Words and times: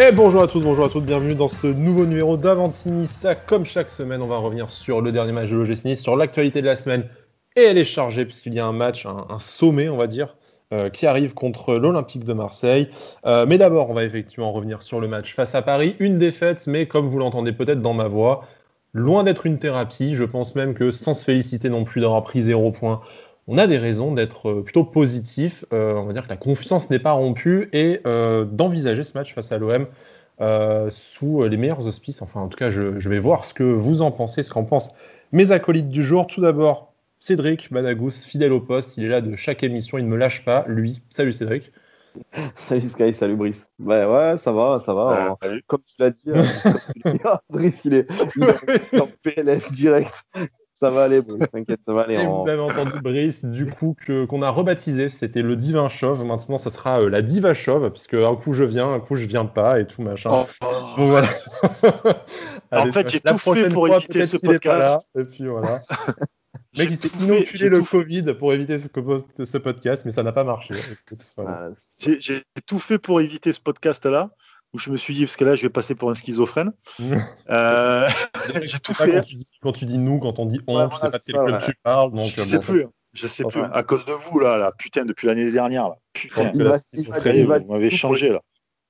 Et 0.00 0.12
bonjour 0.12 0.44
à 0.44 0.46
tous, 0.46 0.60
bonjour 0.60 0.84
à 0.84 0.88
toutes, 0.88 1.06
bienvenue 1.06 1.34
dans 1.34 1.48
ce 1.48 1.66
nouveau 1.66 2.06
numéro 2.06 2.36
d'Avantinissa. 2.36 3.34
Comme 3.34 3.64
chaque 3.64 3.90
semaine, 3.90 4.22
on 4.22 4.28
va 4.28 4.36
revenir 4.36 4.70
sur 4.70 5.00
le 5.00 5.10
dernier 5.10 5.32
match 5.32 5.50
de 5.50 5.56
l'OGC 5.56 5.84
Nice, 5.86 6.00
sur 6.00 6.14
l'actualité 6.14 6.60
de 6.60 6.66
la 6.66 6.76
semaine. 6.76 7.08
Et 7.56 7.62
elle 7.62 7.78
est 7.78 7.84
chargée 7.84 8.24
puisqu'il 8.24 8.54
y 8.54 8.60
a 8.60 8.66
un 8.66 8.72
match, 8.72 9.06
un, 9.06 9.40
sommet, 9.40 9.88
on 9.88 9.96
va 9.96 10.06
dire, 10.06 10.36
euh, 10.72 10.88
qui 10.88 11.08
arrive 11.08 11.34
contre 11.34 11.74
l'Olympique 11.74 12.22
de 12.22 12.32
Marseille. 12.32 12.90
Euh, 13.26 13.44
mais 13.48 13.58
d'abord, 13.58 13.90
on 13.90 13.92
va 13.92 14.04
effectivement 14.04 14.52
revenir 14.52 14.82
sur 14.84 15.00
le 15.00 15.08
match 15.08 15.34
face 15.34 15.56
à 15.56 15.62
Paris. 15.62 15.96
Une 15.98 16.16
défaite, 16.16 16.68
mais 16.68 16.86
comme 16.86 17.08
vous 17.08 17.18
l'entendez 17.18 17.50
peut-être 17.50 17.82
dans 17.82 17.94
ma 17.94 18.06
voix, 18.06 18.44
loin 18.92 19.24
d'être 19.24 19.46
une 19.46 19.58
thérapie. 19.58 20.14
Je 20.14 20.22
pense 20.22 20.54
même 20.54 20.74
que 20.74 20.92
sans 20.92 21.14
se 21.14 21.24
féliciter 21.24 21.70
non 21.70 21.82
plus 21.82 22.00
d'avoir 22.00 22.22
pris 22.22 22.42
zéro 22.42 22.70
point, 22.70 23.00
on 23.48 23.56
a 23.56 23.66
des 23.66 23.78
raisons 23.78 24.12
d'être 24.12 24.50
euh, 24.50 24.62
plutôt 24.62 24.84
positif. 24.84 25.64
Euh, 25.72 25.94
on 25.94 26.04
va 26.04 26.12
dire 26.12 26.24
que 26.24 26.28
la 26.28 26.36
confiance 26.36 26.90
n'est 26.90 26.98
pas 26.98 27.12
rompue 27.12 27.68
et 27.72 28.00
euh, 28.06 28.44
d'envisager 28.44 29.02
ce 29.02 29.16
match 29.16 29.34
face 29.34 29.50
à 29.50 29.58
l'OM 29.58 29.86
sous 30.90 31.42
les 31.42 31.56
meilleurs 31.56 31.86
auspices. 31.88 32.22
Enfin, 32.22 32.40
en 32.40 32.48
tout 32.48 32.58
cas, 32.58 32.70
je, 32.70 33.08
vais 33.08 33.18
voir 33.18 33.44
ce 33.44 33.54
que 33.54 33.64
vous 33.64 34.02
en 34.02 34.12
pensez, 34.12 34.44
ce 34.44 34.50
qu'en 34.50 34.64
pensent 34.64 34.94
mes 35.32 35.50
acolytes 35.50 35.88
du 35.88 36.04
jour. 36.04 36.28
Tout 36.28 36.40
d'abord, 36.40 36.92
Cédric 37.18 37.72
Badagous, 37.72 38.12
fidèle 38.12 38.52
au 38.52 38.60
poste. 38.60 38.96
Il 38.98 39.04
est 39.04 39.08
là 39.08 39.20
de 39.20 39.34
chaque 39.34 39.64
émission. 39.64 39.98
Il 39.98 40.04
ne 40.04 40.10
me 40.10 40.16
lâche 40.16 40.44
pas, 40.44 40.64
lui. 40.68 41.00
Salut 41.10 41.32
Cédric. 41.32 41.72
Salut 42.54 42.80
Sky, 42.80 43.12
salut 43.12 43.36
Brice. 43.36 43.68
Ouais, 43.78 44.04
ouais, 44.04 44.36
ça 44.38 44.50
va, 44.50 44.78
ça 44.78 44.92
va. 44.92 45.36
comme 45.66 45.82
tu 45.86 45.94
l'as 45.98 46.10
dit, 46.10 46.30
Brice, 47.50 47.84
il 47.84 47.94
est, 47.94 48.06
il 48.36 48.44
est 48.44 49.00
en 49.00 49.08
PLS 49.22 49.72
direct 49.72 50.12
ça 50.78 50.90
va 50.90 51.04
aller, 51.04 51.22
Brice, 51.22 51.50
t'inquiète, 51.52 51.80
ça 51.84 51.92
va 51.92 52.02
aller. 52.02 52.16
Vous 52.16 52.48
avez 52.48 52.60
entendu 52.60 53.00
Brice, 53.02 53.44
du 53.44 53.66
coup, 53.66 53.96
qu'on 54.06 54.42
a 54.42 54.50
rebaptisé, 54.50 55.08
c'était 55.08 55.42
le 55.42 55.56
Divin 55.56 55.88
Chauve. 55.88 56.24
Maintenant, 56.24 56.56
ça 56.56 56.70
sera 56.70 57.00
euh, 57.00 57.10
la 57.10 57.20
Diva 57.20 57.52
Chauve, 57.52 57.90
puisque 57.90 58.14
un 58.14 58.36
coup 58.36 58.52
je 58.52 58.62
viens, 58.62 58.92
un 58.92 59.00
coup 59.00 59.16
je 59.16 59.24
viens 59.24 59.44
pas 59.44 59.80
et 59.80 59.88
tout 59.88 60.02
machin. 60.02 60.30
Oh, 60.62 60.66
bon, 60.96 61.08
voilà. 61.08 61.28
en 62.70 62.92
fait, 62.92 63.08
j'ai 63.08 63.18
tout 63.18 63.38
fait 63.38 63.68
pour 63.70 63.88
éviter 63.88 64.24
ce 64.24 64.36
podcast. 64.36 65.08
et 65.18 65.24
puis 65.24 65.48
voilà. 65.48 65.82
Le 66.76 66.78
mec, 66.78 66.90
il 66.90 66.96
s'est 66.96 67.10
inoculé 67.20 67.68
le 67.70 67.82
Covid 67.82 68.34
pour 68.34 68.52
éviter 68.52 68.78
ce, 68.78 68.86
ce, 69.44 69.58
podcast, 69.58 70.04
mais 70.04 70.12
ça 70.12 70.22
n'a 70.22 70.32
pas 70.32 70.44
marché. 70.44 70.74
Ah, 71.38 71.70
j'ai 71.98 72.42
tout 72.66 72.78
fait 72.78 72.98
pour 72.98 73.20
éviter 73.20 73.52
ce 73.52 73.60
podcast-là 73.60 74.30
où 74.74 74.78
je 74.78 74.90
me 74.90 74.96
suis 74.96 75.14
dit, 75.14 75.24
parce 75.24 75.36
que 75.36 75.44
là, 75.44 75.54
je 75.54 75.62
vais 75.62 75.70
passer 75.70 75.94
pour 75.94 76.10
un 76.10 76.14
schizophrène. 76.14 76.72
euh, 77.50 78.08
j'ai 78.62 78.78
tout 78.78 78.94
fait. 78.94 79.22
Quand 79.62 79.72
tu, 79.72 79.86
dis, 79.86 79.98
nous, 79.98 80.18
quand 80.18 80.38
on 80.38 80.46
dit 80.46 80.60
on, 80.66 80.78
ouais, 80.78 80.88
je 80.92 80.96
sais 80.96 81.10
pas 81.10 81.18
de 81.18 81.22
quel 81.24 81.44
club 81.44 81.62
tu 81.64 81.74
parles. 81.82 82.12
Donc, 82.12 82.26
je 82.26 82.42
sais 82.42 82.60
plus. 82.60 82.86
Je 83.14 83.26
sais 83.26 83.44
plus. 83.44 83.62
À 83.72 83.82
cause 83.82 84.04
de 84.04 84.12
vous, 84.12 84.38
là, 84.38 84.56
là. 84.56 84.72
putain, 84.72 85.04
depuis 85.04 85.26
l'année 85.26 85.50
dernière. 85.50 85.88
Là. 85.88 85.96
Putain, 86.12 86.52
il 86.54 86.62
va, 86.62 86.76
il 86.92 87.46
va, 87.46 87.58
vous 87.58 87.72
m'avez 87.72 87.90
changé, 87.90 88.30
là. 88.30 88.42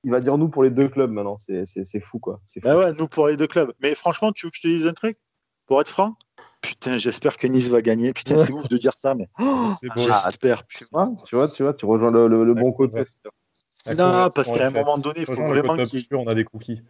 Il 0.05 0.11
va 0.11 0.21
dire 0.21 0.37
nous 0.37 0.47
pour 0.47 0.63
les 0.63 0.69
deux 0.69 0.87
clubs 0.87 1.11
maintenant. 1.11 1.37
C'est 1.39 1.99
fou, 2.01 2.19
quoi. 2.19 2.41
Fou. 2.47 2.59
Ah 2.65 2.77
ouais, 2.77 2.93
nous 2.93 3.07
pour 3.07 3.27
les 3.27 3.37
deux 3.37 3.47
clubs. 3.47 3.73
Mais 3.81 3.95
franchement, 3.95 4.31
tu 4.31 4.45
veux 4.45 4.51
que 4.51 4.57
je 4.57 4.61
te 4.61 4.67
dise 4.67 4.87
un 4.87 4.93
truc? 4.93 5.17
Pour 5.65 5.81
être 5.81 5.89
franc? 5.89 6.15
Putain, 6.61 6.97
j'espère 6.97 7.37
que 7.37 7.47
Nice 7.47 7.69
va 7.69 7.81
gagner. 7.81 8.13
Putain, 8.13 8.37
c'est 8.37 8.51
ouf 8.53 8.67
de 8.67 8.77
dire 8.77 8.93
ça, 8.97 9.15
mais. 9.15 9.29
c'est 9.79 9.87
beau. 9.89 10.01
J'espère. 10.25 10.65
Tu 10.67 10.85
vois, 10.91 11.11
tu 11.25 11.35
vois, 11.35 11.47
tu 11.47 11.63
vois, 11.63 11.73
tu 11.73 11.85
rejoins 11.85 12.11
le, 12.11 12.27
le, 12.27 12.43
le 12.43 12.53
bon 12.53 12.71
côté. 12.71 13.03
Non, 13.87 14.29
parce 14.33 14.51
qu'à 14.51 14.67
un 14.67 14.71
moment 14.71 14.97
donné, 14.97 15.21
il 15.21 15.25
faut 15.25 15.45
vraiment 15.45 15.75
qu'il. 15.77 16.05
On 16.11 16.27
a 16.27 16.35
des 16.35 16.43
cookies. 16.43 16.81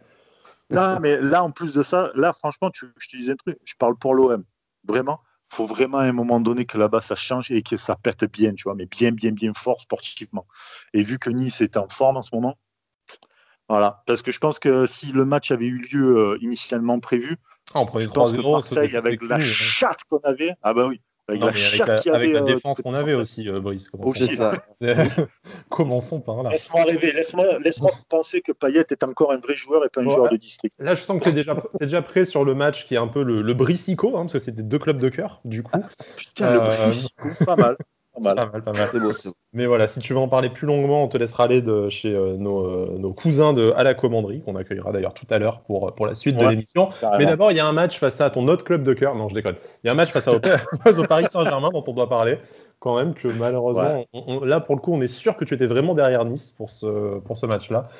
Non, 0.70 1.00
mais 1.00 1.20
là, 1.20 1.42
en 1.42 1.50
plus 1.50 1.72
de 1.72 1.82
ça, 1.82 2.10
là, 2.14 2.32
franchement, 2.32 2.70
tu, 2.70 2.86
je 2.96 3.08
te 3.08 3.16
disais 3.16 3.32
un 3.32 3.36
truc, 3.36 3.58
je 3.64 3.74
parle 3.76 3.96
pour 3.96 4.14
l'OM. 4.14 4.44
Vraiment, 4.84 5.20
il 5.50 5.56
faut 5.56 5.66
vraiment 5.66 5.98
à 5.98 6.04
un 6.04 6.12
moment 6.12 6.40
donné 6.40 6.64
que 6.64 6.78
là-bas 6.78 7.00
ça 7.00 7.16
change 7.16 7.50
et 7.50 7.62
que 7.62 7.76
ça 7.76 7.96
pète 7.96 8.24
bien, 8.24 8.54
tu 8.54 8.64
vois, 8.64 8.74
mais 8.74 8.86
bien, 8.86 9.10
bien, 9.10 9.32
bien 9.32 9.52
fort 9.52 9.80
sportivement. 9.80 10.46
Et 10.94 11.02
vu 11.02 11.18
que 11.18 11.28
Nice 11.28 11.60
est 11.60 11.76
en 11.76 11.88
forme 11.88 12.16
en 12.16 12.22
ce 12.22 12.34
moment, 12.34 12.56
voilà. 13.68 14.02
Parce 14.06 14.22
que 14.22 14.30
je 14.30 14.38
pense 14.38 14.58
que 14.58 14.86
si 14.86 15.12
le 15.12 15.24
match 15.24 15.50
avait 15.50 15.66
eu 15.66 15.78
lieu 15.92 16.16
euh, 16.16 16.38
initialement 16.40 16.98
prévu, 17.00 17.36
ah, 17.74 17.80
on 17.80 17.86
prenait 17.86 18.06
3-0, 18.06 18.52
Marseille, 18.52 18.96
avec 18.96 19.22
la 19.22 19.40
chatte 19.40 20.04
qu'on 20.08 20.18
avait, 20.18 20.54
ah 20.62 20.72
bah 20.72 20.86
oui, 20.86 21.00
avec, 21.30 22.04
la, 22.04 22.40
euh, 22.40 22.40
défense 22.42 22.80
qu'on 22.80 22.94
avait 22.94 23.14
aussi, 23.14 23.48
euh, 23.48 23.60
Brice. 23.60 23.90
Commençons 25.68 26.20
par 26.20 26.42
là. 26.42 26.50
Laisse-moi 26.50 26.84
rêver, 26.84 27.12
laisse-moi 27.12 27.90
penser 28.08 28.40
que 28.40 28.52
Payet 28.52 28.86
est 28.90 29.04
encore 29.04 29.32
un 29.32 29.38
vrai 29.38 29.54
joueur 29.54 29.84
et 29.84 29.88
pas 29.88 30.00
un 30.00 30.08
joueur 30.08 30.30
de 30.30 30.36
district. 30.36 30.74
Là, 30.78 30.94
je 30.94 31.02
sens 31.02 31.18
que 31.18 31.24
tu 31.24 31.30
es 31.30 31.32
déjà, 31.32 31.56
déjà 31.80 32.02
prêt 32.02 32.24
sur 32.24 32.44
le 32.44 32.54
match 32.54 32.86
qui 32.86 32.94
est 32.94 32.98
un 32.98 33.08
peu 33.08 33.22
le, 33.22 33.42
le 33.42 33.54
Bricico, 33.54 34.16
hein, 34.16 34.22
parce 34.22 34.34
que 34.34 34.38
c'était 34.38 34.62
deux 34.62 34.78
clubs 34.78 34.98
de 34.98 35.08
cœur, 35.08 35.40
du 35.44 35.62
coup. 35.62 35.72
Ah, 35.74 35.88
putain, 36.16 36.54
le 36.54 36.60
euh, 36.60 36.76
Bricico, 36.84 37.28
pas 37.44 37.56
mal. 37.56 37.76
Pas 38.22 38.34
mal, 38.34 38.62
pas 38.62 38.72
mal. 38.72 38.88
Mais 39.52 39.66
voilà, 39.66 39.88
si 39.88 40.00
tu 40.00 40.12
veux 40.12 40.18
en 40.18 40.28
parler 40.28 40.48
plus 40.48 40.66
longuement, 40.66 41.02
on 41.02 41.08
te 41.08 41.16
laissera 41.16 41.44
aller 41.44 41.62
de 41.62 41.88
chez 41.88 42.14
euh, 42.14 42.36
euh, 42.38 42.98
nos, 42.98 43.12
cousins 43.12 43.52
de 43.52 43.72
à 43.76 43.82
la 43.82 43.94
commanderie, 43.94 44.42
qu'on 44.42 44.56
accueillera 44.56 44.92
d'ailleurs 44.92 45.14
tout 45.14 45.26
à 45.30 45.38
l'heure 45.38 45.60
pour, 45.62 45.94
pour 45.94 46.06
la 46.06 46.14
suite 46.14 46.36
de 46.36 46.46
l'émission. 46.46 46.90
Mais 47.18 47.26
d'abord, 47.26 47.50
il 47.50 47.56
y 47.56 47.60
a 47.60 47.66
un 47.66 47.72
match 47.72 47.98
face 47.98 48.20
à 48.20 48.30
ton 48.30 48.46
autre 48.48 48.64
club 48.64 48.82
de 48.82 48.92
cœur. 48.94 49.14
Non, 49.14 49.28
je 49.28 49.34
déconne. 49.34 49.56
Il 49.82 49.88
y 49.88 49.90
a 49.90 49.92
un 49.92 49.96
match 49.96 50.10
face, 50.10 50.28
à, 50.28 50.32
au 50.32 50.40
Paris 51.08 51.26
Saint-Germain 51.30 51.70
dont 51.72 51.84
on 51.86 51.92
doit 51.92 52.08
parler. 52.08 52.38
Quand 52.78 52.96
même 52.96 53.12
que 53.12 53.28
malheureusement, 53.28 54.06
là 54.42 54.60
pour 54.60 54.74
le 54.74 54.80
coup, 54.80 54.94
on 54.94 55.02
est 55.02 55.08
sûr 55.08 55.36
que 55.36 55.44
tu 55.44 55.52
étais 55.52 55.66
vraiment 55.66 55.94
derrière 55.94 56.24
Nice 56.24 56.52
pour 56.52 56.70
ce, 56.70 57.18
pour 57.18 57.36
ce 57.36 57.44
match-là. 57.44 57.90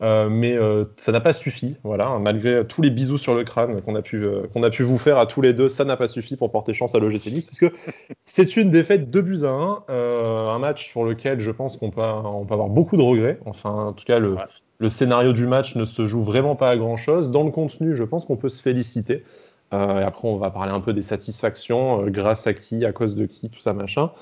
Euh, 0.00 0.28
mais 0.28 0.56
euh, 0.56 0.84
ça 0.96 1.10
n'a 1.10 1.20
pas 1.20 1.32
suffi, 1.32 1.74
voilà, 1.82 2.18
malgré 2.20 2.64
tous 2.64 2.82
les 2.82 2.90
bisous 2.90 3.18
sur 3.18 3.34
le 3.34 3.42
crâne 3.42 3.82
qu'on 3.82 3.96
a 3.96 4.02
pu 4.02 4.22
euh, 4.22 4.46
qu'on 4.52 4.62
a 4.62 4.70
pu 4.70 4.84
vous 4.84 4.96
faire 4.96 5.18
à 5.18 5.26
tous 5.26 5.40
les 5.42 5.52
deux, 5.52 5.68
ça 5.68 5.84
n'a 5.84 5.96
pas 5.96 6.06
suffi 6.06 6.36
pour 6.36 6.52
porter 6.52 6.72
chance 6.72 6.94
à 6.94 7.00
l'OGC 7.00 7.26
Nice, 7.32 7.46
parce 7.46 7.58
que 7.58 7.72
c'est 8.24 8.56
une 8.56 8.70
défaite 8.70 9.10
de 9.10 9.20
buts 9.20 9.40
à 9.42 9.48
1, 9.48 9.84
un 9.88 10.58
match 10.60 10.88
sur 10.88 11.04
lequel 11.04 11.40
je 11.40 11.50
pense 11.50 11.76
qu'on 11.76 11.90
peut 11.90 12.00
on 12.00 12.44
peut 12.46 12.54
avoir 12.54 12.68
beaucoup 12.68 12.96
de 12.96 13.02
regrets. 13.02 13.40
Enfin, 13.44 13.70
en 13.70 13.92
tout 13.92 14.04
cas, 14.04 14.20
le, 14.20 14.36
le 14.78 14.88
scénario 14.88 15.32
du 15.32 15.48
match 15.48 15.74
ne 15.74 15.84
se 15.84 16.06
joue 16.06 16.22
vraiment 16.22 16.54
pas 16.54 16.70
à 16.70 16.76
grand 16.76 16.96
chose. 16.96 17.32
Dans 17.32 17.42
le 17.42 17.50
contenu, 17.50 17.96
je 17.96 18.04
pense 18.04 18.24
qu'on 18.24 18.36
peut 18.36 18.48
se 18.48 18.62
féliciter. 18.62 19.24
et 19.72 19.76
après, 19.76 20.28
on 20.28 20.36
va 20.36 20.50
parler 20.50 20.70
un 20.70 20.80
peu 20.80 20.92
des 20.92 21.02
satisfactions, 21.02 22.06
grâce 22.06 22.46
à 22.46 22.54
qui, 22.54 22.84
à 22.84 22.92
cause 22.92 23.16
de 23.16 23.26
qui, 23.26 23.50
tout 23.50 23.60
ça 23.60 23.72
machin. 23.72 24.12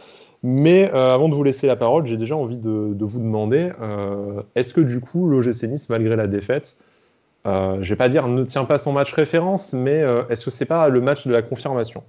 Mais 0.42 0.90
euh, 0.92 1.14
avant 1.14 1.28
de 1.28 1.34
vous 1.34 1.42
laisser 1.42 1.66
la 1.66 1.76
parole, 1.76 2.06
j'ai 2.06 2.16
déjà 2.16 2.36
envie 2.36 2.58
de, 2.58 2.70
vous 2.98 3.18
demander 3.18 3.72
euh, 3.80 4.42
est-ce 4.54 4.74
que 4.74 4.80
du 4.80 5.00
coup, 5.00 5.28
l'OGC 5.28 5.64
Nice, 5.64 5.88
malgré 5.88 6.16
la 6.16 6.26
défaite, 6.26 6.78
euh, 7.46 7.78
je 7.80 7.88
vais 7.88 7.96
pas 7.96 8.08
dire 8.08 8.28
ne 8.28 8.44
tient 8.44 8.64
pas 8.64 8.78
son 8.78 8.92
match 8.92 9.12
référence, 9.12 9.72
mais 9.72 10.02
euh, 10.02 10.26
est-ce 10.28 10.44
que 10.44 10.50
c'est 10.50 10.66
pas 10.66 10.88
le 10.88 11.00
match 11.00 11.26
de 11.26 11.32
la 11.32 11.42
confirmation? 11.42 12.02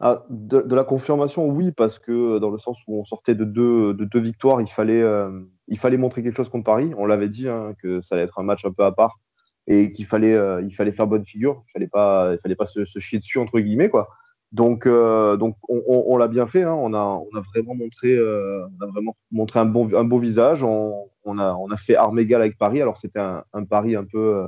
Ah, 0.00 0.24
de, 0.30 0.74
la 0.74 0.82
confirmation, 0.82 1.46
oui, 1.46 1.70
parce 1.70 2.00
que 2.00 2.38
dans 2.38 2.50
le 2.50 2.58
sens 2.58 2.80
où 2.88 2.98
on 3.00 3.04
sortait 3.04 3.36
de 3.36 3.44
deux, 3.44 3.94
de 3.94 4.04
deux 4.04 4.18
victoires, 4.18 4.60
il 4.60 4.66
fallait, 4.68 5.96
montrer 5.96 6.24
quelque 6.24 6.36
chose 6.36 6.48
contre 6.48 6.64
Paris. 6.64 6.92
On 6.98 7.06
l'avait 7.06 7.28
dit 7.28 7.48
hein, 7.48 7.74
que 7.80 8.00
ça 8.00 8.16
allait 8.16 8.24
être 8.24 8.40
un 8.40 8.42
match 8.42 8.64
un 8.64 8.72
peu 8.72 8.84
à 8.84 8.90
part 8.90 9.20
et 9.68 9.92
qu'il 9.92 10.04
fallait, 10.06 10.36
il 10.64 10.74
fallait 10.74 10.90
faire 10.90 11.06
bonne 11.06 11.24
figure. 11.24 11.62
Il 11.68 11.70
fallait 11.70 11.86
pas, 11.86 12.32
il 12.32 12.38
fallait 12.40 12.56
pas 12.56 12.66
se, 12.66 12.84
se, 12.84 12.98
chier 12.98 13.20
dessus 13.20 13.38
entre 13.38 13.60
guillemets 13.60 13.90
quoi. 13.90 14.08
Donc, 14.52 14.86
euh, 14.86 15.36
donc 15.36 15.56
on, 15.68 16.16
l'a 16.18 16.28
bien 16.28 16.46
fait. 16.46 16.62
Hein. 16.62 16.74
On, 16.74 16.92
a, 16.92 17.02
on 17.02 17.36
a 17.36 17.42
vraiment 17.54 17.74
montré, 17.74 18.14
euh, 18.14 18.66
on 18.78 18.84
a 18.84 18.86
vraiment 18.90 19.16
montré 19.30 19.60
un, 19.60 19.64
bon, 19.64 19.88
un 19.94 20.04
beau 20.04 20.18
visage. 20.18 20.62
On, 20.62 21.08
a, 21.38 21.54
on 21.54 21.70
a 21.70 21.76
fait 21.76 21.96
arme 21.96 22.18
égale 22.18 22.42
avec 22.42 22.58
Paris. 22.58 22.82
Alors, 22.82 22.98
c'était 22.98 23.20
un, 23.20 23.44
un 23.54 23.64
pari 23.64 23.96
un 23.96 24.04
peu, 24.04 24.46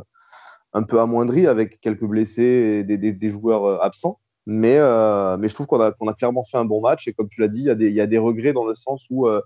un 0.74 0.82
peu 0.82 1.00
amoindri 1.00 1.46
avec 1.46 1.80
quelques 1.80 2.04
blessés 2.04 2.84
et 2.88 2.96
des, 2.96 3.30
joueurs 3.30 3.64
euh, 3.64 3.78
absents. 3.80 4.20
Mais, 4.46 4.76
euh, 4.78 5.38
mais 5.38 5.48
je 5.48 5.54
trouve 5.54 5.66
qu'on 5.66 5.80
a, 5.80 5.88
a 5.88 6.14
clairement 6.14 6.44
fait 6.44 6.58
un 6.58 6.64
bon 6.66 6.82
match. 6.82 7.08
Et 7.08 7.14
comme 7.14 7.28
tu 7.28 7.40
l'as 7.40 7.48
dit, 7.48 7.60
il 7.60 7.66
y, 7.66 7.70
a 7.70 7.74
des, 7.74 7.88
il 7.88 7.94
y 7.94 8.00
a 8.00 8.06
des 8.06 8.18
regrets 8.18 8.52
dans 8.52 8.66
le 8.66 8.74
sens 8.74 9.06
où, 9.08 9.26
euh, 9.26 9.40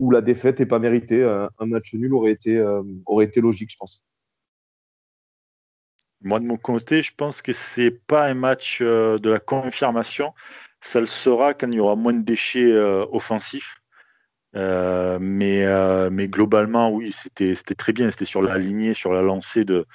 où 0.00 0.10
la 0.10 0.20
défaite 0.20 0.58
n'est 0.58 0.66
pas 0.66 0.80
méritée. 0.80 1.24
Un 1.24 1.66
match 1.66 1.94
nul 1.94 2.12
aurait 2.12 2.32
été, 2.32 2.62
aurait 3.06 3.24
été 3.24 3.40
logique, 3.40 3.70
je 3.70 3.76
pense. 3.78 4.04
Moi, 6.24 6.40
de 6.40 6.46
mon 6.46 6.56
côté, 6.56 7.02
je 7.02 7.12
pense 7.14 7.42
que 7.42 7.52
c'est 7.52 7.90
pas 7.90 8.24
un 8.24 8.34
match 8.34 8.78
euh, 8.80 9.18
de 9.18 9.28
la 9.28 9.40
confirmation. 9.40 10.32
Ça 10.80 10.98
le 10.98 11.06
sera 11.06 11.52
quand 11.52 11.70
il 11.70 11.74
y 11.74 11.80
aura 11.80 11.96
moins 11.96 12.14
de 12.14 12.22
déchets 12.22 12.72
euh, 12.72 13.04
offensifs. 13.12 13.76
Euh, 14.56 15.18
mais, 15.20 16.28
globalement, 16.28 16.90
oui, 16.90 17.12
c'était 17.12 17.74
très 17.74 17.92
bien. 17.92 18.10
C'était 18.10 18.24
sur 18.24 18.40
la 18.40 18.56
lignée, 18.56 18.94
sur 18.94 19.12
la 19.12 19.20
lancée 19.20 19.66
de, 19.66 19.86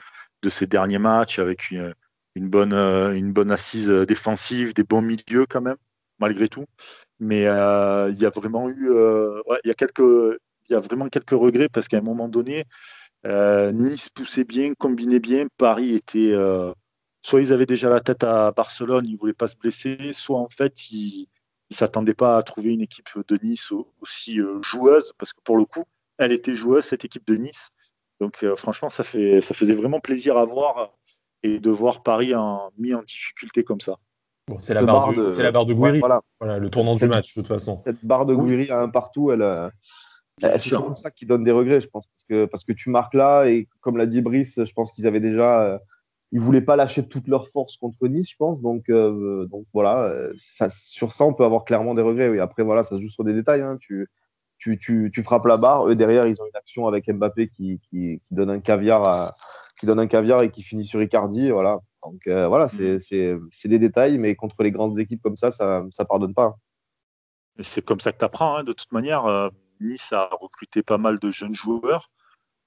de 0.44 0.50
ces 0.50 0.68
derniers 0.68 1.00
matchs, 1.00 1.40
avec 1.40 1.72
une, 1.72 1.96
bonne, 2.36 3.52
assise 3.52 3.90
défensive, 3.90 4.76
des 4.76 4.84
bons 4.84 5.02
milieux 5.02 5.48
quand 5.50 5.62
même, 5.62 5.78
malgré 6.20 6.48
tout. 6.48 6.66
Mais 7.20 7.42
il 7.42 8.18
y 8.20 8.26
a 8.26 8.30
vraiment 8.36 8.70
eu, 8.70 8.92
il 9.64 9.74
y 10.70 10.76
a 10.76 10.80
vraiment 10.80 11.10
quelques 11.10 11.32
regrets 11.32 11.70
parce 11.70 11.88
qu'à 11.88 11.98
un 11.98 12.02
moment 12.02 12.28
donné, 12.28 12.66
nice 13.26 14.10
poussait 14.10 14.44
bien, 14.44 14.74
combinait 14.74 15.20
bien. 15.20 15.48
Paris 15.58 15.94
était. 15.96 16.32
Euh, 16.32 16.74
soit 17.22 17.42
ils 17.42 17.54
avaient 17.54 17.66
déjà 17.66 17.90
la 17.90 18.00
tête 18.00 18.24
à 18.24 18.52
Barcelone, 18.52 19.06
ils 19.06 19.14
ne 19.14 19.18
voulaient 19.18 19.34
pas 19.34 19.48
se 19.48 19.58
blesser, 19.58 20.14
soit 20.14 20.40
en 20.40 20.50
fait 20.50 20.90
ils 20.92 21.28
ne 21.70 21.76
s'attendaient 21.76 22.14
pas 22.14 22.38
à 22.38 22.44
trouver 22.44 22.72
une 22.72 22.82
équipe 22.82 23.10
de 23.28 23.40
Nice 23.44 23.72
aussi 24.02 24.40
euh, 24.40 24.62
joueuse, 24.62 25.14
parce 25.18 25.34
que 25.34 25.42
pour 25.44 25.58
le 25.58 25.66
coup, 25.66 25.84
elle 26.18 26.32
était 26.32 26.56
joueuse, 26.56 26.86
cette 26.86 27.06
équipe 27.06 27.28
de 27.28 27.36
Nice. 27.36 27.70
Donc 28.22 28.46
franchement, 28.58 28.90
ça, 28.90 29.04
fait, 29.04 29.40
ça 29.40 29.54
faisait 29.54 29.74
vraiment 29.74 30.02
plaisir 30.02 30.38
à 30.38 30.44
voir 30.44 30.94
et 31.42 31.60
de 31.60 31.70
voir 31.70 32.04
Paris 32.04 32.36
en, 32.36 32.72
mis 32.78 32.94
en 32.94 33.02
difficulté 33.02 33.64
comme 33.64 33.80
ça. 33.80 33.98
Bon, 34.48 34.60
c'est 34.60 34.74
la, 34.74 34.84
barre 34.84 35.14
de, 35.14 35.42
la 35.42 35.52
barre 35.52 35.66
de 35.66 35.74
Gouiri, 35.74 36.00
voilà. 36.00 36.58
le 36.58 36.70
tournant 36.70 36.96
du 36.96 37.08
match 37.08 37.36
de 37.36 37.42
toute 37.42 37.48
façon. 37.48 37.80
Cette 37.84 38.04
barre 38.04 38.26
de 38.26 38.34
Gouiri 38.34 38.72
à 38.72 38.80
un 38.80 38.90
partout, 38.90 39.32
elle, 39.32 39.72
c'est 40.40 40.70
comme 40.76 40.96
ça 40.96 41.12
qui 41.12 41.26
donne 41.26 41.44
des 41.44 41.52
regrets, 41.52 41.82
je 41.82 41.88
pense, 41.88 42.08
parce 42.08 42.24
que, 42.24 42.46
parce 42.46 42.64
que 42.64 42.74
tu 42.74 42.90
marques 42.90 43.14
là, 43.14 43.46
et 43.46 43.68
comme 43.82 43.98
l'a 43.98 44.06
dit 44.06 44.22
Brice, 44.22 44.64
je 44.64 44.74
pense 44.74 44.92
qu'ils 44.92 45.08
avaient 45.08 45.20
déjà. 45.20 45.62
Euh, 45.62 45.78
ils 46.32 46.40
voulaient 46.40 46.62
pas 46.62 46.76
lâcher 46.76 47.08
toute 47.08 47.28
leur 47.28 47.48
force 47.48 47.76
contre 47.78 48.08
Nice, 48.08 48.30
je 48.30 48.36
pense. 48.38 48.62
Donc, 48.62 48.90
euh, 48.90 49.48
donc 49.48 49.66
voilà, 49.74 50.04
euh, 50.04 50.32
ça, 50.38 50.70
sur 50.70 51.12
ça, 51.12 51.26
on 51.26 51.34
peut 51.34 51.44
avoir 51.44 51.66
clairement 51.66 51.96
des 51.96 52.04
regrets. 52.04 52.30
Oui. 52.30 52.40
Après, 52.40 52.62
voilà, 52.62 52.84
ça 52.84 52.98
se 52.98 53.02
joue 53.02 53.10
sur 53.10 53.24
des 53.24 53.34
détails. 53.34 53.62
Hein. 53.62 53.78
Tu, 53.82 54.08
tu, 54.60 54.78
tu, 54.78 55.10
tu, 55.12 55.24
frappes 55.24 55.46
la 55.46 55.58
barre. 55.58 55.88
Eux, 55.88 55.96
derrière, 55.96 56.28
ils 56.28 56.40
ont 56.40 56.46
une 56.46 56.56
action 56.56 56.86
avec 56.86 57.12
Mbappé 57.12 57.48
qui, 57.48 57.80
qui, 57.90 58.22
qui 58.28 58.36
donne 58.36 58.52
un 58.52 58.60
caviar 58.60 59.04
à, 59.06 59.36
qui 59.80 59.88
donne 59.88 60.00
un 60.00 60.06
caviar 60.06 60.44
et 60.44 60.52
qui 60.52 60.62
finit 60.62 60.86
sur 60.86 61.02
Icardi. 61.02 61.50
Voilà. 61.50 61.80
Donc 62.04 62.22
voilà, 62.28 62.66
mm. 62.66 63.00
c'est 63.00 63.68
des 63.68 63.80
détails, 63.80 64.20
mais 64.20 64.36
contre 64.36 64.62
les 64.62 64.72
grandes 64.72 65.00
équipes 65.00 65.24
comme 65.24 65.38
ça, 65.38 65.50
ça 65.50 65.82
ne 65.82 66.06
pardonne 66.06 66.36
pas. 66.36 66.58
C'est 67.60 67.84
comme 67.84 68.00
ça 68.00 68.12
que 68.12 68.20
tu 68.20 68.26
apprends, 68.26 68.58
hein, 68.58 68.64
de 68.64 68.74
toute 68.74 68.92
manière. 68.92 69.50
Nice 69.80 70.14
a 70.14 70.30
recruté 70.40 70.84
pas 70.84 70.98
mal 70.98 71.20
de 71.20 71.32
jeunes 71.32 71.56
joueurs 71.56 72.10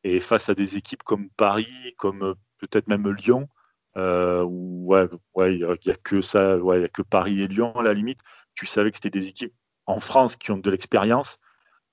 et 0.05 0.20
face 0.20 0.49
à 0.49 0.55
des 0.55 0.76
équipes 0.76 1.03
comme 1.03 1.31
Paris, 1.31 1.94
comme 1.97 2.23
euh, 2.23 2.35
peut-être 2.59 2.88
même 2.88 3.09
Lyon, 3.11 3.49
euh, 3.97 4.43
ouais, 4.44 5.09
il 5.50 5.59
n'y 5.59 5.93
a 5.93 5.97
que 5.97 6.20
ça, 6.23 6.56
ouais, 6.59 6.81
il 6.81 6.85
a 6.85 6.88
que 6.88 7.03
Paris 7.03 7.43
et 7.43 7.49
Lyon 7.49 7.76
à 7.76 7.82
la 7.82 7.93
limite. 7.93 8.20
Tu 8.55 8.67
savais 8.67 8.91
que 8.91 8.97
c'était 8.97 9.11
des 9.11 9.29
équipes 9.29 9.55
en 9.87 10.00
France 10.00 10.37
qui 10.37 10.50
ont 10.50 10.59
de 10.59 10.70
l'expérience 10.70 11.38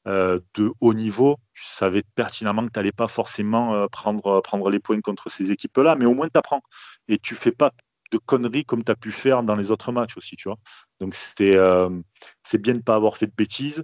euh, 0.07 0.39
de 0.56 0.71
haut 0.80 0.94
niveau. 0.94 1.38
Tu 1.54 1.66
savais 1.66 2.04
pertinemment 2.16 2.66
que 2.66 2.71
tu 2.71 2.80
n'allais 2.80 2.92
pas 2.92 3.07
forcément 3.07 3.75
euh, 3.75 3.88
prendre, 3.88 4.42
prendre 4.42 4.69
les 4.69 4.80
points 4.80 5.01
contre 5.01 5.30
ces 5.30 5.51
équipes-là, 5.51 5.95
mais 5.95 6.06
au 6.06 6.13
moins 6.13 6.30
tu 6.30 6.38
apprends 6.38 6.62
et 7.07 7.19
tu 7.19 7.36
fais 7.36 7.51
pas 7.51 7.71
de 8.12 8.18
conneries 8.18 8.66
comme 8.66 8.83
tu 8.83 8.92
as 8.92 8.95
pu 8.95 9.12
faire 9.12 9.44
dans 9.44 9.56
les 9.56 9.69
autres 9.71 9.92
matchs 9.92 10.18
aussi, 10.18 10.36
tu 10.36 10.50
vois. 10.50 10.57
Donc 11.00 11.13
c'est 11.16 11.51
bien 12.57 12.74
de 12.74 12.80
ne 12.80 12.83
pas 12.83 12.95
avoir 12.95 13.18
fait 13.18 13.27
de 13.27 13.36
bêtises. 13.36 13.83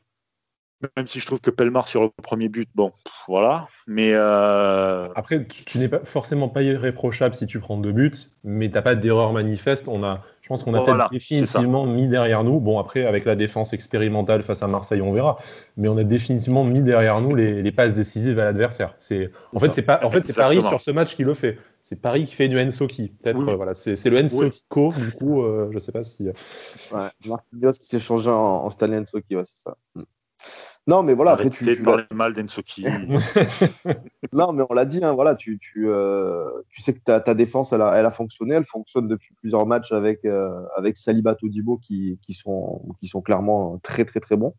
Même 0.98 1.08
si 1.08 1.20
je 1.20 1.26
trouve 1.26 1.40
que 1.40 1.52
Pelmar 1.52 1.88
sur 1.88 2.04
le 2.04 2.10
premier 2.22 2.50
but, 2.50 2.70
bon, 2.76 2.92
voilà. 3.28 3.68
Mais 3.88 4.12
euh, 4.14 5.08
après, 5.16 5.46
tu, 5.46 5.78
n'es 5.78 5.88
pas 5.88 6.02
forcément 6.04 6.50
pas 6.50 6.64
irréprochable 6.64 7.34
si 7.34 7.48
tu 7.48 7.60
prends 7.60 7.78
deux 7.78 7.94
buts, 7.94 8.14
mais 8.44 8.70
t'as 8.70 8.82
pas 8.82 8.96
d'erreur 8.96 9.32
manifeste. 9.32 9.88
On 9.88 10.04
a, 10.04 10.22
je 10.42 10.50
pense 10.50 10.64
qu'on 10.64 10.74
a 10.74 10.84
peut-être 10.84 11.10
définitivement 11.12 11.86
mis 11.86 12.08
derrière 12.08 12.44
nous. 12.44 12.60
Bon, 12.60 12.78
après, 12.78 13.06
avec 13.06 13.24
la 13.24 13.36
défense 13.36 13.72
expérimentale 13.74 14.44
face 14.44 14.62
à 14.64 14.68
Marseille, 14.68 15.02
on 15.02 15.14
verra. 15.14 15.40
Mais 15.78 15.88
on 15.88 15.98
a 15.98 16.04
définitivement 16.04 16.66
mis 16.66 16.82
derrière 16.82 17.22
nous 17.22 17.36
les, 17.36 17.72
passes 17.72 17.96
décisives 17.96 18.38
à 18.40 18.44
l'adversaire. 18.44 18.96
C'est, 18.98 19.32
en 19.54 19.60
fait, 19.60 19.72
c'est 19.72 19.82
pas, 19.82 20.02
en 20.04 20.12
fait, 20.12 20.26
c'est 20.26 20.36
Paris 20.36 20.62
sur 20.62 20.82
ce 20.82 20.92
match 20.92 21.16
qui 21.16 21.24
le 21.24 21.34
fait. 21.34 21.58
C'est 21.84 22.02
Paris 22.02 22.26
qui 22.26 22.34
fait 22.34 22.48
du 22.48 22.60
Ensoki. 22.60 23.14
Peut-être, 23.22 23.48
euh, 23.48 23.56
voilà, 23.56 23.76
c'est, 23.76 24.04
le 24.06 24.24
Ensoki 24.24 24.66
Co. 24.70 24.92
Du 24.92 25.12
coup, 25.12 25.44
euh, 25.44 25.70
je 25.72 25.80
sais 25.80 25.92
pas 25.92 26.04
si. 26.04 26.28
Ouais, 26.92 27.10
Marc 27.26 27.46
qui 27.80 27.88
s'est 27.88 28.00
changé 28.00 28.30
en, 28.30 28.66
en 28.66 28.70
Stanley 28.72 28.98
Ensoki, 28.98 29.36
ouais, 29.36 29.44
c'est 29.46 29.62
ça. 29.62 29.78
Non, 30.88 31.02
mais 31.02 31.16
voilà, 31.16 31.32
après 31.32 31.50
tu. 31.50 31.66
tu 31.66 31.84
mal 32.14 32.34
d'Ensoki. 32.34 32.86
non, 34.34 34.54
mais 34.54 34.64
on 34.70 34.74
l'a 34.74 34.86
dit, 34.86 35.04
hein, 35.04 35.14
voilà, 35.14 35.34
tu, 35.36 35.58
tu, 35.58 35.90
euh, 35.90 36.48
tu 36.70 36.82
sais 36.84 36.94
que 36.94 37.00
ta, 37.00 37.20
ta 37.20 37.34
défense, 37.34 37.74
elle 37.74 37.82
a, 37.82 37.94
elle 37.96 38.06
a 38.06 38.12
fonctionné, 38.12 38.54
elle 38.54 38.66
fonctionne 38.66 39.08
depuis 39.08 39.34
plusieurs 39.34 39.66
matchs 39.66 39.92
avec, 39.92 40.24
euh, 40.26 40.62
avec 40.78 40.98
Saliba 40.98 41.34
Todibo 41.34 41.78
qui, 41.78 42.20
qui, 42.22 42.34
sont, 42.34 42.84
qui 43.00 43.08
sont 43.08 43.22
clairement 43.22 43.80
très, 43.80 44.06
très, 44.06 44.20
très 44.20 44.36
bons. 44.36 44.54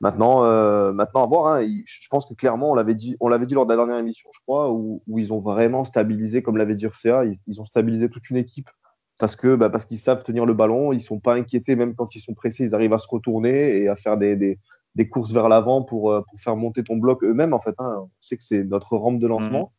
Maintenant, 0.00 0.44
euh, 0.44 0.92
maintenant 0.92 1.24
à 1.24 1.26
voir, 1.26 1.54
hein, 1.54 1.66
je 1.84 2.08
pense 2.08 2.26
que 2.26 2.34
clairement, 2.34 2.70
on 2.70 2.74
l'avait 2.74 2.94
dit, 2.94 3.16
on 3.18 3.28
l'avait 3.28 3.46
dit 3.46 3.54
lors 3.54 3.66
de 3.66 3.70
la 3.70 3.76
dernière 3.76 3.98
émission, 3.98 4.30
je 4.32 4.40
crois, 4.46 4.70
où, 4.70 5.02
où 5.08 5.18
ils 5.18 5.32
ont 5.32 5.40
vraiment 5.40 5.84
stabilisé, 5.84 6.42
comme 6.42 6.56
l'avait 6.56 6.76
dit 6.76 6.84
Urcea, 6.84 7.24
ils, 7.24 7.36
ils, 7.48 7.60
ont 7.60 7.66
stabilisé 7.66 8.08
toute 8.08 8.30
une 8.30 8.36
équipe 8.36 8.70
parce 9.18 9.36
que 9.36 9.54
bah, 9.54 9.68
parce 9.68 9.84
qu'ils 9.84 9.98
savent 9.98 10.22
tenir 10.22 10.46
le 10.46 10.54
ballon, 10.54 10.92
ils 10.92 11.00
sont 11.00 11.20
pas 11.20 11.34
inquiétés, 11.34 11.76
même 11.76 11.94
quand 11.94 12.14
ils 12.14 12.20
sont 12.20 12.32
pressés, 12.32 12.64
ils 12.64 12.74
arrivent 12.74 12.94
à 12.94 12.98
se 12.98 13.08
retourner 13.08 13.76
et 13.78 13.88
à 13.88 13.96
faire 13.96 14.16
des, 14.16 14.36
des 14.36 14.58
des 14.94 15.08
courses 15.08 15.32
vers 15.32 15.48
l'avant 15.48 15.82
pour, 15.82 16.10
euh, 16.10 16.22
pour 16.28 16.40
faire 16.40 16.56
monter 16.56 16.82
ton 16.82 16.96
bloc 16.96 17.22
eux-mêmes. 17.22 17.54
En 17.54 17.60
fait, 17.60 17.74
hein. 17.78 18.02
on 18.02 18.10
sait 18.20 18.36
que 18.36 18.44
c'est 18.44 18.64
notre 18.64 18.96
rampe 18.96 19.18
de 19.18 19.26
lancement 19.26 19.72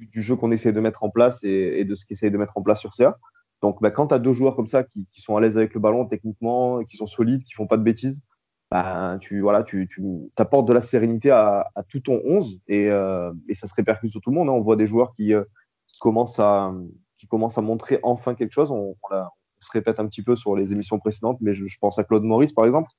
mhm. 0.00 0.08
du 0.08 0.22
jeu 0.22 0.36
qu'on 0.36 0.50
essaie 0.50 0.72
de 0.72 0.80
mettre 0.80 1.04
en 1.04 1.10
place 1.10 1.42
et, 1.44 1.84
de 1.84 1.94
ce 1.94 2.04
qu'essaie 2.04 2.30
de 2.30 2.38
mettre 2.38 2.56
en 2.56 2.62
place 2.62 2.80
sur 2.80 2.94
CA. 2.94 3.16
Donc, 3.62 3.80
bah, 3.80 3.90
quand 3.90 4.08
tu 4.08 4.14
as 4.14 4.18
deux 4.18 4.32
joueurs 4.32 4.56
comme 4.56 4.66
ça 4.66 4.84
qui, 4.84 5.06
qui 5.12 5.20
sont 5.20 5.36
à 5.36 5.40
l'aise 5.40 5.56
avec 5.56 5.74
le 5.74 5.80
ballon 5.80 6.06
techniquement, 6.06 6.84
qui 6.84 6.96
sont 6.96 7.06
solides, 7.06 7.42
qui 7.44 7.54
font 7.54 7.66
pas 7.66 7.78
de 7.78 7.82
bêtises, 7.82 8.22
bah, 8.70 9.16
tu 9.20 9.40
voilà, 9.40 9.62
tu, 9.62 9.86
tu 9.86 10.02
apportes 10.36 10.66
de 10.66 10.72
la 10.72 10.80
sérénité 10.80 11.30
à, 11.30 11.70
à 11.74 11.82
tout 11.84 12.00
ton 12.00 12.20
11 12.24 12.60
et, 12.66 12.90
euh, 12.90 13.32
et, 13.48 13.54
ça 13.54 13.68
se 13.68 13.74
répercute 13.74 14.10
sur 14.10 14.20
tout 14.20 14.30
le 14.30 14.36
monde. 14.36 14.48
Hein. 14.48 14.52
On 14.52 14.60
voit 14.60 14.76
des 14.76 14.86
joueurs 14.86 15.14
qui, 15.14 15.32
euh, 15.32 15.44
qui, 15.86 15.98
commencent 16.00 16.40
à, 16.40 16.74
qui 17.16 17.28
commencent 17.28 17.58
à 17.58 17.62
montrer 17.62 18.00
enfin 18.02 18.34
quelque 18.34 18.52
chose. 18.52 18.72
On, 18.72 18.96
on, 19.10 19.26
se 19.60 19.70
répète 19.72 20.00
un 20.00 20.06
petit 20.06 20.22
peu 20.22 20.36
sur 20.36 20.54
les 20.54 20.72
émissions 20.72 20.98
précédentes, 20.98 21.38
mais 21.40 21.54
je, 21.54 21.66
je 21.66 21.78
pense 21.80 21.98
à 21.98 22.04
Claude 22.04 22.24
Maurice 22.24 22.52
par 22.52 22.66
exemple, 22.66 22.90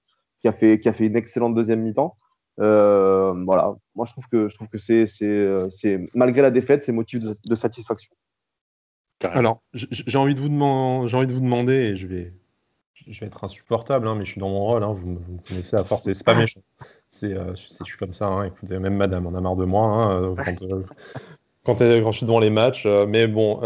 qui 0.42 0.48
a 0.48 0.54
fait, 0.54 0.80
qui 0.80 0.90
a 0.90 0.94
fait 0.94 1.08
une 1.08 1.16
excellente 1.16 1.56
deuxième 1.56 1.82
mi-temps. 1.82 2.16
Euh, 2.60 3.34
voilà, 3.46 3.76
moi 3.94 4.06
je 4.08 4.14
trouve 4.14 4.28
que 4.28 4.50
je 4.50 4.56
trouve 4.56 4.68
que 4.68 4.80
c'est 4.80 5.06
c'est 5.06 6.00
malgré 6.16 6.42
la 6.42 6.52
défaite, 6.52 6.84
c'est 6.84 6.92
motif 6.92 7.20
de, 7.20 7.56
satisfaction. 7.56 8.12
Alors, 9.22 9.62
j'ai 9.74 10.18
envie 10.18 10.36
de 10.36 10.40
vous 10.40 10.50
demander, 10.50 11.08
j'ai 11.08 11.18
envie 11.18 11.28
de 11.28 11.34
vous 11.34 11.40
demander, 11.40 11.74
et 11.74 11.96
je 11.96 12.08
vais, 12.08 12.34
je 12.94 13.20
vais 13.20 13.26
être 13.26 13.44
insupportable, 13.44 14.08
hein, 14.08 14.16
mais 14.16 14.26
je 14.26 14.32
suis 14.32 14.40
dans 14.40 14.50
mon 14.50 14.64
rôle. 14.64 14.84
Hein, 14.84 14.94
vous, 14.94 15.08
me 15.08 15.48
connaissez 15.48 15.76
à 15.76 15.84
force, 15.84 16.04
c'est 16.04 16.26
pas 16.26 16.36
méchant. 16.36 16.62
C'est, 17.10 17.34
euh, 17.34 17.56
je 17.56 17.84
suis 17.84 17.98
comme 17.98 18.14
ça. 18.14 18.28
Hein, 18.28 18.44
écoutez, 18.46 18.78
même 18.80 18.96
Madame 18.96 19.26
on 19.26 19.34
a 19.34 19.42
marre 19.42 19.56
de 19.56 19.66
moi 19.66 19.86
hein, 19.86 20.22
euh, 20.22 20.36
quand, 20.36 20.62
euh, 20.64 20.84
quand, 21.64 21.80
quand, 21.80 22.12
je 22.12 22.18
suis 22.18 22.26
devant 22.26 22.40
les 22.40 22.50
matchs. 22.50 22.86
mais 22.86 23.28
bon, 23.28 23.62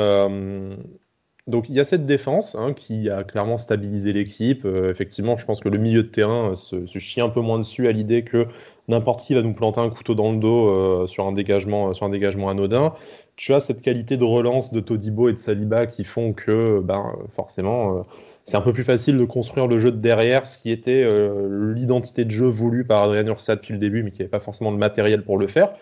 donc 1.48 1.70
il 1.70 1.76
y 1.76 1.80
a 1.80 1.84
cette 1.84 2.06
défense 2.06 2.56
hein, 2.56 2.74
qui 2.74 3.10
a 3.10 3.24
clairement 3.24 3.58
stabilisé 3.58 4.14
l'équipe. 4.14 4.64
Euh, 4.66 4.92
effectivement, 4.92 5.38
je 5.38 5.46
pense 5.46 5.60
que 5.60 5.70
le 5.70 5.80
milieu 5.80 6.04
de 6.04 6.08
terrain 6.08 6.52
euh, 6.52 6.56
se, 6.56 7.00
chie 7.00 7.20
un 7.20 7.30
peu 7.30 7.42
moins 7.42 7.58
dessus 7.58 7.88
à 7.88 7.92
l'idée 7.92 8.24
que 8.24 8.48
n'importe 8.88 9.26
qui 9.26 9.34
va 9.34 9.42
nous 9.42 9.54
planter 9.54 9.80
un 9.80 9.90
couteau 9.90 10.14
dans 10.14 10.32
le 10.32 10.38
dos 10.38 10.70
euh, 10.70 11.08
sur, 11.08 11.26
un 11.26 11.32
dégagement, 11.32 11.94
sur 11.94 12.06
un 12.06 12.10
dégagement 12.10 12.50
anodin. 12.50 12.94
Tu 13.38 13.54
as 13.56 13.60
cette 13.60 13.82
qualité 13.82 14.18
de 14.18 14.24
relance 14.24 14.72
de 14.72 14.80
Todibo 14.82 15.30
et 15.30 15.34
de 15.34 15.40
Saliba 15.40 15.88
qui 15.88 16.04
font 16.04 16.34
que 16.34 16.80
ben, 16.80 17.12
forcément 17.32 18.06
c'est 18.46 18.56
un 18.56 18.62
peu 18.62 18.72
plus 18.72 18.84
facile 18.84 19.18
de 19.18 19.26
construire 19.26 19.66
le 19.66 19.80
jeu 19.80 19.92
de 19.92 19.98
derrière, 19.98 20.46
ce 20.46 20.60
qui 20.60 20.70
était 20.70 21.10
l'identité 21.50 22.24
de 22.24 22.30
jeu 22.30 22.46
voulue 22.46 22.86
par 22.86 23.04
Adrien 23.04 23.26
Ursa 23.26 23.56
depuis 23.56 23.74
le 23.74 23.80
début, 23.80 24.04
mais 24.04 24.12
qui 24.12 24.20
n'avait 24.20 24.30
pas 24.30 24.42
forcément 24.42 24.70
le 24.70 24.78
matériel 24.78 25.24
pour 25.24 25.40
le 25.40 25.48
faire. 25.48 25.74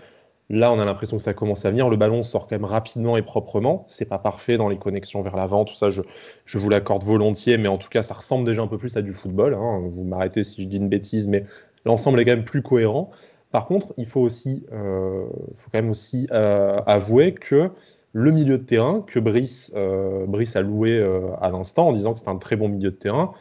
Là, 0.52 0.72
on 0.72 0.80
a 0.80 0.86
l'impression 0.86 1.18
que 1.18 1.24
ça 1.24 1.36
commence 1.36 1.66
à 1.66 1.70
venir. 1.70 1.90
Le 1.90 1.96
ballon 1.96 2.24
sort 2.24 2.48
quand 2.48 2.56
même 2.56 2.66
rapidement 2.66 3.18
et 3.18 3.22
proprement. 3.22 3.86
C'est 3.88 4.06
pas 4.06 4.18
parfait 4.18 4.58
dans 4.58 4.68
les 4.68 4.78
connexions 4.78 5.22
vers 5.22 5.36
l'avant, 5.36 5.64
tout 5.64 5.76
ça, 5.76 5.92
je, 5.92 6.02
je 6.46 6.58
vous 6.58 6.70
l'accorde 6.70 7.04
volontiers, 7.04 7.60
mais 7.60 7.68
en 7.68 7.78
tout 7.78 7.90
cas, 7.90 8.02
ça 8.02 8.16
ressemble 8.16 8.46
déjà 8.46 8.64
un 8.64 8.68
peu 8.68 8.80
plus 8.80 8.98
à 8.98 9.04
du 9.04 9.14
football. 9.14 9.54
Hein. 9.54 9.84
Vous 9.92 10.04
m'arrêtez 10.04 10.44
si 10.44 10.64
je 10.64 10.68
dis 10.68 10.78
une 10.78 10.90
bêtise, 10.90 11.28
mais 11.28 11.46
l'ensemble 11.86 12.20
est 12.20 12.26
quand 12.26 12.32
même 12.32 12.46
plus 12.46 12.64
cohérent. 12.64 13.12
Par 13.52 13.68
contre, 13.68 13.94
il 13.98 14.08
faut 14.08 14.22
aussi, 14.22 14.66
euh, 14.72 15.26
faut 15.58 15.70
quand 15.72 15.80
même 15.82 15.90
aussi 15.92 16.28
euh, 16.32 16.80
avouer 16.86 17.34
que 17.34 17.70
le 18.14 18.32
milieu 18.32 18.58
de 18.58 18.64
terrain 18.64 19.04
que 19.06 19.20
Brice, 19.20 19.72
euh, 19.76 20.26
Brice 20.26 20.56
a 20.56 20.62
loué 20.62 21.00
à 21.42 21.50
l'instant 21.52 21.90
en 21.90 21.92
disant 21.94 22.14
que 22.14 22.20
c'est 22.20 22.28
un 22.28 22.38
très 22.38 22.56
bon 22.56 22.70
milieu 22.70 22.90
de 22.90 22.96
terrain, 22.96 23.34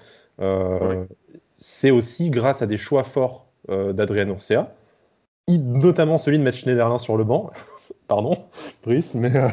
c'est 1.57 1.91
aussi 1.91 2.31
grâce 2.31 2.61
à 2.63 2.67
des 2.67 2.77
choix 2.77 3.03
forts 3.03 3.47
d'Adrien 3.69 4.29
Urcea 4.29 4.73
notamment 5.57 6.19
celui 6.19 6.39
de 6.39 6.43
mettre 6.43 6.59
Schneiderlin 6.59 6.99
sur 6.99 7.17
le 7.17 7.25
banc. 7.25 7.51
Pardon, 8.09 8.37
Brice, 8.85 9.15
mais 9.15 9.35
euh, 9.37 9.49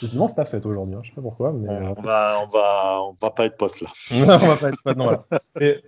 justement 0.00 0.26
c'est 0.28 0.36
ta 0.36 0.46
fête 0.46 0.64
aujourd'hui, 0.64 0.94
hein, 0.94 1.00
je 1.02 1.10
sais 1.10 1.14
pas 1.14 1.20
pourquoi. 1.20 1.52
Mais, 1.52 1.68
euh, 1.68 1.92
on, 1.94 2.00
va, 2.00 2.38
on, 2.42 2.46
va, 2.46 3.00
on 3.02 3.16
va 3.20 3.30
pas 3.30 3.44
être 3.44 3.58
potes 3.58 3.82
là. 3.82 3.90
non, 4.10 4.38
on 4.42 4.46
va 4.46 4.56
pas 4.56 4.68
être 4.70 4.82
potes, 4.82 4.96
non. 4.96 5.10
Et, 5.60 5.82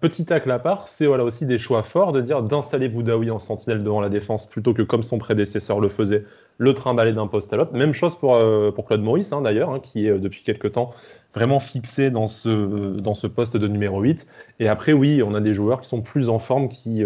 petit 0.00 0.24
tacle 0.24 0.50
à 0.50 0.58
part, 0.58 0.88
c'est 0.88 1.06
voilà, 1.06 1.22
aussi 1.22 1.44
des 1.44 1.58
choix 1.58 1.82
forts 1.82 2.12
de 2.12 2.22
dire 2.22 2.42
d'installer 2.42 2.88
Boudaoui 2.88 3.30
en 3.30 3.38
sentinelle 3.38 3.82
devant 3.82 4.00
la 4.00 4.08
défense 4.08 4.46
plutôt 4.46 4.72
que 4.72 4.80
comme 4.80 5.02
son 5.02 5.18
prédécesseur 5.18 5.80
le 5.80 5.90
faisait, 5.90 6.24
le 6.56 6.72
trimballer 6.72 7.12
d'un 7.12 7.26
poste 7.26 7.52
à 7.52 7.56
l'autre. 7.56 7.74
Même 7.74 7.92
chose 7.92 8.16
pour, 8.16 8.36
euh, 8.36 8.70
pour 8.70 8.86
Claude 8.86 9.02
Maurice 9.02 9.32
hein, 9.32 9.42
d'ailleurs, 9.42 9.70
hein, 9.70 9.80
qui 9.80 10.06
est 10.06 10.18
depuis 10.18 10.44
quelques 10.44 10.72
temps 10.72 10.92
vraiment 11.34 11.60
fixé 11.60 12.10
dans 12.10 12.26
ce, 12.26 12.98
dans 13.00 13.14
ce 13.14 13.26
poste 13.26 13.58
de 13.58 13.68
numéro 13.68 14.00
8. 14.00 14.26
Et 14.60 14.68
après, 14.68 14.94
oui, 14.94 15.22
on 15.22 15.34
a 15.34 15.40
des 15.40 15.52
joueurs 15.52 15.82
qui 15.82 15.90
sont 15.90 16.00
plus 16.00 16.30
en 16.30 16.38
forme, 16.38 16.68
qui 16.68 17.02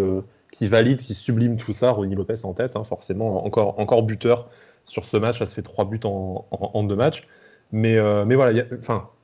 qui 0.58 0.66
valide, 0.66 0.98
qui 0.98 1.14
sublime 1.14 1.56
tout 1.56 1.72
ça. 1.72 1.90
Ronnie 1.90 2.16
Lopez 2.16 2.44
en 2.44 2.52
tête, 2.52 2.74
hein, 2.74 2.82
forcément, 2.82 3.46
encore, 3.46 3.78
encore 3.78 4.02
buteur 4.02 4.48
sur 4.84 5.04
ce 5.04 5.16
match. 5.16 5.38
Ça 5.38 5.46
se 5.46 5.54
fait 5.54 5.62
trois 5.62 5.84
buts 5.84 6.00
en, 6.02 6.46
en, 6.50 6.82
deux 6.82 6.96
matchs. 6.96 7.28
Mais, 7.70 7.96
euh, 7.96 8.24
mais 8.24 8.34
voilà, 8.34 8.66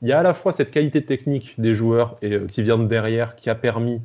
il 0.02 0.08
y 0.08 0.12
a 0.12 0.18
à 0.20 0.22
la 0.22 0.32
fois 0.32 0.52
cette 0.52 0.70
qualité 0.70 1.04
technique 1.04 1.54
des 1.58 1.74
joueurs 1.74 2.18
et, 2.22 2.34
euh, 2.34 2.46
qui 2.46 2.62
vient 2.62 2.78
de 2.78 2.86
derrière, 2.86 3.34
qui 3.34 3.50
a 3.50 3.56
permis 3.56 4.00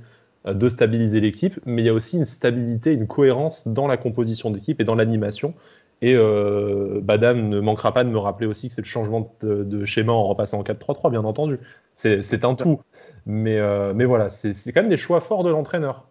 euh, 0.48 0.55
de 0.55 0.69
stabiliser 0.69 1.19
l'équipe, 1.19 1.59
mais 1.67 1.83
il 1.83 1.86
y 1.86 1.89
a 1.89 1.93
aussi 1.93 2.17
une 2.17 2.25
stabilité, 2.25 2.93
une 2.93 3.05
cohérence 3.05 3.67
dans 3.67 3.86
la 3.86 3.98
composition 3.98 4.50
d'équipe 4.50 4.81
et 4.81 4.83
dans 4.83 4.95
l'animation. 4.95 5.53
Et 6.01 6.15
Badam 6.15 7.50
ne 7.50 7.59
manquera 7.59 7.93
pas 7.93 8.05
de 8.05 8.09
me 8.09 8.17
rappeler 8.17 8.48
aussi 8.48 8.69
que 8.69 8.74
c'est 8.74 8.81
le 8.81 8.88
changement 8.88 9.36
de, 9.41 9.65
de, 9.65 9.83
schéma 9.83 10.13
en 10.13 10.24
repassant 10.24 10.59
en 10.59 10.63
4-3-3, 10.63 11.12
bien 11.12 11.25
entendu. 11.25 11.59
C'est 11.93 12.45
un 12.45 12.55
tout. 12.55 12.79
Mais, 13.25 13.59
mais 13.93 14.05
voilà, 14.05 14.29
c'est 14.29 14.53
quand 14.71 14.79
même 14.79 14.89
des 14.89 14.95
choix 14.95 15.19
forts 15.19 15.43
de 15.43 15.50
l'entraîneur 15.50 16.09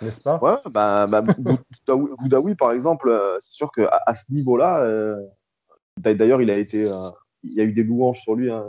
n'est-ce 0.00 0.20
pas? 0.20 0.38
Ouais, 0.42 0.56
bah, 0.70 1.06
bah 1.06 1.22
Goudaoui, 1.86 2.54
par 2.54 2.72
exemple, 2.72 3.08
euh, 3.08 3.36
c'est 3.40 3.52
sûr 3.52 3.70
qu'à 3.70 4.00
à 4.06 4.14
ce 4.14 4.32
niveau-là, 4.32 4.80
euh, 4.80 5.16
d'ailleurs, 5.98 6.42
il 6.42 6.50
a 6.50 6.58
été, 6.58 6.84
euh, 6.84 7.10
il 7.42 7.52
y 7.52 7.60
a 7.60 7.64
eu 7.64 7.72
des 7.72 7.82
louanges 7.82 8.20
sur 8.20 8.34
lui 8.34 8.50
hein, 8.50 8.64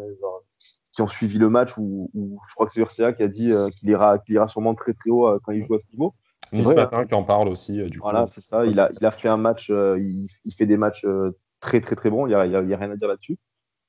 qui 0.91 1.01
ont 1.01 1.07
suivi 1.07 1.37
le 1.37 1.49
match 1.49 1.77
où, 1.77 2.09
je 2.13 2.53
crois 2.53 2.65
que 2.65 2.71
c'est 2.71 2.79
Urcia 2.79 3.13
qui 3.13 3.23
a 3.23 3.27
dit 3.27 3.51
qu'il 3.77 3.89
ira, 3.89 4.17
ira 4.27 4.47
sûrement 4.47 4.75
très 4.75 4.93
très 4.93 5.09
haut 5.09 5.39
quand 5.43 5.51
il 5.51 5.63
joue 5.65 5.75
à 5.75 5.79
ce 5.79 5.85
niveau. 5.91 6.13
C'est 6.51 6.63
ce 6.63 6.75
matin 6.75 7.05
qui 7.05 7.15
en 7.15 7.23
parle 7.23 7.47
aussi. 7.47 7.81
du 7.89 7.97
voilà, 7.97 8.27
c'est 8.27 8.41
ça. 8.41 8.65
Il 8.65 8.79
a, 8.79 8.91
il 8.99 9.05
a 9.05 9.11
fait 9.11 9.29
un 9.29 9.37
match, 9.37 9.69
il, 9.69 10.27
fait 10.55 10.67
des 10.67 10.77
matchs 10.77 11.05
très 11.59 11.81
très 11.81 11.95
très 11.95 12.11
bons. 12.11 12.27
Il 12.27 12.29
n'y 12.29 12.35
a, 12.35 12.39
a, 12.41 12.77
rien 12.77 12.91
à 12.91 12.95
dire 12.95 13.07
là-dessus. 13.07 13.39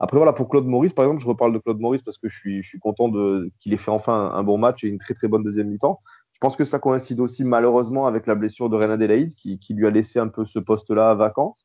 Après, 0.00 0.16
voilà, 0.16 0.32
pour 0.32 0.48
Claude 0.48 0.66
Maurice, 0.66 0.92
par 0.92 1.04
exemple, 1.04 1.22
je 1.22 1.26
reparle 1.26 1.52
de 1.52 1.58
Claude 1.58 1.78
Maurice 1.78 2.02
parce 2.02 2.18
que 2.18 2.28
je 2.28 2.36
suis, 2.36 2.62
je 2.62 2.68
suis 2.68 2.78
content 2.78 3.10
qu'il 3.60 3.72
ait 3.72 3.78
fait 3.78 3.90
enfin 3.90 4.32
un, 4.34 4.42
bon 4.42 4.58
match 4.58 4.82
et 4.84 4.88
une 4.88 4.98
très 4.98 5.14
très 5.14 5.28
bonne 5.28 5.44
deuxième 5.44 5.68
mi-temps. 5.68 6.00
Je 6.34 6.40
pense 6.40 6.56
que 6.56 6.64
ça 6.64 6.78
coïncide 6.78 7.20
aussi 7.20 7.44
malheureusement 7.44 8.06
avec 8.06 8.26
la 8.26 8.34
blessure 8.34 8.68
de 8.68 8.76
Renan 8.76 8.94
Adelaide 8.94 9.34
qui, 9.34 9.58
lui 9.70 9.86
a 9.86 9.90
laissé 9.90 10.18
un 10.18 10.28
peu 10.28 10.44
ce 10.44 10.58
poste-là 10.58 11.14
vacant. 11.14 11.56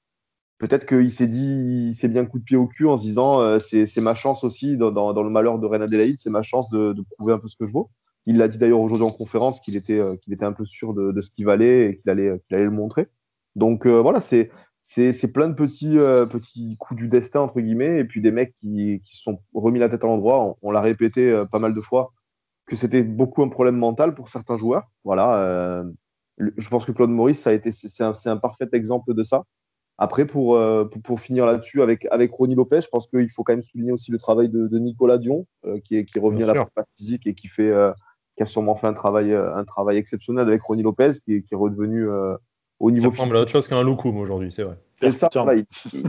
Peut-être 0.59 0.85
qu'il 0.85 1.09
s'est 1.09 1.27
dit, 1.27 1.89
il 1.89 1.95
s'est 1.95 2.07
bien 2.07 2.25
coup 2.25 2.37
de 2.37 2.43
pied 2.43 2.57
au 2.57 2.67
cul 2.67 2.85
en 2.85 2.97
se 2.97 3.03
disant 3.03 3.41
euh, 3.41 3.59
c'est 3.59 3.97
ma 3.97 4.13
chance 4.13 4.43
aussi 4.43 4.77
dans, 4.77 5.23
le 5.23 5.29
malheur 5.29 5.57
de 5.57 5.65
Renan 5.65 5.85
Adelaide, 5.85 6.17
c'est 6.19 6.29
ma 6.29 6.43
chance 6.43 6.69
de, 6.69 6.95
prouver 7.17 7.33
un 7.33 7.39
peu 7.39 7.47
ce 7.47 7.55
que 7.57 7.65
je 7.65 7.71
vaux. 7.71 7.89
Il 8.25 8.37
l'a 8.37 8.47
dit 8.47 8.57
d'ailleurs 8.57 8.79
aujourd'hui 8.79 9.07
en 9.07 9.11
conférence 9.11 9.59
qu'il 9.59 9.75
était, 9.75 9.97
euh, 9.97 10.15
était 10.29 10.45
un 10.45 10.53
peu 10.53 10.65
sûr 10.65 10.93
de, 10.93 11.19
ce 11.19 11.29
qu'il 11.31 11.45
valait 11.45 11.89
et 11.89 11.97
qu'il 11.97 12.11
allait, 12.11 12.39
le 12.51 12.71
montrer. 12.71 13.07
Donc 13.55 13.85
euh, 13.85 14.01
voilà, 14.01 14.19
c'est 14.19 14.51
c'est 14.83 15.31
plein 15.31 15.49
de 15.49 15.53
petits, 15.53 15.97
petits 16.31 16.75
coups 16.79 16.99
du 16.99 17.07
destin, 17.09 17.41
entre 17.41 17.61
guillemets, 17.61 17.99
et 17.99 18.05
puis 18.05 18.21
des 18.21 18.31
mecs 18.31 18.55
qui, 18.59 18.99
qui 19.05 19.17
se 19.17 19.21
sont 19.21 19.39
remis 19.53 19.77
la 19.77 19.87
tête 19.87 20.03
à 20.03 20.07
l'endroit. 20.07 20.57
On, 20.63 20.71
l'a 20.71 20.81
répété 20.81 21.43
pas 21.51 21.59
mal 21.59 21.75
de 21.75 21.81
fois 21.81 22.11
que 22.69 22.75
c'était 22.75 23.03
beaucoup 23.03 23.43
un 23.43 23.49
problème 23.49 23.75
mental 23.75 24.15
pour 24.15 24.29
certains 24.29 24.57
joueurs. 24.57 24.89
Voilà. 25.03 25.37
Euh, 25.37 25.83
je 26.37 26.69
pense 26.69 26.85
que 26.85 26.91
Claude 26.91 27.09
Maurice, 27.09 27.41
ça 27.41 27.49
a 27.49 27.53
été, 27.53 27.71
c'est 27.71 28.03
un, 28.03 28.13
un, 28.25 28.37
parfait 28.37 28.69
exemple 28.73 29.13
de 29.13 29.23
ça. 29.23 29.43
Après, 29.97 30.25
pour, 30.25 30.57
pour, 30.89 31.01
pour, 31.01 31.19
finir 31.19 31.45
là-dessus, 31.45 31.81
avec, 31.81 32.07
avec 32.09 32.31
Ronnie 32.31 32.55
Lopez, 32.55 32.79
je 32.81 32.87
pense 32.87 33.07
qu'il 33.07 33.29
faut 33.29 33.43
quand 33.43 33.51
même 33.51 33.61
souligner 33.61 33.91
aussi 33.91 34.11
le 34.11 34.17
travail 34.17 34.47
de, 34.47 34.67
de 34.67 34.79
Nicolas 34.79 35.17
Dion, 35.17 35.45
qui, 35.83 35.97
est, 35.97 36.05
qui 36.05 36.19
revient 36.19 36.43
à 36.43 36.53
la 36.53 36.65
prépa 36.65 36.85
physique 36.95 37.27
et 37.27 37.35
qui 37.35 37.49
fait, 37.49 37.69
qui 38.37 38.43
a 38.43 38.45
sûrement 38.45 38.75
fait 38.75 38.87
un 38.87 38.93
travail, 38.93 39.33
un 39.33 39.65
travail 39.65 39.97
exceptionnel 39.97 40.47
avec 40.47 40.61
Ronnie 40.61 40.83
Lopez, 40.83 41.11
qui, 41.25 41.33
est, 41.33 41.41
qui 41.41 41.53
est 41.53 41.57
redevenu 41.57 42.07
au 42.79 42.91
niveau 42.91 43.11
ça 43.11 43.21
ressemble 43.21 43.37
à 43.37 43.41
autre 43.41 43.51
chose 43.51 43.67
qu'un 43.67 43.83
loukoum 43.83 44.17
aujourd'hui, 44.17 44.51
c'est 44.51 44.63
vrai. 44.63 44.77
C'est 44.95 45.11
ça, 45.11 45.29
il, 45.33 45.59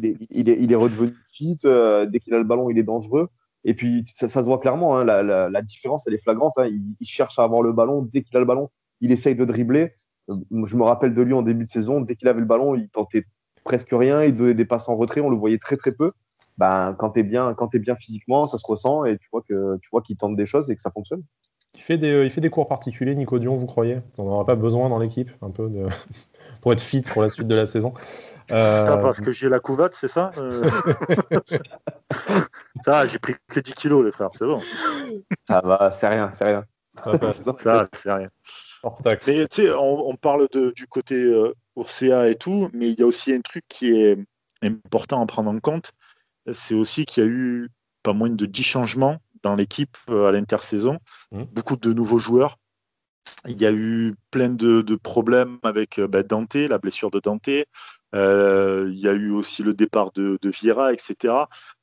est, 0.04 0.16
il, 0.30 0.48
est, 0.48 0.56
il, 0.60 0.72
est, 0.72 0.76
redevenu 0.76 1.14
fit. 1.28 1.58
Euh, 1.64 2.06
dès 2.06 2.20
qu'il 2.20 2.32
a 2.34 2.38
le 2.38 2.44
ballon, 2.44 2.70
il 2.70 2.78
est 2.78 2.84
dangereux. 2.84 3.28
Et 3.64 3.74
puis, 3.74 4.04
ça, 4.14 4.28
ça 4.28 4.42
se 4.42 4.46
voit 4.46 4.58
clairement, 4.58 4.96
hein, 4.96 5.04
la, 5.04 5.22
la, 5.22 5.50
la, 5.50 5.62
différence, 5.62 6.06
elle 6.06 6.14
est 6.14 6.22
flagrante. 6.22 6.54
Hein. 6.56 6.66
Il, 6.66 7.06
cherche 7.06 7.38
à 7.38 7.42
avoir 7.42 7.62
le 7.62 7.72
ballon. 7.72 8.08
Dès 8.12 8.22
qu'il 8.22 8.36
a 8.36 8.40
le 8.40 8.46
ballon, 8.46 8.70
il 9.00 9.12
essaye 9.12 9.34
de 9.34 9.44
dribbler. 9.44 9.92
Euh, 10.30 10.36
je 10.64 10.76
me 10.76 10.82
rappelle 10.82 11.14
de 11.14 11.22
lui 11.22 11.34
en 11.34 11.42
début 11.42 11.66
de 11.66 11.70
saison. 11.70 12.00
Dès 12.00 12.16
qu'il 12.16 12.28
avait 12.28 12.40
le 12.40 12.46
ballon, 12.46 12.74
il 12.74 12.88
tentait 12.88 13.24
presque 13.64 13.90
rien. 13.92 14.24
Il 14.24 14.36
donnait 14.36 14.54
des 14.54 14.64
passes 14.64 14.88
en 14.88 14.96
retrait. 14.96 15.20
On 15.20 15.30
le 15.30 15.36
voyait 15.36 15.58
très, 15.58 15.76
très 15.76 15.92
peu. 15.92 16.12
Ben, 16.56 16.94
quand 16.98 17.10
tu 17.10 17.20
es, 17.20 17.22
bien, 17.22 17.54
es 17.72 17.78
bien 17.78 17.96
physiquement, 17.96 18.46
ça 18.46 18.58
se 18.58 18.66
ressent 18.66 19.04
et 19.04 19.16
tu 19.16 19.28
vois 19.32 19.42
que 19.42 19.78
tu 19.80 19.88
vois 19.90 20.02
qu'il 20.02 20.16
tente 20.16 20.36
des 20.36 20.44
choses 20.44 20.70
et 20.70 20.76
que 20.76 20.82
ça 20.82 20.90
fonctionne. 20.90 21.22
Il 21.80 21.82
fait 21.82 21.96
des, 21.96 22.24
il 22.24 22.30
fait 22.30 22.42
des 22.42 22.50
cours 22.50 22.68
particuliers, 22.68 23.14
Nico 23.14 23.38
Dion, 23.38 23.56
vous 23.56 23.66
croyez? 23.66 24.00
On 24.18 24.24
n'en 24.24 24.32
aura 24.32 24.44
pas 24.44 24.54
besoin 24.54 24.90
dans 24.90 24.98
l'équipe 24.98 25.30
un 25.40 25.48
peu 25.48 25.70
de 25.70 25.86
pour 26.60 26.74
être 26.74 26.82
fit 26.82 27.00
pour 27.00 27.22
la 27.22 27.30
suite 27.30 27.48
de 27.48 27.54
la 27.54 27.66
saison. 27.66 27.94
Euh... 28.52 28.96
parce 28.96 29.20
que 29.20 29.30
j'ai 29.30 29.48
la 29.48 29.60
couvade, 29.60 29.94
c'est 29.94 30.08
ça 30.08 30.32
euh... 30.36 30.68
Ça, 32.84 33.06
j'ai 33.06 33.20
pris 33.20 33.36
que 33.46 33.60
10 33.60 33.74
kilos, 33.74 34.04
les 34.04 34.10
frères, 34.10 34.30
c'est 34.32 34.44
bon. 34.44 34.60
Ça 35.46 35.60
va, 35.60 35.92
c'est 35.92 36.08
rien, 36.08 36.32
c'est 36.32 36.46
rien. 36.46 36.64
Ça, 37.56 37.88
c'est 37.92 38.12
rien. 38.12 38.28
Mais 39.28 39.46
tu 39.46 39.46
sais, 39.52 39.72
on, 39.72 40.08
on, 40.08 40.16
parle 40.16 40.48
de, 40.50 40.72
du 40.74 40.88
côté 40.88 41.14
euh, 41.14 41.54
et 42.28 42.34
tout, 42.34 42.68
mais 42.72 42.90
il 42.90 42.98
y 42.98 43.04
a 43.04 43.06
aussi 43.06 43.32
un 43.32 43.40
truc 43.40 43.64
qui 43.68 43.92
est 43.92 44.18
important 44.62 45.22
à 45.22 45.26
prendre 45.26 45.50
en 45.50 45.60
compte, 45.60 45.92
c'est 46.50 46.74
aussi 46.74 47.04
qu'il 47.04 47.22
y 47.22 47.26
a 47.26 47.30
eu 47.30 47.68
pas 48.02 48.14
moins 48.14 48.30
de 48.30 48.46
10 48.46 48.62
changements 48.64 49.18
dans 49.42 49.54
l'équipe 49.54 49.96
euh, 50.08 50.26
à 50.26 50.32
l'intersaison, 50.32 50.98
mmh. 51.32 51.44
beaucoup 51.52 51.76
de 51.76 51.92
nouveaux 51.92 52.18
joueurs. 52.18 52.58
Il 53.46 53.60
y 53.60 53.66
a 53.66 53.72
eu 53.72 54.14
plein 54.30 54.50
de, 54.50 54.82
problèmes 54.96 55.58
avec 55.62 55.98
euh, 55.98 56.06
bah, 56.06 56.22
Dante, 56.22 56.54
la 56.54 56.78
blessure 56.78 57.10
de 57.10 57.20
Dante. 57.20 57.48
Euh, 58.14 58.88
il 58.92 58.98
y 58.98 59.08
a 59.08 59.12
eu 59.12 59.30
aussi 59.30 59.62
le 59.62 59.72
départ 59.72 60.10
de, 60.12 60.38
de 60.40 60.50
Vieira, 60.50 60.92
etc. 60.92 61.34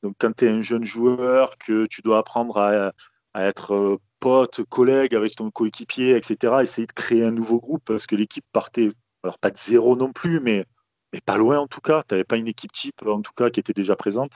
Donc, 0.04 0.16
quand 0.20 0.36
tu 0.36 0.46
es 0.46 0.50
un 0.50 0.62
jeune 0.62 0.84
joueur, 0.84 1.58
que 1.58 1.86
tu 1.86 2.02
dois 2.02 2.20
apprendre 2.20 2.58
à, 2.58 2.94
être 3.36 4.00
pote, 4.20 4.64
collègue 4.64 5.14
avec 5.14 5.36
ton 5.36 5.52
coéquipier, 5.52 6.16
etc., 6.16 6.56
essayer 6.64 6.88
de 6.88 6.92
créer 6.92 7.24
un 7.24 7.32
nouveau 7.32 7.60
groupe 7.60 7.84
parce 7.86 8.08
que 8.08 8.16
l'équipe 8.16 8.46
partait, 8.52 8.90
alors 9.24 9.38
pas 9.38 9.52
de 9.52 9.58
zéro 9.58 9.96
non 9.96 10.12
plus, 10.12 10.40
mais, 10.40 10.66
mais 11.14 11.22
pas 11.22 11.38
loin 11.38 11.60
en 11.60 11.68
tout 11.68 11.82
cas. 11.82 12.04
Tu 12.08 12.16
n'avais 12.16 12.24
pas 12.24 12.38
une 12.38 12.48
équipe 12.48 12.72
type 12.72 13.04
en 13.06 13.22
tout 13.22 13.34
cas 13.36 13.52
qui 13.52 13.60
était 13.60 13.74
déjà 13.74 13.96
présente. 13.96 14.34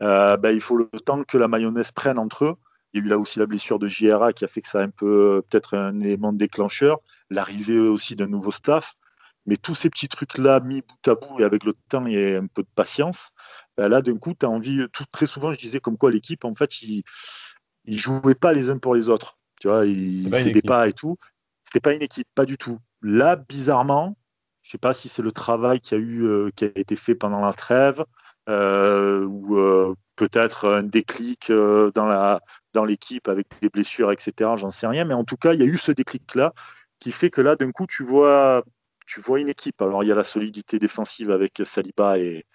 Bah, 0.00 0.52
il 0.52 0.60
faut 0.60 0.76
le 0.76 0.88
temps 1.04 1.24
que 1.24 1.38
la 1.38 1.48
mayonnaise 1.48 1.92
prenne 1.92 2.18
entre 2.18 2.44
eux. 2.44 2.56
Il 2.92 3.00
y 3.00 3.02
a 3.02 3.06
eu 3.06 3.08
là 3.08 3.18
aussi 3.18 3.38
la 3.38 3.46
blessure 3.46 3.78
de 3.78 3.86
JRA 3.86 4.32
qui 4.32 4.44
a 4.44 4.48
fait 4.48 4.62
que 4.62 4.68
ça 4.68 4.80
a 4.80 4.82
un 4.82 4.90
peu 4.90 5.42
peut-être 5.48 5.76
un 5.76 6.00
élément 6.00 6.32
déclencheur, 6.32 7.00
l'arrivée 7.28 7.78
aussi 7.78 8.16
d'un 8.16 8.28
nouveau 8.28 8.50
staff. 8.50 8.94
Mais 9.44 9.56
tous 9.56 9.74
ces 9.74 9.90
petits 9.90 10.08
trucs-là 10.08 10.60
mis 10.60 10.82
bout 10.82 11.10
à 11.10 11.14
bout 11.14 11.40
et 11.40 11.44
avec 11.44 11.64
le 11.64 11.74
temps 11.88 12.06
et 12.06 12.36
un 12.36 12.46
peu 12.46 12.62
de 12.62 12.68
patience, 12.74 13.30
ben 13.76 13.88
là 13.88 14.02
d'un 14.02 14.18
coup, 14.18 14.34
tu 14.38 14.44
as 14.44 14.48
envie, 14.48 14.86
tout, 14.92 15.04
très 15.10 15.26
souvent 15.26 15.52
je 15.52 15.58
disais 15.58 15.80
comme 15.80 15.96
quoi 15.96 16.10
l'équipe, 16.10 16.44
en 16.44 16.54
fait, 16.54 16.82
ils 16.82 17.02
ne 17.86 17.96
jouaient 17.96 18.34
pas 18.34 18.52
les 18.52 18.70
uns 18.70 18.78
pour 18.78 18.94
les 18.94 19.08
autres. 19.08 19.38
Tu 19.60 19.68
vois, 19.68 19.86
ils 19.86 20.32
s'aidaient 20.34 20.62
pas 20.62 20.88
et 20.88 20.92
tout. 20.92 21.16
C'était 21.64 21.80
pas 21.80 21.94
une 21.94 22.02
équipe, 22.02 22.28
pas 22.34 22.44
du 22.44 22.56
tout. 22.56 22.78
Là, 23.02 23.36
bizarrement, 23.36 24.16
je 24.62 24.70
sais 24.70 24.78
pas 24.78 24.92
si 24.92 25.08
c'est 25.08 25.22
le 25.22 25.32
travail 25.32 25.80
qui 25.80 25.94
a 25.94 25.98
eu, 25.98 26.24
euh, 26.24 26.50
qui 26.54 26.64
a 26.64 26.70
été 26.74 26.96
fait 26.96 27.14
pendant 27.14 27.40
la 27.40 27.52
trêve, 27.52 28.00
euh, 28.00 28.04
ou 28.48 29.56
euh, 29.58 29.94
peut-être 30.16 30.68
un 30.68 30.82
déclic 30.82 31.50
euh, 31.50 31.90
dans 31.94 32.06
la 32.06 32.40
dans 32.74 32.84
l'équipe 32.84 33.28
avec 33.28 33.46
des 33.60 33.68
blessures, 33.68 34.12
etc. 34.12 34.52
J'en 34.56 34.70
sais 34.70 34.86
rien, 34.86 35.04
mais 35.04 35.14
en 35.14 35.24
tout 35.24 35.36
cas, 35.36 35.54
il 35.54 35.60
y 35.60 35.62
a 35.62 35.66
eu 35.66 35.78
ce 35.78 35.92
déclic-là 35.92 36.52
qui 37.00 37.12
fait 37.12 37.30
que 37.30 37.40
là, 37.40 37.56
d'un 37.56 37.70
coup, 37.72 37.86
tu 37.86 38.04
vois, 38.04 38.64
tu 39.06 39.20
vois 39.20 39.40
une 39.40 39.48
équipe. 39.48 39.80
Alors, 39.82 40.02
il 40.02 40.08
y 40.08 40.12
a 40.12 40.14
la 40.14 40.24
solidité 40.24 40.78
défensive 40.78 41.30
avec 41.30 41.62
Saliba 41.64 42.18
et, 42.18 42.46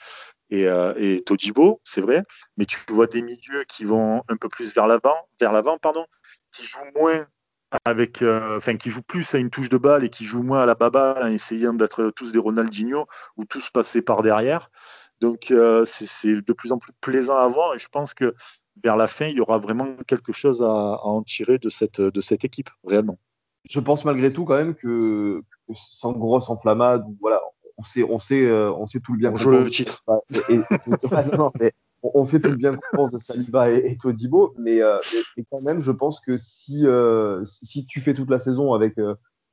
et, 0.50 0.68
euh, 0.68 1.20
Todibo, 1.26 1.82
c'est 1.84 2.02
vrai, 2.02 2.24
mais 2.58 2.66
tu 2.66 2.78
vois 2.90 3.08
des 3.08 3.22
milieux 3.22 3.64
qui 3.68 3.86
vont 3.86 4.24
un 4.30 4.38
peu 4.38 4.50
plus 4.50 4.74
vers 4.74 4.88
l'avant, 4.88 5.16
vers 5.40 5.52
l'avant, 5.52 5.78
pardon, 5.78 6.06
qui 6.52 6.66
jouent 6.66 6.80
moins 6.96 7.26
avec, 7.86 8.22
euh, 8.22 8.58
enfin, 8.58 8.78
qui 8.78 8.92
jouent 8.92 9.02
plus 9.02 9.34
à 9.34 9.40
une 9.40 9.50
touche 9.50 9.70
de 9.70 9.78
balle 9.78 10.04
et 10.04 10.10
qui 10.10 10.26
jouent 10.26 10.44
moins 10.44 10.62
à 10.62 10.66
la 10.66 10.76
baba, 10.76 11.20
en 11.24 11.32
essayant 11.32 11.74
d'être 11.74 12.12
tous 12.12 12.32
des 12.32 12.40
Ronaldinho 12.40 13.08
ou 13.38 13.46
tous 13.46 13.70
passer 13.70 14.02
par 14.02 14.22
derrière. 14.22 14.70
Donc, 15.24 15.52
euh, 15.52 15.86
c'est 15.86 16.42
de 16.42 16.54
plus 16.54 16.74
en 16.74 16.78
plus 16.78 16.92
plaisant 17.00 17.38
à 17.38 17.48
voir 17.48 17.74
et 17.74 17.80
je 17.80 17.88
pense 17.88 18.14
que 18.14 18.36
vers 18.84 18.98
la 18.98 19.08
fin, 19.08 19.28
il 19.28 19.38
y 19.38 19.40
aura 19.40 19.58
vraiment 19.58 19.96
quelque 20.06 20.34
chose 20.34 20.62
à, 20.62 20.68
en 20.68 21.24
tirer 21.24 21.60
de 21.60 21.70
cette, 21.70 22.02
de 22.02 22.20
cette 22.20 22.44
équipe, 22.44 22.70
réellement. 22.84 23.18
Je 23.64 23.80
pense 23.80 24.04
malgré 24.04 24.34
tout 24.34 24.44
quand 24.44 24.58
même 24.58 24.76
que, 24.76 25.42
sans 25.74 26.12
grosse 26.12 26.50
enflammade, 26.50 27.06
voilà, 27.22 27.40
on 27.78 27.84
sait, 27.84 28.04
on 28.04 28.20
sait, 28.20 28.46
euh, 28.46 28.74
on 28.74 28.86
sait 28.86 29.00
tout 29.00 29.14
le 29.14 29.20
bien. 29.20 29.32
On 29.32 29.38
joue 29.38 29.52
le 29.52 29.70
titre. 29.70 30.04
on 32.04 32.26
sait 32.26 32.42
tout 32.42 32.50
le 32.50 32.58
bien 32.58 32.76
qu'on 32.76 32.98
pense 32.98 33.14
de 33.14 33.18
Saliba 33.18 33.72
et, 33.72 33.96
Todibo, 33.96 34.54
mais, 34.58 34.82
euh, 34.82 34.98
mais, 35.38 35.46
quand 35.50 35.62
même, 35.62 35.80
je 35.80 35.92
pense 35.92 36.20
que 36.20 36.38
si, 36.38 36.86
si 37.46 37.86
tu 37.86 38.02
fais 38.02 38.14
toute 38.14 38.30
la 38.30 38.40
saison 38.40 38.74
avec, 38.74 38.96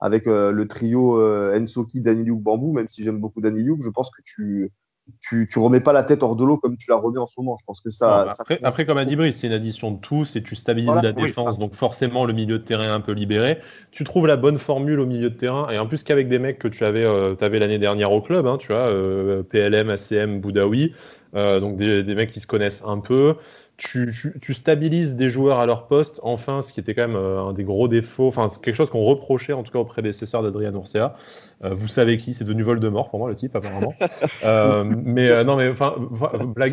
avec 0.01 0.27
le 0.27 0.65
trio 0.65 1.23
Ensoki, 1.55 2.01
Daniliuk, 2.01 2.41
Bambou, 2.41 2.73
même 2.73 2.89
si 2.89 3.05
j'aime 3.05 3.21
beaucoup 3.21 3.41
Daniliuk, 3.41 3.83
je 3.85 3.91
pense 3.91 4.11
que 4.11 4.23
tu, 4.25 4.73
tu, 5.21 5.49
tu 5.51 5.59
remets 5.59 5.81
pas 5.81 5.93
la 5.93 6.03
tête 6.03 6.23
hors 6.23 6.37
de 6.37 6.45
l'eau 6.45 6.57
comme 6.57 6.77
tu 6.77 6.91
la 6.91 6.97
remets 6.97 7.19
en 7.19 7.27
ce 7.27 7.35
moment. 7.39 7.57
Je 7.59 7.65
pense 7.65 7.81
que 7.81 7.91
ça. 7.91 8.27
après, 8.63 8.87
comme 8.87 8.99
a 8.99 9.05
dit 9.05 9.17
Brice, 9.17 9.39
c'est 9.39 9.47
une 9.47 9.53
addition 9.53 9.91
de 9.91 9.99
tous 9.99 10.37
et 10.37 10.43
tu 10.43 10.57
stabilises 10.57 11.03
la 11.03 11.13
défense, 11.13 11.59
donc 11.59 11.75
forcément 11.75 12.25
le 12.25 12.33
milieu 12.33 12.59
de 12.59 12.65
terrain 12.65 12.85
est 12.85 12.89
un 12.89 13.01
peu 13.01 13.13
libéré. 13.13 13.59
Tu 13.91 14.05
trouves 14.05 14.27
la 14.27 14.37
bonne 14.37 14.59
formule 14.59 15.01
au 15.01 15.07
milieu 15.07 15.31
de 15.31 15.37
terrain 15.37 15.69
et 15.71 15.79
en 15.79 15.87
plus 15.87 16.03
qu'avec 16.03 16.29
des 16.29 16.39
mecs 16.39 16.59
que 16.59 16.69
tu 16.69 16.85
avais, 16.85 17.05
euh, 17.05 17.35
avais 17.41 17.59
l'année 17.59 17.79
dernière 17.79 18.13
au 18.13 18.21
club, 18.21 18.47
hein, 18.47 18.57
tu 18.59 18.69
vois, 18.69 18.87
euh, 18.87 19.43
PLM, 19.43 19.91
ACM, 19.91 20.41
Boudaoui, 20.41 20.95
euh, 21.35 21.61
donc 21.61 21.77
des, 21.77 22.03
des, 22.03 22.15
mecs 22.15 22.31
qui 22.31 22.41
se 22.41 22.47
connaissent 22.47 22.83
un 22.87 22.99
peu 22.99 23.37
tu, 23.81 24.55
stabilises 24.55 25.17
des 25.17 25.31
joueurs 25.31 25.59
à 25.59 25.67
leur 25.67 25.87
poste, 25.87 26.21
enfin, 26.23 26.61
ce 26.61 26.73
qui 26.73 26.81
était 26.81 26.95
quand 26.95 27.09
même 27.09 27.17
euh, 27.17 27.41
un 27.41 27.53
des 27.55 27.65
gros 27.65 27.89
défauts, 27.89 28.29
enfin, 28.29 28.51
quelque 28.63 28.75
chose 28.75 28.91
qu'on 28.91 29.03
reprochait 29.03 29.55
en 29.55 29.63
tout 29.63 29.73
cas 29.73 29.79
au 29.79 29.85
prédécesseur 29.85 30.43
d'Adrien 30.43 30.73
Urcea. 30.73 31.17
Euh, 31.65 31.75
vous 31.75 31.89
savez 31.89 32.19
qui, 32.19 32.35
c'est 32.35 32.45
devenu 32.45 32.63
Voldemort 32.63 33.09
pour 33.09 33.19
moi, 33.19 33.29
le 33.29 33.35
type, 33.35 33.57
apparemment. 33.57 33.95
Euh, 34.43 34.85
mais 34.85 35.45
non, 35.45 35.57
mais 35.57 35.69
enfin, 35.69 35.95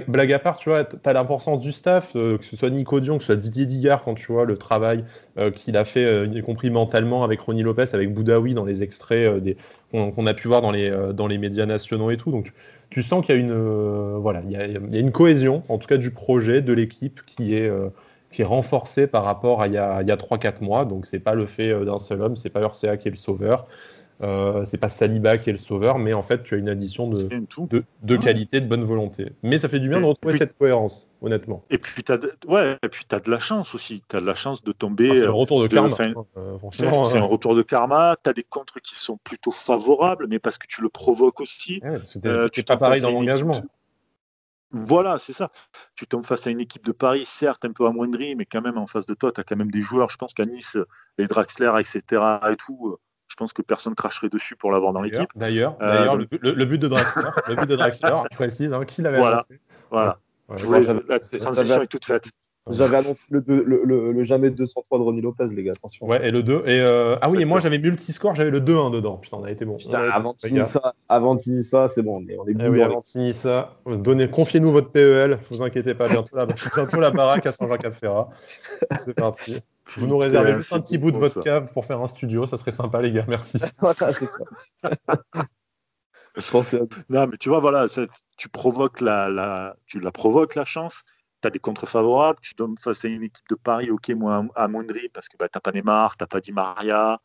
blague, 0.07 0.33
à 0.33 0.39
part, 0.39 0.57
tu 0.57 0.69
vois, 0.69 0.85
tu 0.85 0.97
as 1.03 1.13
l'importance 1.13 1.59
du 1.59 1.71
staff, 1.71 2.13
que 2.13 2.39
ce 2.41 2.55
soit 2.55 2.69
Nico 2.69 2.99
Dion, 2.99 3.17
que 3.17 3.23
ce 3.23 3.27
soit 3.27 3.35
Didier 3.35 3.65
Digard, 3.65 4.03
quand 4.03 4.13
tu 4.13 4.31
vois 4.31 4.45
le 4.45 4.57
travail 4.57 5.03
qu'il 5.53 5.75
a 5.75 5.85
fait, 5.85 6.27
y 6.27 6.41
compris 6.41 6.69
mentalement 6.69 7.23
avec 7.23 7.41
Ronnie 7.41 7.63
Lopez, 7.63 7.85
avec 7.93 8.13
Boudaoui 8.13 8.53
dans 8.53 8.63
les 8.63 8.83
extraits 8.83 9.41
des, 9.43 9.57
qu'on, 9.91 10.25
a 10.27 10.33
pu 10.33 10.47
voir 10.47 10.61
dans 10.61 10.71
les, 10.71 10.91
dans 11.13 11.27
les 11.27 11.37
médias 11.37 11.65
nationaux 11.65 12.11
et 12.11 12.17
tout. 12.17 12.31
Donc, 12.31 12.53
tu 12.89 13.03
sens 13.03 13.25
qu'il 13.25 13.35
y 13.35 13.37
a 13.37 13.41
une 13.41 13.51
euh, 13.51 14.17
voilà, 14.17 14.41
il 14.45 14.51
y 14.51 14.55
a, 14.55 14.99
une 14.99 15.11
cohésion, 15.11 15.63
en 15.69 15.77
tout 15.77 15.87
cas 15.87 15.97
du 15.97 16.11
projet, 16.11 16.61
de 16.61 16.73
l'équipe 16.73 17.21
qui 17.25 17.55
est 17.55 17.67
euh, 17.67 17.89
qui 18.31 18.41
est 18.41 18.45
renforcée 18.45 19.07
par 19.07 19.23
rapport 19.23 19.61
à 19.61 19.67
il 19.67 19.73
y 19.73 19.77
a, 19.77 20.01
3-4 20.03 20.63
mois. 20.63 20.85
Donc 20.85 21.05
c'est 21.05 21.19
pas 21.19 21.33
le 21.33 21.45
fait 21.45 21.69
euh, 21.69 21.85
d'un 21.85 21.97
seul 21.97 22.21
homme, 22.21 22.35
c'est 22.35 22.49
pas 22.49 22.61
Ursea 22.61 22.97
qui 22.97 23.07
est 23.07 23.11
le 23.11 23.17
sauveur. 23.17 23.67
Euh, 24.21 24.65
c'est 24.65 24.77
pas 24.77 24.89
Saliba 24.89 25.37
qui 25.37 25.49
est 25.49 25.53
le 25.53 25.59
sauveur, 25.59 25.99
mais 25.99 26.13
en 26.13 26.23
fait, 26.23 26.41
tu 26.41 26.55
as 26.55 26.57
une 26.57 26.69
addition 26.69 27.07
de, 27.07 27.29
de, 27.69 27.83
de, 28.01 28.15
qualité, 28.15 28.61
de 28.61 28.67
bonne 28.67 28.83
volonté. 28.83 29.31
Mais 29.43 29.59
ça 29.59 29.69
fait 29.69 29.79
du 29.79 29.89
bien 29.89 29.99
de 29.99 30.05
retrouver 30.05 30.37
cette 30.37 30.57
cohérence, 30.57 31.07
honnêtement. 31.21 31.63
Et 31.69 31.77
puis, 31.77 32.03
tu 32.03 32.11
as, 32.11 32.17
de, 32.17 32.33
ouais, 32.47 32.77
et 32.81 32.89
puis 32.89 33.05
as 33.11 33.19
de 33.19 33.29
la 33.29 33.37
chance 33.37 33.75
aussi. 33.75 34.01
Tu 34.09 34.15
as 34.15 34.21
de 34.21 34.25
la 34.25 34.33
chance 34.33 34.63
de 34.63 34.71
tomber. 34.71 35.11
Ah, 35.11 35.15
c'est 35.15 35.25
un 35.25 35.31
retour 35.31 35.61
de, 35.61 35.67
karma. 35.67 35.95
Euh, 36.37 36.57
c'est 36.71 36.85
un 37.17 37.21
retour 37.21 37.55
de 37.55 37.61
karma. 37.61 38.15
Tu 38.23 38.29
as 38.29 38.33
des 38.33 38.43
contres 38.43 38.81
qui 38.81 38.95
sont 38.95 39.17
plutôt 39.17 39.51
favorables, 39.51 40.25
mais 40.27 40.39
parce 40.39 40.57
que 40.57 40.65
tu 40.67 40.81
le 40.81 40.89
provoques 40.89 41.39
aussi. 41.39 41.81
Euh, 42.25 42.49
tu 42.49 42.63
pas 42.63 42.77
pareil 42.77 43.01
dans 43.01 43.11
l'engagement. 43.11 43.61
Voilà, 44.71 45.17
c'est 45.19 45.33
ça. 45.33 45.51
Tu 45.95 46.07
tombes 46.07 46.25
face 46.25 46.45
à 46.47 46.49
une 46.49 46.59
équipe 46.59 46.85
de 46.85 46.91
Paris, 46.91 47.23
certes 47.25 47.63
un 47.63 47.71
peu 47.71 47.85
amoindrie, 47.85 48.35
mais 48.35 48.45
quand 48.45 48.61
même 48.61 48.77
en 48.77 48.85
face 48.85 49.05
de 49.05 49.13
toi, 49.13 49.31
tu 49.31 49.39
as 49.39 49.43
quand 49.43 49.55
même 49.55 49.71
des 49.71 49.79
joueurs. 49.79 50.09
Je 50.09 50.17
pense 50.17 50.33
qu'à 50.33 50.45
Nice, 50.45 50.77
les 51.17 51.27
Draxler, 51.27 51.71
etc. 51.79 52.21
et 52.51 52.55
tout, 52.57 52.97
pense 53.37 53.53
que 53.53 53.61
personne 53.61 53.95
cracherait 53.95 54.29
dessus 54.29 54.55
pour 54.55 54.71
l'avoir 54.71 54.91
dans 54.93 55.01
l'équipe. 55.01 55.29
D'ailleurs, 55.35 55.77
euh, 55.81 56.17
le, 56.41 56.65
but 56.65 56.79
de 56.79 56.87
Draxler, 56.87 57.29
le 57.47 57.55
but 57.55 57.69
de 57.69 57.75
Draxler, 57.75 58.09
je 58.31 58.35
précise, 58.35 58.73
hein, 58.73 58.83
qui 58.85 59.01
l'avait 59.01 59.19
voilà, 59.19 59.43
Voilà. 59.91 60.19
la 60.49 61.19
transition 61.19 61.81
est 61.81 61.87
toute 61.87 62.05
faite. 62.05 62.29
J'avais 62.69 62.97
annoncé 62.97 63.21
le, 63.29 63.43
le, 63.47 64.11
le, 64.11 64.23
jamais 64.23 64.49
203 64.49 64.97
de 64.97 65.03
Ronnie 65.03 65.21
Lopez, 65.21 65.45
les 65.53 65.63
gars, 65.63 65.71
attention. 65.75 66.05
Ouais, 66.05 66.27
et 66.27 66.31
le 66.31 66.43
2. 66.43 66.63
Et 66.65 66.81
euh, 66.81 67.15
Ah 67.21 67.29
oui, 67.29 67.41
et 67.41 67.45
moi 67.45 67.59
j'avais 67.59 67.77
multiscore, 67.77 68.35
j'avais 68.35 68.49
le 68.49 68.59
2-1 68.59 68.91
dedans. 68.91 69.17
Putain, 69.17 69.37
on 69.37 69.43
a 69.43 69.51
été 69.51 69.63
bon. 69.63 69.77
Putain, 69.77 70.09
avant 70.09 70.33
Tinissa, 70.33 70.93
avant 71.07 71.37
Tinissa, 71.37 71.87
c'est 71.87 72.01
bon, 72.01 72.21
on 72.21 72.27
est, 72.27 72.37
on 72.37 72.47
est 72.47 72.55
eh 72.59 72.67
oui, 72.67 72.81
avant 72.81 73.01
Tinissa, 73.01 73.77
donnez, 73.85 74.29
confiez-nous 74.29 74.71
votre 74.71 74.91
PEL, 74.91 75.39
vous 75.49 75.61
inquiétez 75.61 75.93
pas, 75.93 76.09
bientôt 76.09 76.35
la, 76.35 76.45
bientôt 76.75 76.99
la 76.99 77.11
baraque 77.11 77.45
à 77.45 77.51
Saint-Jean-Cap-Ferrat. 77.51 78.29
C'est 78.99 79.15
parti. 79.15 79.59
Vous 79.95 80.07
nous 80.07 80.17
réservez 80.17 80.55
juste 80.55 80.73
un 80.73 80.81
petit 80.81 80.97
bout 80.97 81.11
de 81.11 81.17
votre 81.17 81.41
cave 81.41 81.71
pour 81.73 81.85
faire 81.85 82.01
un 82.01 82.07
studio, 82.07 82.45
ça 82.45 82.57
serait 82.57 82.71
sympa, 82.71 83.01
les 83.01 83.11
gars. 83.11 83.25
Merci. 83.27 83.57
voilà, 83.79 84.13
c'est 84.13 84.27
ça. 84.27 84.43
Je 86.35 86.51
pensais 86.51 86.79
Non, 87.09 87.27
mais 87.27 87.37
tu 87.37 87.49
vois, 87.49 87.59
voilà, 87.59 87.87
tu 88.37 88.49
provoques 88.49 89.01
la, 89.01 89.27
la, 89.29 89.75
tu 89.87 89.99
la 89.99 90.11
provoques 90.11 90.55
la 90.55 90.65
chance. 90.65 91.03
Tu 91.41 91.47
as 91.47 91.51
des 91.51 91.59
contre 91.59 91.85
favorables, 91.85 92.39
tu 92.41 92.53
donnes 92.55 92.77
face 92.77 93.05
à 93.05 93.07
une 93.07 93.23
équipe 93.23 93.47
de 93.49 93.55
Paris, 93.55 93.91
ok, 93.91 94.09
moi 94.09 94.45
à 94.55 94.67
Mondry, 94.67 95.09
parce 95.09 95.29
que 95.29 95.37
bah, 95.37 95.47
tu 95.47 95.57
n'as 95.57 95.61
pas 95.61 95.71
Neymar, 95.71 96.17
tu 96.17 96.23
n'as 96.23 96.27
pas 96.27 96.41
Di 96.41 96.51
Maria, 96.51 97.19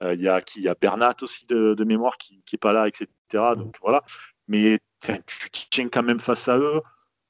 il 0.00 0.06
euh, 0.06 0.14
y, 0.14 0.28
a, 0.28 0.40
y 0.56 0.68
a 0.68 0.74
Bernat 0.74 1.16
aussi 1.22 1.46
de, 1.46 1.84
mémoire 1.84 2.16
qui 2.18 2.42
n'est 2.52 2.58
pas 2.58 2.72
là, 2.72 2.88
etc. 2.88 3.08
Donc 3.56 3.76
voilà. 3.82 4.02
Mais 4.48 4.78
tu 5.02 5.68
tiens 5.70 5.88
quand 5.88 6.02
même 6.02 6.20
face 6.20 6.48
à 6.48 6.58
eux. 6.58 6.80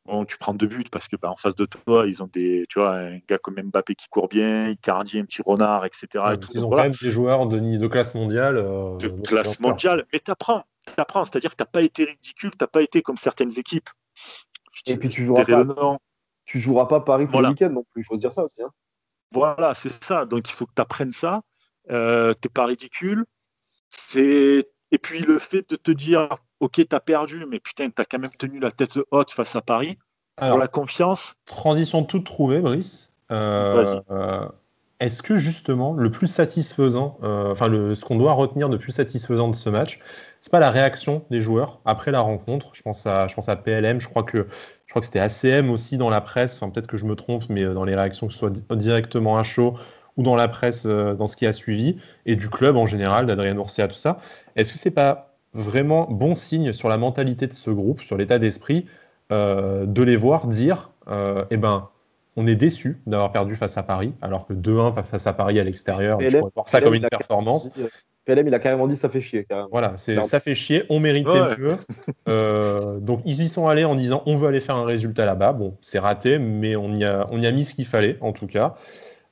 Bon, 0.07 0.27
tu 0.27 0.37
prends 0.37 0.53
deux 0.53 0.67
buts 0.67 0.85
parce 0.93 1.09
que 1.09 1.17
bah, 1.17 1.31
en 1.31 1.37
face 1.37 1.57
de 1.57 1.65
toi, 1.65 2.05
ils 2.07 2.23
ont 2.23 2.29
des, 2.31 2.67
tu 2.69 2.79
vois, 2.79 2.95
un 2.95 3.19
gars 3.27 3.39
comme 3.39 3.55
Mbappé 3.61 3.95
qui 3.95 4.07
court 4.09 4.29
bien, 4.29 4.69
Icardi, 4.69 5.19
un 5.19 5.25
petit 5.25 5.41
renard, 5.41 5.87
etc. 5.87 6.07
ils 6.53 6.65
ont 6.65 6.69
quand 6.69 6.77
même 6.77 6.93
des 6.93 7.11
joueurs 7.11 7.47
de, 7.47 7.59
de 7.59 7.87
classe 7.87 8.15
mondiale. 8.15 8.59
Euh, 8.59 8.99
de 8.99 9.09
classe 9.27 9.61
mondiale, 9.61 10.05
mais 10.13 10.19
t'apprends, 10.19 10.65
apprends, 10.99 11.25
c'est-à-dire 11.25 11.51
que 11.51 11.57
t'as 11.57 11.65
pas 11.65 11.81
été 11.81 12.05
ridicule, 12.05 12.51
t'as 12.59 12.67
pas 12.67 12.83
été 12.83 13.01
comme 13.01 13.17
certaines 13.17 13.59
équipes. 13.59 13.89
Et 14.87 14.99
puis 14.99 15.09
tu 15.09 15.25
joueras 15.25 15.45
pas, 15.45 15.99
tu 16.45 16.61
joueras 16.61 16.87
pas 16.87 17.01
Paris 17.01 17.27
pour 17.27 17.41
le 17.41 17.49
week-end 17.49 17.71
non 17.71 17.85
plus, 17.91 18.03
il 18.03 18.05
faut 18.05 18.17
se 18.17 18.21
dire 18.21 18.33
ça 18.33 18.45
aussi. 18.45 18.63
Hein. 18.63 18.71
Voilà, 19.33 19.73
c'est 19.73 20.05
ça. 20.05 20.27
Donc 20.27 20.49
il 20.49 20.53
faut 20.53 20.67
que 20.67 20.75
tu 20.77 20.83
apprennes 20.83 21.13
ça. 21.13 21.43
Euh, 21.91 22.35
t'es 22.35 22.49
pas 22.49 22.67
ridicule. 22.67 23.25
C'est 23.89 24.69
et 24.95 24.99
puis 24.99 25.19
le 25.19 25.41
fait 25.41 25.69
de 25.69 25.75
te 25.75 25.91
dire 25.91 26.29
ok, 26.61 26.81
t'as 26.89 27.01
perdu, 27.01 27.45
mais 27.51 27.59
putain, 27.59 27.91
t'as 27.91 28.05
quand 28.05 28.21
même 28.21 28.31
tenu 28.39 28.61
la 28.61 28.71
tête 28.71 28.97
haute 29.11 29.33
face 29.33 29.57
à 29.57 29.61
Paris. 29.61 29.99
pour 30.37 30.57
la 30.57 30.69
confiance. 30.69 31.35
Transition 31.47 32.05
toute 32.05 32.25
trouvée, 32.25 32.61
Brice. 32.61 33.13
Euh, 33.33 34.01
euh, 34.13 34.47
est-ce 35.01 35.21
que 35.23 35.37
justement 35.37 35.95
le 35.95 36.11
plus 36.13 36.29
satisfaisant, 36.29 37.19
euh, 37.25 37.51
enfin 37.51 37.67
ce 37.67 38.05
qu'on 38.05 38.17
doit 38.17 38.35
retenir 38.35 38.69
de 38.69 38.77
plus 38.77 38.93
satisfaisant 38.93 39.49
de 39.49 39.57
ce 39.57 39.69
match, 39.69 39.99
c'est 40.41 40.53
pas 40.53 40.61
la 40.61 40.71
réaction 40.71 41.25
des 41.29 41.41
joueurs 41.41 41.81
après 41.85 42.13
la 42.13 42.21
rencontre. 42.21 42.71
Je 42.75 42.83
pense 42.83 43.05
à, 43.07 43.27
je 43.27 43.35
pense 43.35 43.49
à 43.49 43.57
PLM. 43.57 44.01
Je 44.01 44.09
crois 44.09 44.23
que 44.23 44.47
je 44.87 44.93
crois 44.93 45.01
que 45.01 45.07
c'était 45.07 45.19
ACM 45.19 45.71
aussi 45.71 45.97
dans 45.97 46.11
la 46.11 46.21
presse. 46.21 46.63
Enfin 46.63 46.71
peut-être 46.71 46.87
que 46.87 46.97
je 46.97 47.05
me 47.05 47.17
trompe, 47.17 47.49
mais 47.49 47.65
dans 47.65 47.85
les 47.85 47.97
réactions 47.97 48.29
que 48.29 48.33
ce 48.33 48.39
soit 48.39 48.77
directement 48.77 49.39
à 49.39 49.43
chaud 49.43 49.77
ou 50.17 50.23
dans 50.23 50.37
la 50.37 50.49
presse, 50.49 50.87
dans 50.87 51.27
ce 51.27 51.37
qui 51.37 51.47
a 51.47 51.53
suivi, 51.53 51.97
et 52.27 52.37
du 52.37 52.49
club 52.49 52.77
en 52.77 52.87
général, 52.87 53.27
d'Adrien 53.27 53.57
Ourcia, 53.57 53.89
tout 53.89 53.95
ça. 53.95 54.19
Est-ce 54.57 54.73
que 54.73 54.79
c'est 54.79 54.91
pas 54.91 55.35
vraiment 55.55 56.07
bon 56.11 56.35
signe 56.35 56.73
sur 56.73 56.89
la 56.89 56.99
mentalité 56.99 57.47
de 57.47 57.55
ce 57.55 57.71
groupe, 57.71 58.01
sur 58.03 58.17
l'état 58.17 58.39
d'esprit, 58.39 58.87
euh, 59.33 59.87
de 59.87 60.03
les 60.03 60.17
voir 60.17 60.47
dire 60.49 60.91
euh, 61.09 61.45
eh 61.51 61.57
ben, 61.57 61.89
on 62.37 62.47
est 62.47 62.57
déçu 62.57 63.01
d'avoir 63.07 63.33
perdu 63.33 63.55
face 63.55 63.79
à 63.79 63.83
Paris, 63.83 64.13
alors 64.21 64.47
que 64.47 64.53
2-1 64.53 64.93
face 65.05 65.27
à 65.27 65.33
Paris 65.33 65.61
à 65.61 65.65
l'extérieur, 65.65 66.21
je 66.21 66.37
pourrais 66.37 66.51
voir 66.55 66.69
ça 66.69 66.81
comme 66.81 66.95
une 66.95 67.07
performance. 67.09 67.71
PLM, 68.25 68.49
il 68.49 68.55
a 68.55 68.59
carrément 68.59 68.89
dit 68.89 68.97
ça 68.97 69.09
fait 69.09 69.21
chier. 69.21 69.47
Voilà, 69.71 69.95
c'est 69.97 70.23
ça 70.25 70.41
fait 70.41 70.55
chier, 70.55 70.85
on 70.89 70.99
méritait 71.01 71.57
mieux. 71.59 71.77
Euh, 72.27 72.99
donc 73.01 73.21
ils 73.27 73.43
y 73.43 73.49
sont 73.49 73.69
allés 73.69 73.85
en 73.85 73.95
disant 73.95 74.23
on 74.25 74.39
veut 74.39 74.49
aller 74.49 74.63
faire 74.63 74.77
un 74.77 74.87
résultat 74.87 75.27
là-bas. 75.27 75.53
Bon, 75.53 75.77
c'est 75.83 75.99
raté, 75.99 76.39
mais 76.39 76.75
on 76.75 76.95
y, 76.95 77.05
a, 77.05 77.29
on 77.31 77.39
y 77.39 77.47
a 77.47 77.53
mis 77.53 77.67
ce 77.67 77.75
qu'il 77.75 77.85
fallait 77.85 78.17
en 78.23 78.33
tout 78.33 78.47
cas. 78.47 78.77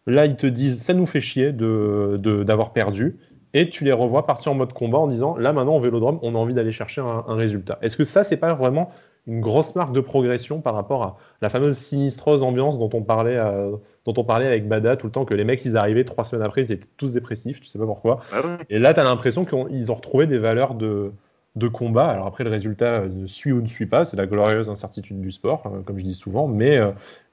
Là, 0.07 0.27
ils 0.27 0.37
te 0.37 0.47
disent 0.47 0.83
ça 0.83 0.95
nous 0.95 1.07
fait 1.07 1.21
chier 1.21 1.53
d'avoir 1.53 2.19
de, 2.19 2.43
d'avoir 2.43 2.73
perdu 2.73 3.19
et 3.55 3.69
tu 3.69 3.85
les 3.85 3.93
revois 3.93 4.27
partir 4.27 4.53
en 4.53 4.55
mode 4.55 4.73
combat 4.73 4.99
en 4.99 5.07
disant 5.07 5.37
là 5.37 5.53
maintenant 5.53 5.77
au 5.77 5.81
Vélodrome 5.81 6.19
on 6.23 6.35
a 6.35 6.39
envie 6.39 6.55
d'aller 6.55 6.73
chercher 6.73 7.01
un, 7.01 7.35
résultat. 7.35 7.79
Est-ce 7.83 7.97
que 7.97 8.05
ça 8.05 8.25
c'est 8.25 8.37
pas 8.37 8.55
vraiment 8.55 8.91
une 9.27 9.41
grosse 9.41 9.77
marque 9.77 9.93
de 9.93 10.01
progression 10.01 10.61
par 10.61 10.75
rapport 10.75 11.03
à 11.05 11.17
la 11.41 11.49
fameuse 11.49 11.77
sinistreuse 11.77 12.43
ambiance 12.43 12.79
dont 12.79 12.91
on 12.93 13.03
parlait, 13.03 13.37
euh, 13.37 13.77
dont 14.05 14.15
on 14.17 14.25
parlait 14.25 14.47
avec 14.47 14.67
Bada 14.67 14.97
tout 14.97 15.07
le 15.07 15.13
temps 15.13 15.25
que 15.25 15.35
les 15.35 15.45
mecs 15.45 15.65
ils 15.65 15.77
arrivaient 15.77 16.05
trois 16.05 16.25
semaines 16.25 16.45
après 16.45 16.65
ils 16.65 16.73
étaient 16.73 16.89
tous 16.97 17.13
dépressifs, 17.13 17.61
tu 17.61 17.67
sais 17.67 17.79
pas 17.79 17.87
pourquoi. 17.87 18.21
Ah 18.33 18.43
Et 18.71 18.79
là 18.79 18.95
tu 18.95 19.01
as 19.01 19.05
l'impression 19.05 19.45
qu'ils 19.45 19.93
ont 19.93 19.95
retrouvé 19.95 20.27
des 20.27 20.39
valeurs 20.39 20.75
de, 20.75 21.13
de 21.57 21.69
combat. 21.69 22.09
Alors 22.09 22.27
après 22.27 22.45
le 22.45 22.51
résultat 22.51 23.07
ne 23.07 23.27
suit 23.27 23.53
ou 23.53 23.61
ne 23.61 23.67
suit 23.67 23.87
pas, 23.87 24.05
c'est 24.05 24.17
la 24.17 24.27
glorieuse 24.27 24.71
incertitude 24.71 25.21
du 25.21 25.31
sport 25.31 25.67
euh, 25.67 25.83
comme 25.83 25.99
je 25.99 26.05
dis 26.05 26.15
souvent, 26.15 26.49
mais, 26.49 26.79
euh, 26.79 26.91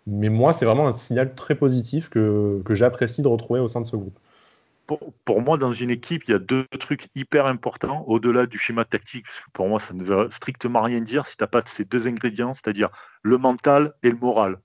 mais 0.10 0.30
moi 0.30 0.54
c'est 0.54 0.65
vraiment 0.65 0.88
un 0.88 0.93
signal 0.93 1.36
très 1.36 1.56
positif 1.56 2.10
que, 2.10 2.62
que 2.65 2.76
j'apprécie 2.76 3.22
de 3.22 3.28
retrouver 3.28 3.60
au 3.60 3.67
sein 3.67 3.82
de 3.82 3.88
ce 3.88 3.95
groupe 3.95 4.17
pour, 5.26 5.41
moi, 5.41 5.58
dans 5.58 5.72
une 5.72 5.89
équipe, 5.91 6.24
il 6.28 6.32
y 6.32 6.34
a 6.34 6.39
deux 6.39 6.65
trucs 6.80 7.10
hyper 7.15 7.45
importants 7.45 8.04
au-delà 8.08 8.45
du 8.45 8.58
schéma 8.58 8.86
tactique. 8.86 9.26
Pour 9.54 9.67
moi, 9.67 9.80
ça 9.80 9.93
ne 9.93 10.04
veut 10.04 10.30
strictement 10.32 10.82
rien 10.82 11.02
dire 11.02 11.28
si 11.28 11.38
tu 11.38 11.43
n'as 11.43 11.48
pas 11.48 11.62
ces 11.65 11.86
deux 11.86 12.08
ingrédients, 12.08 12.54
c'est-à-dire 12.54 12.89
le 13.22 13.38
mental 13.38 13.93
et 14.04 14.10
le 14.10 14.17
moral. 14.17 14.60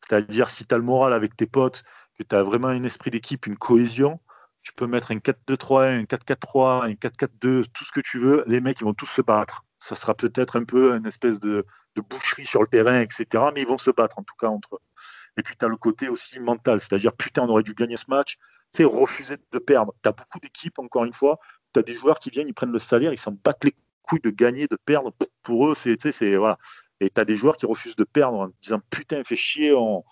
C'est-à-dire 0.00 0.50
si 0.50 0.66
tu 0.66 0.74
as 0.74 0.78
le 0.78 0.84
moral 0.84 1.12
avec 1.12 1.36
tes 1.36 1.46
potes, 1.46 1.84
que 2.18 2.22
tu 2.22 2.34
as 2.34 2.42
vraiment 2.42 2.68
un 2.68 2.84
esprit 2.84 3.10
d'équipe, 3.10 3.46
une 3.46 3.56
cohésion, 3.56 4.20
tu 4.62 4.72
peux 4.72 4.86
mettre 4.86 5.10
un 5.10 5.16
4-2-3-1, 5.16 6.00
un 6.00 6.04
4-4-3, 6.04 6.90
un 6.90 6.94
4-4-2, 6.94 7.66
tout 7.72 7.84
ce 7.84 7.92
que 7.92 8.00
tu 8.00 8.18
veux, 8.18 8.44
les 8.46 8.60
mecs, 8.60 8.80
ils 8.80 8.84
vont 8.84 8.94
tous 8.94 9.06
se 9.06 9.22
battre. 9.22 9.64
Ça 9.78 9.94
sera 9.94 10.14
peut-être 10.14 10.56
un 10.56 10.64
peu 10.64 10.94
une 10.96 11.06
espèce 11.06 11.40
de, 11.40 11.64
boucherie 12.10 12.46
sur 12.46 12.60
le 12.60 12.66
terrain, 12.66 13.00
etc. 13.00 13.26
Mais 13.54 13.62
ils 13.62 13.66
vont 13.66 13.78
se 13.78 13.90
battre, 13.90 14.18
en 14.18 14.22
tout 14.22 14.34
cas, 14.38 14.48
entre 14.48 14.76
eux. 14.76 14.80
Et 15.38 15.42
puis, 15.42 15.54
tu 15.58 15.64
as 15.64 15.68
le 15.68 15.76
côté 15.76 16.08
aussi 16.08 16.40
mental, 16.40 16.80
c'est-à-dire, 16.80 17.12
putain, 17.14 17.42
on 17.42 17.48
aurait 17.48 17.62
dû 17.62 17.74
gagner 17.74 17.96
ce 17.96 18.06
match, 18.08 18.38
c'est 18.72 18.84
refuser 18.84 19.36
de 19.52 19.58
perdre. 19.58 19.94
Tu 20.02 20.08
as 20.08 20.12
beaucoup 20.12 20.40
d'équipes, 20.40 20.78
encore 20.78 21.04
une 21.04 21.12
fois, 21.12 21.38
tu 21.72 21.80
as 21.80 21.82
des 21.82 21.94
joueurs 21.94 22.18
qui 22.18 22.30
viennent, 22.30 22.48
ils 22.48 22.54
prennent 22.54 22.72
le 22.72 22.78
salaire, 22.78 23.12
ils 23.12 23.18
s'en 23.18 23.32
battent 23.32 23.64
les 23.64 23.74
couilles 24.02 24.20
de 24.20 24.30
gagner, 24.30 24.66
de 24.66 24.76
perdre. 24.84 25.12
Pour 25.42 25.68
eux, 25.68 25.74
c'est, 25.74 26.36
voilà. 26.36 26.58
Et 27.00 27.10
tu 27.10 27.20
as 27.20 27.24
des 27.24 27.36
joueurs 27.36 27.56
qui 27.56 27.66
refusent 27.66 27.96
de 27.96 28.04
perdre 28.04 28.38
en 28.38 28.48
disant 28.62 28.80
putain, 28.90 29.22
fait 29.24 29.36
chier, 29.36 29.74
on, 29.74 30.04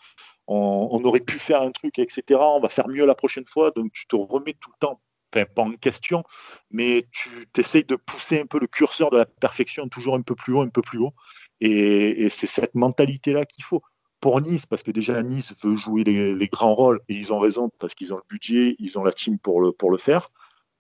aurait 0.47 1.21
pu 1.21 1.39
faire 1.39 1.63
un 1.63 1.71
truc, 1.71 1.99
etc. 1.99 2.41
On 2.41 2.61
va 2.61 2.69
faire 2.69 2.89
mieux 2.89 3.07
la 3.07 3.15
prochaine 3.15 3.47
fois. 3.47 3.71
Donc 3.71 3.93
tu 3.93 4.07
te 4.07 4.17
remets 4.17 4.55
tout 4.55 4.71
le 4.71 4.79
temps, 4.79 5.01
pas 5.45 5.63
en 5.63 5.73
question, 5.73 6.25
mais 6.71 7.07
tu 7.11 7.47
essayes 7.57 7.85
de 7.85 7.97
pousser 7.97 8.41
un 8.41 8.47
peu 8.47 8.59
le 8.59 8.67
curseur 8.67 9.11
de 9.11 9.17
la 9.17 9.27
perfection 9.27 9.89
toujours 9.89 10.15
un 10.15 10.23
peu 10.23 10.35
plus 10.35 10.55
haut, 10.55 10.63
un 10.63 10.69
peu 10.69 10.83
plus 10.83 10.99
haut. 10.99 11.15
Et, 11.61 12.29
c'est 12.31 12.47
cette 12.47 12.75
mentalité-là 12.75 13.45
qu'il 13.47 13.65
faut 13.65 13.83
pour 14.21 14.41
Nice, 14.41 14.67
parce 14.67 14.83
que 14.83 14.91
déjà 14.91 15.23
Nice 15.23 15.55
veut 15.63 15.77
jouer 15.77 16.05
les, 16.05 16.49
grands 16.49 16.75
rôles, 16.75 17.01
et 17.09 17.15
ils 17.15 17.33
ont 17.33 17.39
raison, 17.39 17.71
parce 17.79 17.95
qu'ils 17.95 18.15
ont 18.15 18.17
le 18.17 18.23
budget, 18.29 18.77
ils 18.79 18.99
ont 18.99 19.05
la 19.05 19.13
team 19.13 19.39
pour 19.39 19.61
le, 19.61 19.73
pour 19.73 19.91
le 19.91 19.99
faire, 19.99 20.31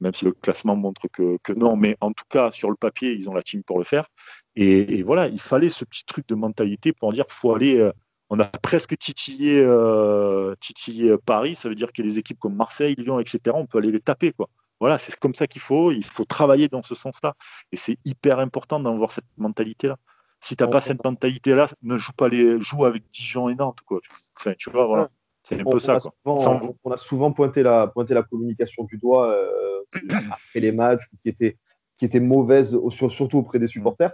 même 0.00 0.14
si 0.14 0.24
le 0.24 0.32
classement 0.32 0.76
montre 0.76 1.08
que, 1.08 1.52
non, 1.54 1.76
mais 1.76 1.96
en 2.00 2.12
tout 2.12 2.24
cas, 2.28 2.50
sur 2.50 2.70
le 2.70 2.76
papier, 2.76 3.12
ils 3.12 3.28
ont 3.28 3.34
la 3.34 3.42
team 3.42 3.62
pour 3.62 3.78
le 3.78 3.84
faire. 3.84 4.08
Et, 4.56 5.02
voilà, 5.02 5.28
il 5.28 5.40
fallait 5.40 5.68
ce 5.68 5.84
petit 5.84 6.04
truc 6.04 6.26
de 6.28 6.34
mentalité 6.34 6.92
pour 6.92 7.12
dire 7.12 7.24
faut 7.28 7.54
aller. 7.54 7.78
Euh, 7.78 7.92
on 8.30 8.40
a 8.40 8.46
presque 8.46 8.96
titillé, 8.98 9.62
euh, 9.64 10.54
titillé 10.60 11.16
Paris, 11.18 11.54
ça 11.54 11.68
veut 11.68 11.74
dire 11.74 11.92
que 11.92 12.02
les 12.02 12.18
équipes 12.18 12.38
comme 12.38 12.54
Marseille, 12.54 12.94
Lyon, 12.96 13.20
etc., 13.20 13.40
on 13.54 13.66
peut 13.66 13.78
aller 13.78 13.92
les 13.92 14.00
taper. 14.00 14.32
Quoi. 14.32 14.48
Voilà, 14.80 14.98
c'est 14.98 15.14
comme 15.16 15.34
ça 15.34 15.46
qu'il 15.46 15.60
faut, 15.60 15.92
il 15.92 16.04
faut 16.04 16.24
travailler 16.24 16.68
dans 16.68 16.82
ce 16.82 16.94
sens-là. 16.94 17.34
Et 17.72 17.76
c'est 17.76 17.98
hyper 18.04 18.38
important 18.38 18.80
d'avoir 18.80 19.12
cette 19.12 19.26
mentalité-là. 19.38 19.96
Si 20.40 20.56
t'as 20.56 20.66
pas 20.66 20.80
cette 20.80 21.02
mentalité-là, 21.02 21.68
ne 21.82 21.96
joue 21.96 22.12
pas 22.12 22.28
les, 22.28 22.60
joue 22.60 22.84
avec 22.84 23.02
Dijon 23.12 23.48
et 23.48 23.54
Nantes, 23.54 23.80
quoi. 23.86 24.00
Enfin, 24.36 24.52
tu 24.58 24.70
vois, 24.70 24.86
voilà. 24.86 25.08
C'est 25.42 25.60
un 25.60 25.64
peu 25.64 25.78
ça. 25.78 25.98
on, 26.24 26.90
a 26.90 26.96
souvent 26.96 27.32
pointé 27.32 27.62
la, 27.62 27.86
pointé 27.86 28.14
la 28.14 28.22
communication 28.22 28.84
du 28.84 28.96
doigt 28.96 29.30
euh, 29.30 29.80
après 30.30 30.60
les 30.60 30.72
matchs 30.72 31.02
qui 31.22 31.28
était, 31.28 31.56
qui 31.98 32.06
était 32.06 32.20
mauvaise, 32.20 32.78
surtout 32.90 33.38
auprès 33.38 33.58
des 33.58 33.66
supporters. 33.66 34.12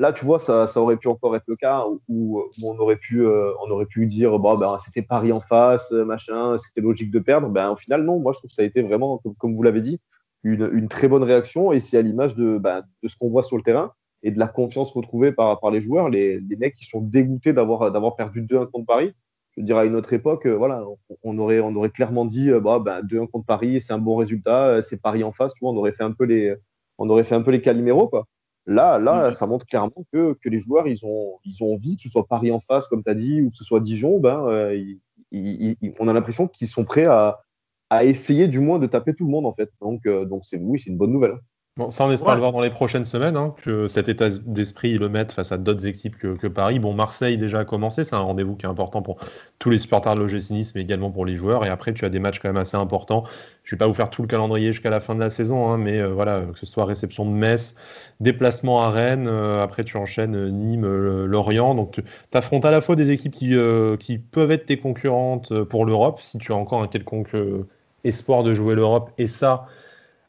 Là, 0.00 0.12
tu 0.12 0.24
vois, 0.24 0.38
ça, 0.38 0.66
aurait 0.76 0.96
pu 0.96 1.08
encore 1.08 1.34
être 1.34 1.46
le 1.48 1.56
cas 1.56 1.84
où, 2.08 2.42
on, 2.62 2.78
aurait 2.78 2.96
pu, 2.96 3.22
euh, 3.22 3.52
on 3.66 3.70
aurait 3.70 3.86
pu 3.86 4.06
dire 4.06 4.38
bon, 4.38 4.56
ben, 4.56 4.76
c'était 4.84 5.02
Paris 5.02 5.32
en 5.32 5.40
face, 5.40 5.90
machin, 5.90 6.56
c'était 6.56 6.80
logique 6.80 7.10
de 7.10 7.18
perdre. 7.18 7.48
Ben, 7.48 7.70
au 7.70 7.76
final, 7.76 8.04
non. 8.04 8.20
Moi, 8.20 8.32
je 8.32 8.38
trouve 8.38 8.50
que 8.50 8.54
ça 8.54 8.62
a 8.62 8.64
été 8.64 8.82
vraiment, 8.82 9.20
comme, 9.38 9.54
vous 9.54 9.62
l'avez 9.62 9.80
dit, 9.80 10.00
une, 10.44 10.88
très 10.88 11.08
bonne 11.08 11.24
réaction 11.24 11.72
et 11.72 11.80
c'est 11.80 11.98
à 11.98 12.02
l'image 12.02 12.34
de, 12.36 12.58
bah, 12.58 12.82
de 13.02 13.08
ce 13.08 13.16
qu'on 13.16 13.28
voit 13.28 13.42
sur 13.42 13.56
le 13.56 13.62
terrain 13.62 13.92
et 14.22 14.30
de 14.30 14.38
la 14.38 14.48
confiance 14.48 14.92
retrouvée 14.92 15.32
par, 15.32 15.58
par 15.60 15.70
les 15.72 15.80
joueurs. 15.80 16.08
Les, 16.08 16.38
les 16.40 16.56
mecs 16.56 16.74
qui 16.74 16.84
sont 16.86 17.00
dégoûtés 17.00 17.52
d'avoir, 17.52 17.90
d'avoir 17.90 18.14
perdu 18.14 18.42
2-1 18.42 18.70
contre 18.70 18.86
Paris. 18.86 19.12
Je 19.58 19.62
veux 19.62 19.66
dire, 19.66 19.76
à 19.76 19.84
une 19.84 19.96
autre 19.96 20.12
époque, 20.12 20.46
euh, 20.46 20.54
voilà, 20.54 20.84
on, 21.24 21.36
aurait, 21.38 21.58
on 21.58 21.74
aurait 21.74 21.90
clairement 21.90 22.24
dit 22.24 22.48
euh, 22.48 22.60
bah, 22.60 22.78
bah, 22.78 23.02
2-1 23.02 23.26
contre 23.28 23.44
Paris, 23.44 23.80
c'est 23.80 23.92
un 23.92 23.98
bon 23.98 24.14
résultat, 24.14 24.68
euh, 24.68 24.82
c'est 24.82 25.02
Paris 25.02 25.24
en 25.24 25.32
face, 25.32 25.52
on 25.60 25.76
aurait 25.76 25.90
fait 25.90 26.04
un 26.04 26.12
peu 26.12 26.22
les, 26.22 26.54
on 26.96 27.10
aurait 27.10 27.24
fait 27.24 27.34
un 27.34 27.42
peu 27.42 27.50
les 27.50 27.60
caliméros, 27.60 28.06
quoi. 28.08 28.28
Là, 28.68 28.98
là, 28.98 29.32
ça 29.32 29.46
montre 29.46 29.64
clairement 29.66 30.04
que, 30.12 30.34
que, 30.34 30.48
les 30.50 30.60
joueurs, 30.60 30.86
ils 30.86 31.02
ont, 31.02 31.38
ils 31.44 31.62
ont 31.62 31.74
envie, 31.74 31.96
que 31.96 32.02
ce 32.02 32.10
soit 32.10 32.26
Paris 32.26 32.52
en 32.52 32.60
face, 32.60 32.86
comme 32.86 33.02
tu 33.02 33.10
as 33.10 33.14
dit, 33.14 33.40
ou 33.40 33.50
que 33.50 33.56
ce 33.56 33.64
soit 33.64 33.80
Dijon, 33.80 34.20
ben, 34.20 34.46
on 35.32 36.08
a 36.08 36.12
l'impression 36.12 36.46
qu'ils 36.48 36.68
sont 36.68 36.84
prêts 36.84 37.06
à, 37.06 37.40
à 37.88 38.04
essayer 38.04 38.46
du 38.46 38.60
moins 38.60 38.78
de 38.78 38.86
taper 38.86 39.14
tout 39.14 39.24
le 39.24 39.30
monde, 39.30 39.46
en 39.46 39.54
fait. 39.54 39.70
Donc, 39.80 40.06
donc 40.06 40.44
c'est, 40.44 40.58
oui, 40.58 40.78
c'est 40.78 40.90
une 40.90 40.98
bonne 40.98 41.12
nouvelle. 41.12 41.38
Bon, 41.78 41.90
ça, 41.90 42.04
on 42.04 42.10
espère 42.10 42.34
le 42.34 42.40
voir 42.40 42.50
dans 42.50 42.60
les 42.60 42.70
prochaines 42.70 43.04
semaines, 43.04 43.36
hein, 43.36 43.54
que 43.62 43.86
cet 43.86 44.08
état 44.08 44.30
d'esprit 44.30 44.98
le 44.98 45.08
mette 45.08 45.30
face 45.30 45.52
à 45.52 45.58
d'autres 45.58 45.86
équipes 45.86 46.18
que, 46.18 46.48
Paris. 46.48 46.80
Bon, 46.80 46.92
Marseille 46.92 47.38
déjà 47.38 47.60
a 47.60 47.64
commencé, 47.64 48.02
c'est 48.02 48.16
un 48.16 48.20
rendez-vous 48.20 48.56
qui 48.56 48.66
est 48.66 48.68
important 48.68 49.00
pour 49.00 49.18
tous 49.60 49.70
les 49.70 49.78
supporters 49.78 50.16
de 50.16 50.20
l'OGC 50.20 50.50
Nice, 50.50 50.74
mais 50.74 50.80
également 50.80 51.12
pour 51.12 51.24
les 51.24 51.36
joueurs. 51.36 51.64
Et 51.64 51.68
après, 51.68 51.94
tu 51.94 52.04
as 52.04 52.08
des 52.08 52.18
matchs 52.18 52.40
quand 52.40 52.48
même 52.48 52.56
assez 52.56 52.76
importants. 52.76 53.22
Je 53.62 53.76
vais 53.76 53.78
pas 53.78 53.86
vous 53.86 53.94
faire 53.94 54.10
tout 54.10 54.22
le 54.22 54.26
calendrier 54.26 54.72
jusqu'à 54.72 54.90
la 54.90 54.98
fin 54.98 55.14
de 55.14 55.20
la 55.20 55.30
saison, 55.30 55.70
hein, 55.70 55.78
mais 55.78 56.00
euh, 56.00 56.08
voilà, 56.08 56.40
que 56.52 56.58
ce 56.58 56.66
soit 56.66 56.84
réception 56.84 57.24
de 57.24 57.30
Metz, 57.30 57.76
déplacement 58.18 58.82
à 58.82 58.90
Rennes, 58.90 59.28
euh, 59.28 59.62
après 59.62 59.84
tu 59.84 59.98
enchaînes 59.98 60.34
euh, 60.34 60.50
Nîmes, 60.50 60.84
Lorient. 61.26 61.76
Donc 61.76 61.92
tu 61.92 62.02
affrontes 62.36 62.64
à 62.64 62.72
la 62.72 62.80
fois 62.80 62.96
des 62.96 63.12
équipes 63.12 63.34
qui, 63.34 63.56
qui 64.00 64.18
peuvent 64.18 64.50
être 64.50 64.66
tes 64.66 64.80
concurrentes 64.80 65.62
pour 65.62 65.86
l'Europe, 65.86 66.18
si 66.22 66.38
tu 66.38 66.50
as 66.50 66.56
encore 66.56 66.82
un 66.82 66.88
quelconque 66.88 67.36
espoir 68.02 68.42
de 68.42 68.52
jouer 68.52 68.74
l'Europe, 68.74 69.12
et 69.16 69.28
ça 69.28 69.68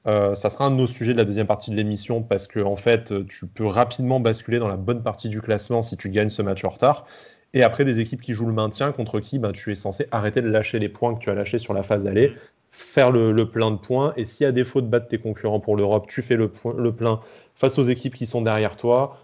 euh, 0.08 0.36
ça 0.36 0.50
sera 0.50 0.66
un 0.66 0.72
de 0.72 0.76
nos 0.76 0.88
sujets 0.88 1.14
de 1.14 1.18
la 1.18 1.26
deuxième 1.26 1.48
partie 1.48 1.72
de 1.72 1.76
l'émission 1.76 2.22
parce 2.24 2.48
que 2.48 2.60
en 2.60 2.76
fait, 2.76 3.14
tu 3.28 3.48
peux 3.48 3.66
rapidement 3.66 4.20
basculer 4.20 4.60
dans 4.60 4.68
la 4.68 4.78
bonne 4.78 5.04
partie 5.04 5.30
du 5.30 5.42
classement 5.42 5.82
si 5.82 5.98
tu 5.98 6.10
gagnes 6.10 6.30
ce 6.30 6.42
match 6.42 6.64
en 6.64 6.70
retard. 6.70 7.06
Et 7.54 7.64
après, 7.64 7.86
des 7.86 8.00
équipes 8.00 8.22
qui 8.22 8.34
jouent 8.34 8.46
le 8.46 8.54
maintien 8.54 8.92
contre 8.92 9.20
qui 9.20 9.40
ben, 9.40 9.52
tu 9.52 9.72
es 9.72 9.76
censé 9.76 10.08
arrêter 10.12 10.42
de 10.42 10.50
lâcher 10.50 10.80
les 10.80 10.90
points 10.90 11.16
que 11.16 11.20
tu 11.20 11.30
as 11.30 11.36
lâchés 11.36 11.58
sur 11.58 11.74
la 11.74 11.84
phase 11.84 12.04
d'aller, 12.04 12.34
faire 12.70 13.12
le, 13.12 13.34
plein 13.50 13.72
de 13.72 13.78
points. 13.78 14.14
Et 14.18 14.24
si 14.24 14.46
à 14.46 14.52
défaut 14.52 14.82
de 14.82 14.88
battre 14.88 15.08
tes 15.08 15.18
concurrents 15.18 15.60
pour 15.60 15.76
l'Europe, 15.76 16.08
tu 16.08 16.22
fais 16.22 16.36
le, 16.36 16.52
le 16.78 16.94
plein 16.94 17.22
face 17.56 17.80
aux 17.80 17.84
équipes 17.84 18.16
qui 18.16 18.26
sont 18.26 18.42
derrière 18.42 18.78
toi, 18.78 19.18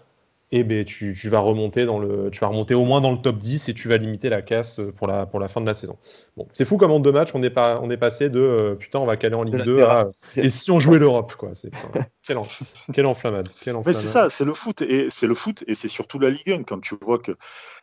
et 0.52 0.62
ben, 0.62 0.84
tu, 0.84 1.12
vas 1.28 1.40
remonter 1.40 1.86
dans 1.86 1.98
le, 1.98 2.30
tu 2.30 2.40
vas 2.40 2.46
remonter 2.46 2.74
au 2.74 2.84
moins 2.84 3.00
dans 3.00 3.10
le 3.10 3.18
top 3.18 3.38
10 3.38 3.68
et 3.68 3.74
tu 3.74 3.88
vas 3.88 3.96
limiter 3.96 4.28
la 4.28 4.42
casse 4.42 4.80
pour 4.96 5.08
la, 5.08 5.26
pour 5.26 5.40
la 5.40 5.48
fin 5.48 5.60
de 5.60 5.66
la 5.66 5.74
saison. 5.74 5.98
Bon, 6.36 6.46
c'est 6.52 6.64
fou 6.64 6.76
comme 6.76 6.92
en 6.92 7.00
deux 7.00 7.10
matchs, 7.10 7.30
on 7.34 7.42
est, 7.42 7.50
pas, 7.50 7.80
on 7.82 7.90
est 7.90 7.96
passé 7.96 8.30
de 8.30 8.38
euh, 8.38 8.74
putain, 8.76 9.00
on 9.00 9.06
va 9.06 9.16
caler 9.16 9.34
en 9.34 9.42
Ligue 9.42 9.62
2 9.62 9.82
à 9.82 10.08
et 10.36 10.48
si 10.48 10.70
on 10.70 10.78
jouait 10.78 11.00
l'Europe, 11.00 11.34
quoi. 11.34 11.50
C'est, 11.54 11.70
quelle, 12.22 13.06
enflammade. 13.06 13.48
Mais 13.66 13.92
c'est 13.92 14.06
ça, 14.06 14.28
c'est 14.28 14.44
le 14.44 14.54
foot 14.54 14.82
et 14.82 15.08
c'est 15.10 15.26
le 15.26 15.34
foot 15.34 15.64
et 15.66 15.74
c'est 15.74 15.88
surtout 15.88 16.20
la 16.20 16.30
Ligue 16.30 16.50
1 16.50 16.62
quand 16.62 16.80
tu 16.80 16.94
vois 17.00 17.18
que 17.18 17.32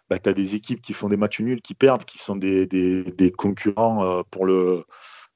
bah, 0.10 0.18
tu 0.20 0.30
as 0.30 0.34
des 0.34 0.56
équipes 0.56 0.82
qui 0.82 0.94
font 0.94 1.10
des 1.10 1.18
matchs 1.18 1.42
nuls, 1.42 1.62
qui 1.62 1.74
perdent, 1.74 2.06
qui 2.06 2.18
sont 2.18 2.38
des, 2.38 2.66
des, 2.66 3.04
des 3.04 3.32
concurrents 3.32 4.06
euh, 4.06 4.22
pour 4.32 4.46
le 4.46 4.86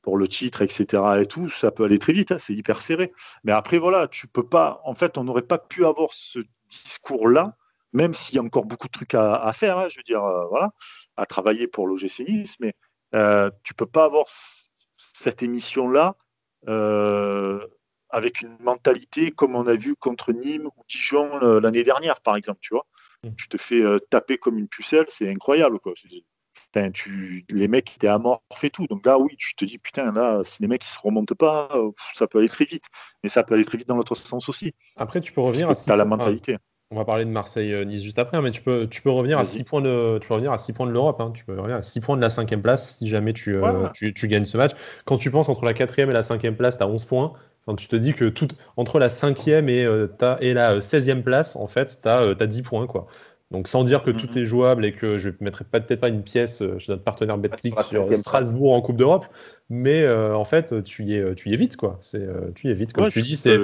pour 0.02 0.18
le 0.18 0.30
titre, 0.30 0.62
etc. 0.62 1.04
et 1.20 1.26
tout, 1.26 1.50
ça 1.50 1.70
peut 1.70 1.84
aller 1.84 2.00
très 2.00 2.14
vite, 2.14 2.32
hein, 2.32 2.38
c'est 2.40 2.54
hyper 2.54 2.82
serré. 2.82 3.12
Mais 3.44 3.52
après, 3.52 3.78
voilà, 3.78 4.08
tu 4.08 4.26
peux 4.26 4.48
pas, 4.48 4.80
en 4.86 4.96
fait, 4.96 5.18
on 5.18 5.26
n'aurait 5.26 5.42
pas 5.42 5.58
pu 5.58 5.86
avoir 5.86 6.14
ce 6.14 6.40
discours-là, 6.70 7.56
même 7.94 8.14
s'il 8.14 8.36
y 8.36 8.40
a 8.40 8.44
encore 8.44 8.66
beaucoup 8.66 8.88
de 8.88 8.92
trucs 8.92 9.14
à, 9.14 9.52
faire, 9.54 9.78
hein, 9.78 9.88
je 9.90 9.98
veux 9.98 10.04
dire, 10.04 10.24
euh, 10.24 10.46
voilà, 10.48 10.72
à 11.16 11.26
travailler 11.26 11.68
pour 11.68 11.88
l'OGC 11.88 12.28
Nice, 12.28 12.58
mais 12.60 12.74
euh, 13.16 13.50
tu 13.64 13.74
peux 13.74 13.86
pas 13.86 14.06
avoir 14.06 14.26
cette 14.96 15.42
émission-là 15.42 16.16
euh, 16.68 17.66
avec 18.10 18.42
une 18.42 18.58
mentalité 18.60 19.32
comme 19.32 19.56
on 19.56 19.68
a 19.68 19.76
vu 19.76 19.96
contre 19.96 20.32
Nîmes 20.34 20.68
ou 20.68 20.84
Dijon 20.88 21.38
l'année 21.60 21.84
dernière, 21.84 22.22
par 22.22 22.36
exemple, 22.36 22.60
tu 22.62 22.74
vois. 22.74 22.86
Mm. 23.24 23.36
Tu 23.36 23.48
te 23.48 23.58
fais 23.58 23.84
taper 24.10 24.38
comme 24.38 24.58
une 24.58 24.68
pucelle, 24.68 25.06
c'est 25.10 25.30
incroyable, 25.30 25.80
quoi. 25.80 25.94
Tu, 26.94 27.46
les 27.50 27.68
mecs 27.68 27.96
étaient 27.96 28.08
amorphes 28.08 28.64
et 28.64 28.70
tout. 28.70 28.88
Donc 28.88 29.06
là, 29.06 29.18
oui, 29.20 29.36
tu 29.38 29.56
te 29.56 29.66
dis, 29.66 29.78
putain, 29.78 30.12
là, 30.12 30.42
si 30.44 30.62
les 30.62 30.68
mecs 30.68 30.84
ne 30.84 30.88
se 30.88 31.00
remontent 31.02 31.36
pas, 31.36 31.70
ça 32.14 32.28
peut 32.28 32.40
aller 32.40 32.50
très 32.50 32.66
vite. 32.66 32.86
Mais 33.24 33.30
ça 33.30 33.44
peut 33.44 33.56
aller 33.56 33.66
très 33.66 33.78
vite 33.78 33.88
dans 33.88 33.96
l'autre 33.96 34.16
sens 34.16 34.50
aussi. 34.50 34.74
Après, 34.96 35.22
tu 35.22 35.32
peux 35.32 35.42
revenir 35.42 35.70
à 35.70 35.96
la 35.96 36.06
mentalité. 36.06 36.58
On 36.90 36.96
va 36.96 37.04
parler 37.04 37.26
de 37.26 37.30
Marseille-Nice 37.30 38.02
juste 38.02 38.18
après, 38.18 38.38
hein, 38.38 38.42
mais 38.42 38.52
tu 38.52 38.62
peux, 38.62 38.88
tu 38.88 39.02
peux 39.02 39.10
revenir 39.10 39.38
à 39.38 39.44
6 39.44 39.66
points 39.66 39.82
de, 39.82 40.20
tu 40.22 40.28
peux 40.30 40.36
revenir 40.36 40.54
à 40.54 40.58
6 40.58 40.72
points 40.72 40.88
de 40.88 40.92
l'Europe. 40.92 41.20
Hein. 41.20 41.32
tu 41.34 41.44
peux 41.44 41.58
revenir 41.58 41.76
à 41.76 41.82
6 41.82 42.00
points 42.00 42.16
de 42.16 42.22
la 42.22 42.30
cinquième 42.30 42.62
place 42.62 42.98
si 42.98 43.10
jamais 43.10 43.34
tu, 43.34 43.56
euh, 43.58 43.90
tu, 43.94 44.14
tu, 44.14 44.30
gagnes 44.30 44.46
ce 44.46 44.56
match. 44.56 44.72
Quand 45.04 45.18
tu 45.18 45.30
penses 45.30 45.50
entre 45.50 45.66
la 45.66 45.74
quatrième 45.74 46.10
et 46.12 46.14
la 46.14 46.24
cinquième 46.24 46.56
place, 46.56 46.78
tu 46.78 46.84
as 46.84 46.88
11 46.88 47.04
points. 47.04 47.34
Quand 47.66 47.76
tu 47.76 47.90
te 47.90 47.98
dis 47.98 48.14
que 48.14 48.30
tout, 48.30 48.48
entre 48.78 49.00
la 49.00 49.10
cinquième 49.10 49.68
et, 49.68 49.84
euh, 49.84 50.08
et 50.40 50.54
la 50.54 50.80
16e 50.80 51.24
place, 51.24 51.58
en 51.58 51.68
fait, 51.68 52.00
tu 52.02 52.08
as, 52.08 52.20
as, 52.20 52.48
10 52.48 52.62
points. 52.62 52.88
Quoi. 52.88 53.08
Donc 53.50 53.70
sans 53.70 53.86
dire 53.86 54.04
que 54.04 54.12
tout 54.12 54.28
mm-hmm. 54.28 54.42
est 54.42 54.46
jouable 54.46 54.86
et 54.86 54.92
que 54.92 55.20
je 55.20 55.30
ne 55.30 55.36
mettrai 55.40 55.64
peut-être 55.64 56.02
pas 56.02 56.10
une 56.10 56.24
pièce 56.24 56.62
euh, 56.62 56.78
chez 56.80 56.92
notre 56.92 57.04
partenaire 57.04 57.38
Betclic 57.38 57.80
sur 57.84 58.14
Strasbourg 58.14 58.74
en 58.74 58.82
Coupe 58.82 58.98
d'Europe, 58.98 59.26
mais 59.70 60.02
euh, 60.02 60.36
en 60.36 60.44
fait 60.44 60.84
tu 60.84 61.06
y 61.06 61.16
es, 61.16 61.36
tu 61.36 61.50
y 61.50 61.54
es 61.54 61.58
vite 61.58 61.78
quoi. 61.78 61.98
C'est, 62.02 62.22
euh, 62.22 62.52
tu 62.56 62.68
y 62.68 62.72
es 62.72 62.74
vite 62.74 62.92
comme 62.92 63.10
tu, 63.10 63.22
dis, 63.22 63.38
c'est, 63.38 63.58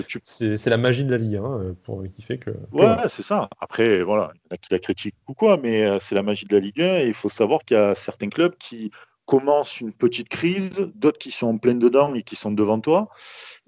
c'est, 0.55 0.69
la 0.69 0.77
magie 0.77 1.03
de 1.03 1.11
la 1.11 1.17
vie 1.17 1.35
hein, 1.35 1.75
pour, 1.83 2.01
qui 2.15 2.21
fait 2.21 2.37
que. 2.37 2.51
Ouais, 2.71 2.95
c'est 3.09 3.23
ça. 3.23 3.49
Après 3.59 4.03
voilà, 4.03 4.31
il 4.33 4.37
y 4.37 4.53
en 4.53 4.55
a 4.55 4.57
qui 4.57 4.69
la 4.71 4.79
critiquent 4.79 5.17
ou 5.27 5.33
quoi, 5.33 5.57
mais 5.61 5.99
c'est 5.99 6.15
la 6.15 6.23
magie 6.23 6.45
de 6.45 6.55
la 6.55 6.61
Ligue 6.61 6.81
1 6.81 6.99
et 6.99 7.07
il 7.07 7.13
faut 7.13 7.29
savoir 7.29 7.65
qu'il 7.65 7.75
y 7.75 7.79
a 7.79 7.93
certains 7.93 8.29
clubs 8.29 8.55
qui 8.57 8.89
commencent 9.25 9.81
une 9.81 9.93
petite 9.93 10.29
crise, 10.29 10.91
d'autres 10.95 11.17
qui 11.17 11.31
sont 11.31 11.47
en 11.47 11.57
pleine 11.57 11.79
dedans 11.79 12.13
et 12.13 12.23
qui 12.23 12.35
sont 12.35 12.51
devant 12.51 12.79
toi, 12.79 13.09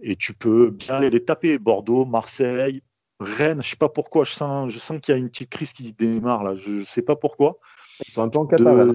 et 0.02 0.16
tu 0.16 0.34
peux 0.34 0.70
bien 0.70 0.96
aller 0.96 1.10
les 1.10 1.24
taper. 1.24 1.58
Bordeaux, 1.58 2.06
Marseille, 2.06 2.82
Rennes, 3.20 3.62
je 3.64 3.70
sais 3.70 3.76
pas 3.76 3.90
pourquoi, 3.90 4.26
je 4.26 4.32
sens, 4.32 4.72
je 4.72 4.80
sens 4.80 5.00
qu'il 5.02 5.14
y 5.14 5.16
a 5.16 5.18
une 5.18 5.30
petite 5.30 5.50
crise 5.50 5.74
qui 5.74 5.94
démarre 5.94 6.44
là, 6.44 6.56
je, 6.56 6.70
ne 6.70 6.86
sais 6.86 7.02
pas 7.02 7.16
pourquoi. 7.16 7.58
Ils 8.06 8.12
sont 8.12 8.22
un 8.22 8.30
peu 8.30 8.40
en 8.40 8.46
cata. 8.46 8.86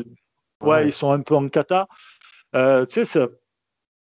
Ouais, 0.61 0.87
ils 0.87 0.93
sont 0.93 1.11
un 1.11 1.21
peu 1.21 1.35
en 1.35 1.49
cata. 1.49 1.89
Euh, 2.55 2.85
tu 2.85 2.95
sais, 2.95 3.05
ça, 3.05 3.29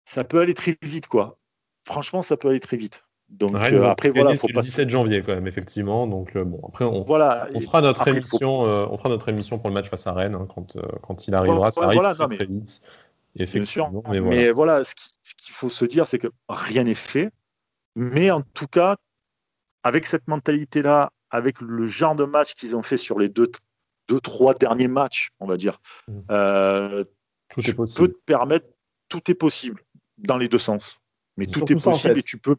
ça 0.03 0.23
peut 0.23 0.39
aller 0.39 0.53
très 0.53 0.77
vite, 0.81 1.07
quoi. 1.07 1.37
Franchement, 1.85 2.21
ça 2.21 2.35
peut 2.35 2.49
aller 2.49 2.59
très 2.59 2.77
vite. 2.77 3.05
Donc 3.29 3.53
euh, 3.53 3.83
après 3.83 4.09
voilà, 4.09 4.35
faut 4.35 4.47
passer. 4.47 4.81
Le 4.81 4.85
17 4.85 4.89
janvier 4.89 5.21
quand 5.21 5.35
même 5.35 5.45
effectivement. 5.45 6.07
Donc 6.07 6.35
euh, 6.35 6.43
bon 6.43 6.59
après 6.67 6.83
on, 6.83 7.03
voilà, 7.03 7.47
on 7.53 7.59
fera 7.59 7.79
notre 7.79 8.07
émission, 8.07 8.61
on 8.61 8.97
fera 8.97 9.09
notre 9.09 9.29
émission 9.29 9.59
pour 9.59 9.69
le 9.69 9.75
match 9.75 9.87
face 9.87 10.07
à 10.07 10.13
Rennes 10.13 10.33
hein, 10.33 10.47
quand 10.55 10.77
quand 11.03 11.27
il 11.27 11.35
arrivera. 11.35 11.69
ça 11.69 11.83
arrive 11.83 12.01
très, 12.01 12.27
très, 12.27 12.45
vite. 12.45 12.81
Effectivement. 13.35 14.03
mais, 14.09 14.19
voilà. 14.19 14.35
mais 14.35 14.51
voilà, 14.51 14.83
ce 14.83 14.95
qu'il 15.35 15.53
faut 15.53 15.69
se 15.69 15.85
dire, 15.85 16.07
c'est 16.07 16.17
que 16.17 16.29
rien 16.49 16.85
n'est 16.85 16.95
fait. 16.95 17.29
Mais 17.95 18.31
en 18.31 18.41
tout 18.41 18.65
cas, 18.65 18.97
avec 19.89 20.05
cette 20.05 20.27
mentalité-là, 20.27 21.11
avec 21.31 21.61
le 21.61 21.87
genre 21.87 22.15
de 22.15 22.23
match 22.23 22.53
qu'ils 22.53 22.75
ont 22.75 22.83
fait 22.83 22.95
sur 22.95 23.17
les 23.17 23.27
deux, 23.27 23.51
deux, 24.07 24.19
trois 24.19 24.53
derniers 24.53 24.87
matchs, 24.87 25.31
on 25.39 25.47
va 25.47 25.57
dire, 25.57 25.81
mmh. 26.07 26.19
euh, 26.29 27.03
tout 27.49 27.61
tu 27.61 27.75
peux 27.75 27.87
te 27.87 28.19
permettre, 28.27 28.67
tout 29.07 29.31
est 29.31 29.35
possible 29.35 29.81
dans 30.19 30.37
les 30.37 30.47
deux 30.47 30.59
sens. 30.59 30.99
Mais 31.37 31.47
tout 31.47 31.71
est 31.71 31.83
possible 31.83 32.19
et 32.19 32.21
tu 32.21 32.37
peux. 32.37 32.55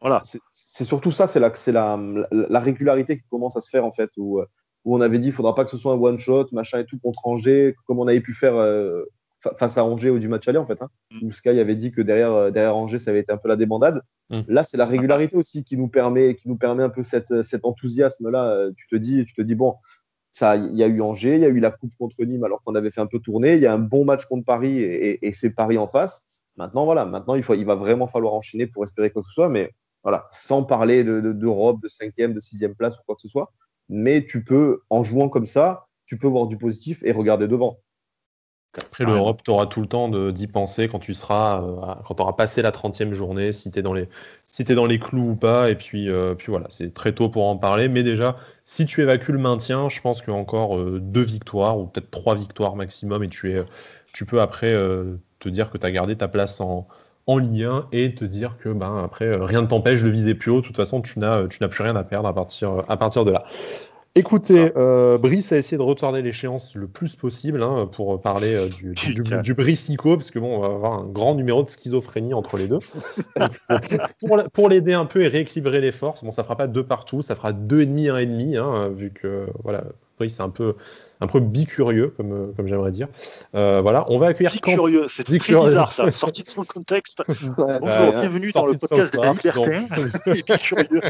Voilà. 0.00 0.22
C'est 0.52 0.84
surtout 0.84 1.12
ça, 1.12 1.28
c'est 1.28 1.38
la, 1.38 1.52
la, 1.68 1.98
la, 2.30 2.60
régularité 2.60 3.16
qui 3.16 3.24
commence 3.30 3.56
à 3.56 3.60
se 3.60 3.70
faire 3.70 3.84
en 3.84 3.92
fait, 3.92 4.10
où, 4.16 4.40
où 4.84 4.96
on 4.96 5.00
avait 5.00 5.20
dit, 5.20 5.28
il 5.28 5.32
faudra 5.32 5.54
pas 5.54 5.64
que 5.64 5.70
ce 5.70 5.78
soit 5.78 5.92
un 5.92 5.98
one 5.98 6.18
shot, 6.18 6.48
machin 6.50 6.80
et 6.80 6.84
tout 6.84 6.98
contre 6.98 7.24
Angers, 7.28 7.76
comme 7.86 8.00
on 8.00 8.08
avait 8.08 8.20
pu 8.20 8.34
faire 8.34 8.56
euh, 8.56 9.04
face 9.58 9.78
à 9.78 9.84
Angers 9.84 10.10
ou 10.10 10.18
du 10.18 10.28
match 10.28 10.46
aller 10.48 10.58
en 10.58 10.66
fait. 10.66 10.80
Hein, 10.82 10.88
mm. 11.10 11.26
où 11.26 11.30
Sky 11.30 11.48
avait 11.48 11.76
dit 11.76 11.92
que 11.92 12.00
derrière, 12.00 12.32
euh, 12.32 12.50
derrière 12.50 12.76
Angers, 12.76 12.98
ça 12.98 13.10
avait 13.10 13.20
été 13.20 13.32
un 13.32 13.36
peu 13.36 13.48
la 13.48 13.56
débandade. 13.56 14.02
Mm. 14.30 14.40
Là, 14.48 14.64
c'est 14.64 14.76
la 14.76 14.86
régularité 14.86 15.36
aussi 15.36 15.64
qui 15.64 15.76
nous 15.76 15.88
permet, 15.88 16.34
qui 16.34 16.48
nous 16.48 16.56
permet 16.56 16.82
un 16.82 16.88
peu 16.88 17.02
cette, 17.02 17.42
cet 17.42 17.64
enthousiasme-là. 17.64 18.44
Euh, 18.50 18.72
tu 18.76 18.86
te 18.88 18.96
dis, 18.96 19.24
tu 19.24 19.34
te 19.34 19.42
dis 19.42 19.54
bon, 19.54 19.74
ça, 20.32 20.56
il 20.56 20.74
y 20.74 20.82
a 20.82 20.86
eu 20.86 21.00
Angers, 21.00 21.36
il 21.36 21.42
y 21.42 21.44
a 21.44 21.48
eu 21.48 21.60
la 21.60 21.70
coupe 21.70 21.94
contre 21.98 22.22
Nîmes 22.24 22.44
alors 22.44 22.62
qu'on 22.62 22.74
avait 22.74 22.90
fait 22.90 23.00
un 23.00 23.06
peu 23.06 23.18
tourner. 23.18 23.54
Il 23.54 23.62
y 23.62 23.66
a 23.66 23.72
un 23.72 23.78
bon 23.78 24.04
match 24.04 24.26
contre 24.26 24.44
Paris 24.44 24.80
et, 24.80 25.26
et, 25.26 25.32
c'est 25.32 25.50
Paris 25.50 25.78
en 25.78 25.86
face. 25.86 26.24
Maintenant, 26.56 26.84
voilà, 26.84 27.04
maintenant 27.04 27.34
il, 27.34 27.42
faut, 27.42 27.54
il 27.54 27.64
va 27.64 27.74
vraiment 27.74 28.06
falloir 28.06 28.34
enchaîner 28.34 28.66
pour 28.66 28.84
espérer 28.84 29.10
quoi 29.10 29.22
que 29.22 29.28
ce 29.28 29.34
soit, 29.34 29.48
mais 29.48 29.72
voilà, 30.02 30.28
sans 30.32 30.62
parler 30.62 31.04
d'Europe, 31.04 31.76
de, 31.76 31.80
de, 31.80 31.82
de 31.82 31.88
cinquième, 31.88 32.32
de 32.32 32.40
sixième 32.40 32.74
place 32.74 32.98
ou 32.98 33.02
quoi 33.06 33.14
que 33.14 33.22
ce 33.22 33.28
soit. 33.28 33.52
Mais 33.88 34.24
tu 34.24 34.44
peux, 34.44 34.80
en 34.90 35.02
jouant 35.02 35.28
comme 35.28 35.46
ça, 35.46 35.86
tu 36.06 36.18
peux 36.18 36.28
voir 36.28 36.46
du 36.46 36.56
positif 36.56 37.02
et 37.02 37.12
regarder 37.12 37.48
devant. 37.48 37.78
Après 38.78 39.04
l'Europe, 39.04 39.40
tu 39.44 39.50
auras 39.50 39.66
tout 39.66 39.80
le 39.80 39.86
temps 39.86 40.08
d'y 40.08 40.46
penser 40.46 40.88
quand 40.88 40.98
tu 40.98 41.14
seras, 41.14 41.62
euh, 41.62 41.94
quand 42.04 42.14
tu 42.14 42.22
auras 42.22 42.32
passé 42.32 42.62
la 42.62 42.70
30e 42.70 43.12
journée, 43.12 43.52
si 43.52 43.70
tu 43.70 43.78
es, 43.78 43.82
dans 43.82 43.92
les, 43.92 44.08
si 44.46 44.62
es 44.62 44.74
dans 44.74 44.86
les 44.86 44.98
clous 44.98 45.30
ou 45.30 45.36
pas. 45.36 45.70
Et 45.70 45.74
puis, 45.74 46.10
euh, 46.10 46.34
puis 46.34 46.48
voilà, 46.48 46.66
c'est 46.68 46.92
très 46.92 47.12
tôt 47.12 47.28
pour 47.28 47.46
en 47.46 47.56
parler. 47.56 47.88
Mais 47.88 48.02
déjà, 48.02 48.36
si 48.64 48.86
tu 48.86 49.02
évacues 49.02 49.32
le 49.32 49.38
maintien, 49.38 49.88
je 49.88 50.00
pense 50.00 50.20
qu'il 50.20 50.32
y 50.32 50.36
a 50.36 50.38
encore 50.38 50.76
euh, 50.76 51.00
deux 51.00 51.22
victoires 51.22 51.78
ou 51.78 51.86
peut-être 51.86 52.10
trois 52.10 52.34
victoires 52.34 52.76
maximum. 52.76 53.22
Et 53.24 53.28
tu, 53.28 53.52
es, 53.52 53.64
tu 54.12 54.26
peux 54.26 54.40
après 54.40 54.74
te 55.38 55.48
dire 55.48 55.70
que 55.70 55.78
tu 55.78 55.86
as 55.86 55.90
gardé 55.90 56.16
ta 56.16 56.28
place 56.28 56.60
en, 56.60 56.86
en 57.26 57.38
Ligue 57.38 57.64
1 57.64 57.88
et 57.92 58.14
te 58.14 58.24
dire 58.24 58.56
que 58.58 58.68
ben, 58.68 59.02
après, 59.04 59.36
rien 59.36 59.62
ne 59.62 59.66
t'empêche 59.66 60.02
de 60.02 60.10
viser 60.10 60.34
plus 60.34 60.50
haut. 60.50 60.60
De 60.60 60.66
toute 60.66 60.76
façon, 60.76 61.00
tu 61.00 61.18
n'as 61.18 61.46
plus 61.46 61.82
rien 61.82 61.96
à 61.96 62.04
perdre 62.04 62.28
à 62.28 62.34
partir, 62.34 62.82
à 62.88 62.96
partir 62.96 63.24
de 63.24 63.30
là. 63.30 63.44
Écoutez, 64.18 64.72
euh, 64.78 65.18
Brice 65.18 65.52
a 65.52 65.58
essayé 65.58 65.76
de 65.76 65.82
retarder 65.82 66.22
l'échéance 66.22 66.74
le 66.74 66.88
plus 66.88 67.14
possible 67.16 67.62
hein, 67.62 67.86
pour 67.92 68.18
parler 68.22 68.54
euh, 68.54 68.68
du, 68.68 68.94
du, 68.94 69.12
du, 69.42 69.54
parce 69.54 70.30
que 70.30 70.38
bon, 70.38 70.56
on 70.56 70.60
va 70.60 70.68
avoir 70.68 70.92
un 70.94 71.04
grand 71.04 71.34
numéro 71.34 71.62
de 71.62 71.68
schizophrénie 71.68 72.32
entre 72.32 72.56
les 72.56 72.66
deux. 72.66 72.78
pour, 74.54 74.70
l'aider 74.70 74.94
un 74.94 75.04
peu 75.04 75.22
et 75.22 75.28
rééquilibrer 75.28 75.82
les 75.82 75.92
forces, 75.92 76.24
bon, 76.24 76.30
ça 76.30 76.44
fera 76.44 76.56
pas 76.56 76.66
deux 76.66 76.82
partout, 76.82 77.20
ça 77.20 77.36
fera 77.36 77.52
deux 77.52 77.82
et 77.82 77.86
demi, 77.86 78.08
un 78.08 78.16
et 78.16 78.24
demi, 78.24 78.56
hein, 78.56 78.88
vu 78.88 79.10
que 79.10 79.48
voilà, 79.62 79.84
Brice 80.16 80.38
est 80.38 80.42
un 80.42 80.50
peu 80.50 80.74
un 81.20 81.26
peu 81.26 81.40
bicurieux, 81.40 82.12
comme, 82.16 82.32
euh, 82.32 82.52
comme 82.56 82.66
j'aimerais 82.66 82.90
dire. 82.90 83.08
Euh, 83.54 83.80
voilà, 83.80 84.04
on 84.08 84.18
va 84.18 84.28
accueillir 84.28 84.52
Bicurieux, 84.52 85.06
c'est 85.08 85.24
très 85.24 85.38
bizarre 85.38 85.92
ça, 85.92 86.10
sorti 86.10 86.42
de 86.42 86.48
son 86.48 86.64
contexte. 86.64 87.22
Bonjour, 87.56 88.10
bienvenue 88.10 88.52
dans 88.52 88.66
le 88.66 88.74
podcast 88.74 89.12
de 89.14 89.20
la 89.20 89.32
liberté. 89.32 89.86
bicurieux. 90.46 91.00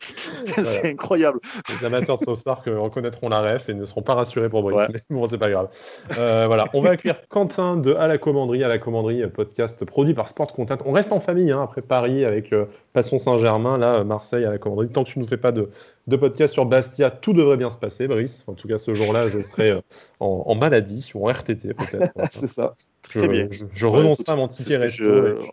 c'est 0.62 0.90
incroyable. 0.90 1.38
Les 1.68 1.86
amateurs 1.86 2.18
de 2.18 2.24
South 2.24 2.42
Park 2.42 2.66
euh, 2.66 2.80
reconnaîtront 2.80 3.28
la 3.28 3.40
ref 3.40 3.68
et 3.68 3.74
ne 3.74 3.84
seront 3.84 4.02
pas 4.02 4.14
rassurés 4.14 4.48
pour 4.48 4.62
Brice, 4.62 4.88
mais 4.92 5.00
bon, 5.10 5.28
c'est 5.28 5.38
pas 5.38 5.50
grave. 5.50 5.68
voilà, 6.16 6.66
on 6.74 6.80
va 6.80 6.90
accueillir 6.90 7.20
Quentin 7.28 7.76
de 7.76 7.94
À 7.94 8.08
la 8.08 8.18
commanderie, 8.18 8.64
à 8.64 8.68
la 8.68 8.78
commanderie, 8.78 9.22
podcast 9.28 9.84
produit 9.84 10.14
par 10.14 10.28
Sport 10.28 10.52
Content. 10.52 10.78
On 10.86 10.92
reste 10.92 11.12
en 11.12 11.20
famille 11.20 11.52
hein, 11.52 11.62
après 11.62 11.82
Paris 11.82 12.24
avec 12.24 12.52
Passion 12.92 13.18
Saint-Germain, 13.18 13.78
là, 13.78 14.02
Marseille 14.02 14.44
à 14.44 14.50
la 14.50 14.58
commanderie. 14.58 14.88
Tant 14.88 15.04
que 15.04 15.10
tu 15.10 15.18
ne 15.18 15.24
nous 15.24 15.28
fais 15.28 15.36
pas 15.36 15.52
de, 15.52 15.70
de 16.10 16.16
podcast 16.16 16.52
sur 16.52 16.66
Bastia, 16.66 17.10
tout 17.10 17.32
devrait 17.32 17.56
bien 17.56 17.70
se 17.70 17.78
passer, 17.78 18.08
Brice. 18.08 18.44
En 18.46 18.54
tout 18.54 18.68
cas, 18.68 18.76
ce 18.76 18.94
jour-là, 18.94 19.28
je 19.28 19.40
serai 19.40 19.70
euh, 19.70 19.80
en, 20.18 20.54
maladie 20.54 21.10
ou 21.14 21.26
en 21.26 21.32
RTT 21.32 21.74
peut-être. 21.74 22.12
c'est 22.32 22.52
ça. 22.52 22.74
Je, 23.10 23.20
bien. 23.20 23.48
je, 23.50 23.86
renoncerai 23.86 24.32
à 24.32 24.36
mon 24.36 24.48
ticket 24.48 24.76
resto 24.76 25.04
et 25.04 25.08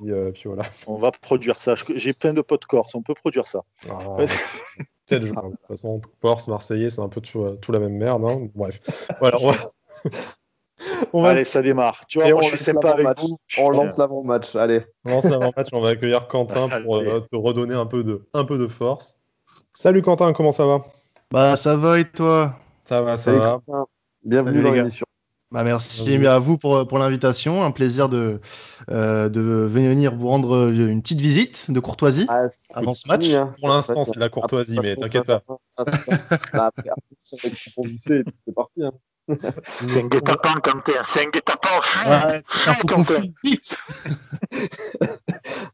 euh, 0.10 0.32
puis, 0.32 0.43
voilà. 0.46 0.63
On 0.88 0.98
va 0.98 1.12
produire 1.12 1.58
ça. 1.58 1.76
J'ai 1.96 2.13
plein 2.13 2.34
de 2.34 2.41
potes 2.41 2.65
corse, 2.65 2.93
on 2.96 3.02
peut 3.02 3.13
produire 3.13 3.48
ça. 3.48 3.62
Ah, 3.89 4.17
peut-être. 5.06 5.24
De 5.24 5.30
toute 5.30 5.67
façon, 5.67 6.02
Corse, 6.22 6.48
Marseillais, 6.50 6.89
c'est 6.89 7.02
un 7.02 7.08
peu 7.08 7.22
tout, 7.22 7.48
tout, 7.62 7.72
la 7.72 7.80
même 7.80 7.96
merde. 7.96 8.26
Hein. 8.26 8.50
Bref. 8.54 8.82
Voilà, 9.20 9.38
on 9.39 9.52
va... 9.52 9.58
on 11.13 11.22
va... 11.22 11.30
Allez, 11.30 11.46
ça 11.46 11.62
démarre. 11.62 12.06
Tu 12.08 12.20
vois, 12.20 12.30
moi, 12.32 12.41
je 12.41 12.48
suis 12.50 12.58
sympa 12.58 12.91
avec 12.91 13.08
vous. 13.20 13.38
On 13.58 13.70
lance 13.70 13.98
l'avant-match. 13.98 14.56
Allez. 14.56 14.82
On 15.06 15.12
lance 15.12 15.24
l'avant-match. 15.24 15.70
On 15.72 15.80
va 15.80 15.89
accueillir 15.89 16.28
Quentin 16.28 16.67
pour 16.82 16.98
euh, 16.98 17.26
te 17.32 17.38
redonner 17.38 17.76
un 17.76 17.86
peu 17.86 18.04
de, 18.04 18.28
un 18.34 18.43
peu 18.43 18.58
de 18.58 18.67
force. 18.67 19.17
Salut 19.80 20.02
Quentin, 20.02 20.34
comment 20.34 20.52
ça 20.52 20.66
va 20.66 20.84
Bah, 21.30 21.56
ça 21.56 21.76
va 21.76 22.00
et 22.00 22.06
toi? 22.10 22.58
Ça 22.84 23.04
va, 23.04 23.16
ça 23.16 23.32
va. 23.32 23.62
Bienvenue 24.24 24.63
dans 24.63 24.72
l'émission. 24.72 25.06
Bah 25.52 25.63
merci 25.63 26.16
à 26.26 26.40
vous 26.40 26.58
pour, 26.58 26.88
pour 26.88 26.98
l'invitation. 26.98 27.63
Un 27.63 27.70
plaisir 27.70 28.10
de, 28.10 28.42
euh, 28.90 29.30
de 29.30 29.40
venir 29.40 30.16
vous 30.16 30.30
rendre 30.30 30.56
euh, 30.56 30.72
une 30.72 31.04
petite 31.04 31.22
visite 31.22 31.70
de 31.70 31.80
courtoisie 31.80 32.26
ah, 32.28 32.48
avant 32.74 32.96
ce 32.96 33.08
match. 33.08 33.30
Hein. 33.30 33.52
pour 33.60 33.70
l'instant, 33.70 34.04
c'est 34.04 34.16
de 34.16 34.20
la 34.20 34.30
courtoisie, 34.30 34.80
mais 34.82 34.96
t'inquiète 34.96 35.26
pas. 35.26 35.44
c'est 37.22 37.36
parti. 38.56 38.84
Hein. 38.84 38.92
C'est 39.88 40.02
un 40.02 40.08
guet-apens, 40.08 40.60
Quentin. 40.63 41.04
C'est 41.04 41.22
un 41.24 41.30
guet-apens. 41.30 41.82
Ouais, 42.10 42.42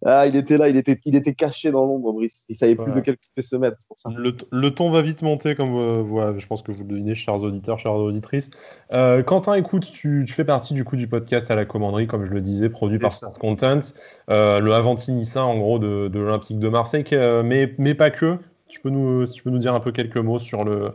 ah, 0.06 0.28
il 0.28 0.36
était 0.36 0.58
là, 0.58 0.68
il 0.70 0.76
était, 0.76 1.00
il 1.06 1.16
était 1.16 1.34
caché 1.34 1.72
dans 1.72 1.86
l'ombre, 1.86 2.12
Brice. 2.14 2.46
Il 2.50 2.56
savait 2.56 2.76
plus 2.76 2.92
de 2.92 3.00
quel 3.00 3.16
côté 3.16 3.42
se 3.42 3.56
mettre. 3.56 3.78
Pour 3.88 3.98
ça. 3.98 4.10
Le, 4.16 4.36
le, 4.52 4.72
ton 4.72 4.90
va 4.90 5.02
vite 5.02 5.22
monter, 5.22 5.56
comme 5.56 5.76
euh, 5.76 6.40
je 6.40 6.48
pense 6.48 6.62
que 6.62 6.72
vous 6.72 6.84
le 6.84 6.90
devinez, 6.90 7.16
chers 7.16 7.42
auditeurs, 7.42 7.80
chères 7.80 7.94
auditrices. 7.94 8.50
Euh, 8.92 9.24
Quentin, 9.24 9.54
écoute, 9.54 9.90
tu, 9.92 10.26
tu, 10.28 10.34
fais 10.34 10.44
partie 10.44 10.74
du 10.74 10.84
coup 10.84 10.98
du 10.98 11.08
podcast 11.08 11.50
à 11.52 11.56
la 11.56 11.66
commanderie, 11.66 12.08
comme 12.08 12.26
je 12.26 12.32
le 12.32 12.42
disais, 12.42 12.70
produit 12.70 13.00
par 13.00 13.14
Sport 13.14 13.40
Content, 13.40 13.80
euh, 14.30 14.60
le 14.60 14.74
Avantinissa 14.74 15.46
en 15.46 15.58
gros 15.58 15.80
de, 15.80 16.10
de 16.10 16.20
l'Olympique 16.20 16.60
de 16.60 16.70
Marseille, 16.70 17.06
mais, 17.44 17.74
mais 17.78 17.94
pas 17.94 18.10
que. 18.10 18.38
Tu 18.68 18.80
peux, 18.80 18.90
nous, 18.90 19.28
tu 19.28 19.44
peux 19.44 19.52
nous 19.52 19.60
dire 19.60 19.76
un 19.76 19.80
peu 19.80 19.92
quelques 19.92 20.18
mots 20.18 20.40
sur 20.40 20.64
le, 20.64 20.92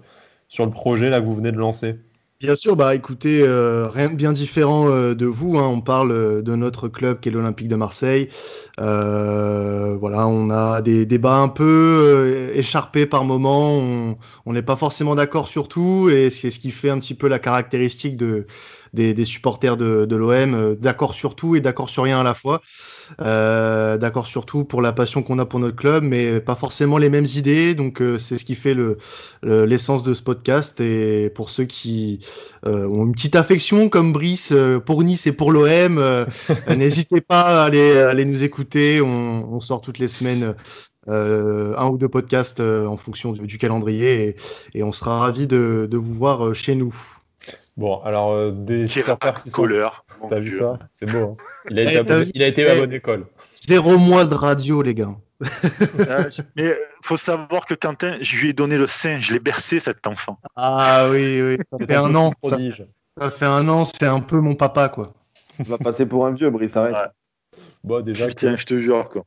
sur 0.49 0.64
le 0.64 0.73
projet 0.73 1.11
là, 1.11 1.21
que 1.21 1.27
vous 1.27 1.35
venez 1.35 1.53
de 1.53 1.59
lancer 1.59 1.97
Bien 2.40 2.55
sûr, 2.55 2.77
bah 2.77 2.94
écoutez, 2.94 3.42
euh, 3.42 3.88
rien 3.88 4.11
de 4.11 4.14
bien 4.14 4.33
différent 4.33 4.88
euh, 4.88 5.14
de 5.16 5.27
vous. 5.27 5.59
Hein. 5.59 5.66
on 5.66 5.81
parle 5.81 6.12
euh, 6.12 6.40
de 6.40 6.55
notre 6.55 6.87
club 6.87 7.18
qui 7.18 7.29
est 7.29 7.33
l'Olympique 7.33 7.66
de 7.66 7.74
Marseille. 7.74 8.29
voilà, 8.77 10.29
on 10.29 10.48
a 10.51 10.81
des 10.81 11.05
débats 11.05 11.38
un 11.38 11.48
peu 11.48 12.53
écharpés 12.55 13.07
par 13.07 13.24
moment. 13.24 14.16
On 14.46 14.53
n'est 14.53 14.62
pas 14.62 14.77
forcément 14.77 15.16
d'accord 15.16 15.48
sur 15.48 15.66
tout, 15.66 16.11
et 16.11 16.31
c'est 16.31 16.51
ce 16.51 16.61
qui 16.61 16.70
fait 16.70 16.90
un 16.90 17.01
petit 17.01 17.14
peu 17.14 17.27
la 17.27 17.40
caractéristique 17.40 18.16
de 18.16 18.46
des, 18.94 19.24
supporters 19.24 19.77
de, 19.77 20.07
de 20.07 20.16
l'OM, 20.16 20.77
d'accord 20.77 21.14
sur 21.14 21.35
tout 21.35 21.57
et 21.57 21.61
d'accord 21.61 21.90
sur 21.90 22.05
rien 22.05 22.20
à 22.20 22.22
la 22.22 22.35
fois. 22.35 22.62
Euh, 23.21 23.99
d'accord 23.99 24.27
surtout 24.27 24.64
pour 24.64 24.83
la 24.83 24.92
passion 24.92 25.23
qu'on 25.23 25.38
a 25.38 25.47
pour 25.47 25.61
notre 25.61 25.77
club, 25.77 26.03
mais 26.05 26.40
pas 26.40 26.55
forcément 26.55 26.99
les 26.99 27.11
mêmes 27.11 27.27
idées. 27.27 27.75
Donc 27.75 28.01
euh, 28.01 28.18
c'est 28.18 28.38
ce 28.38 28.44
qui 28.44 28.55
fait 28.55 28.75
le, 28.75 28.99
l'essence 29.42 30.03
de 30.03 30.14
ce 30.14 30.23
podcast. 30.23 30.81
Et 30.81 31.31
pour 31.35 31.51
ceux 31.51 31.64
qui 31.64 32.21
euh, 32.66 32.87
ont 32.88 33.07
une 33.07 33.12
petite 33.12 33.37
affection 33.37 33.88
comme 33.88 34.12
Brice 34.12 34.53
pour 34.87 35.03
Nice 35.03 35.27
et 35.27 35.33
pour 35.33 35.53
l'OM, 35.53 36.27
n'hésitez 36.68 37.21
pas 37.21 37.62
à 37.62 37.64
aller, 37.64 37.99
aller 37.99 38.25
nous 38.25 38.42
écouter. 38.42 39.01
On, 39.01 39.55
on, 39.55 39.61
sort 39.61 39.81
toutes 39.81 39.99
les 39.99 40.09
semaines. 40.09 40.55
un 41.07 41.87
ou 41.88 41.97
deux 41.99 42.09
podcasts 42.09 42.61
en 42.61 42.97
fonction 42.97 43.33
du, 43.33 43.59
calendrier 43.59 44.29
et, 44.29 44.37
et, 44.79 44.83
on 44.83 44.92
sera 44.92 45.18
ravi 45.21 45.47
de, 45.47 45.88
de 45.90 45.97
vous 45.97 46.14
voir 46.14 46.55
chez 46.55 46.75
nous. 46.75 46.94
Bon, 47.79 48.03
alors 48.03 48.33
euh, 48.33 48.51
des 48.51 48.88
supporters 48.88 49.41
qui 49.41 49.53
couleur. 49.53 50.05
T'as 50.29 50.41
vu 50.41 50.51
ça? 50.51 50.81
C'est 50.99 51.12
beau. 51.12 51.37
Hein. 51.38 51.45
il, 51.71 51.79
a 51.79 51.85
été 51.85 52.12
à 52.12 52.25
il 52.35 52.43
a 52.43 52.47
été 52.49 52.69
à 52.69 52.75
bonne 52.75 52.93
école. 52.93 53.27
Zéro 53.55 53.99
mois 53.99 54.25
de 54.25 54.35
radio, 54.35 54.83
les 54.83 54.97
gars. 54.97 55.14
euh, 56.01 56.29
mais 56.57 56.77
faut 57.03 57.17
savoir 57.17 57.67
que 57.67 57.75
Quentin, 57.75 58.17
je 58.21 58.37
lui 58.37 58.49
ai 58.49 58.53
donné 58.53 58.77
le 58.77 58.88
sein, 58.88 59.21
je 59.21 59.33
l'ai 59.33 59.38
bercé 59.38 59.79
cet 59.79 60.09
enfant. 60.09 60.41
Ah 60.57 61.09
oui, 61.09 61.41
oui. 61.41 61.59
Ça 61.71 61.87
fait 61.87 61.95
un 61.95 62.12
an. 62.17 62.33
Prodige. 62.43 62.85
Ça, 63.17 63.31
fait 63.31 63.47
un 63.47 63.69
an, 63.69 63.85
c'est 63.85 64.07
un 64.07 64.21
peu 64.21 64.41
mon 64.41 64.57
papa, 64.57 64.88
quoi. 64.88 65.14
Tu 65.57 65.62
vas 65.62 65.79
passer 65.79 66.05
pour 66.05 66.27
un 66.27 66.33
vieux, 66.33 66.51
Brice, 66.51 66.77
arrête. 66.77 66.97
Bon, 67.85 68.05
déjà. 68.05 68.27
Tiens, 68.33 68.57
je 68.57 68.64
te 68.64 68.77
jure, 68.77 69.09
quoi. 69.09 69.23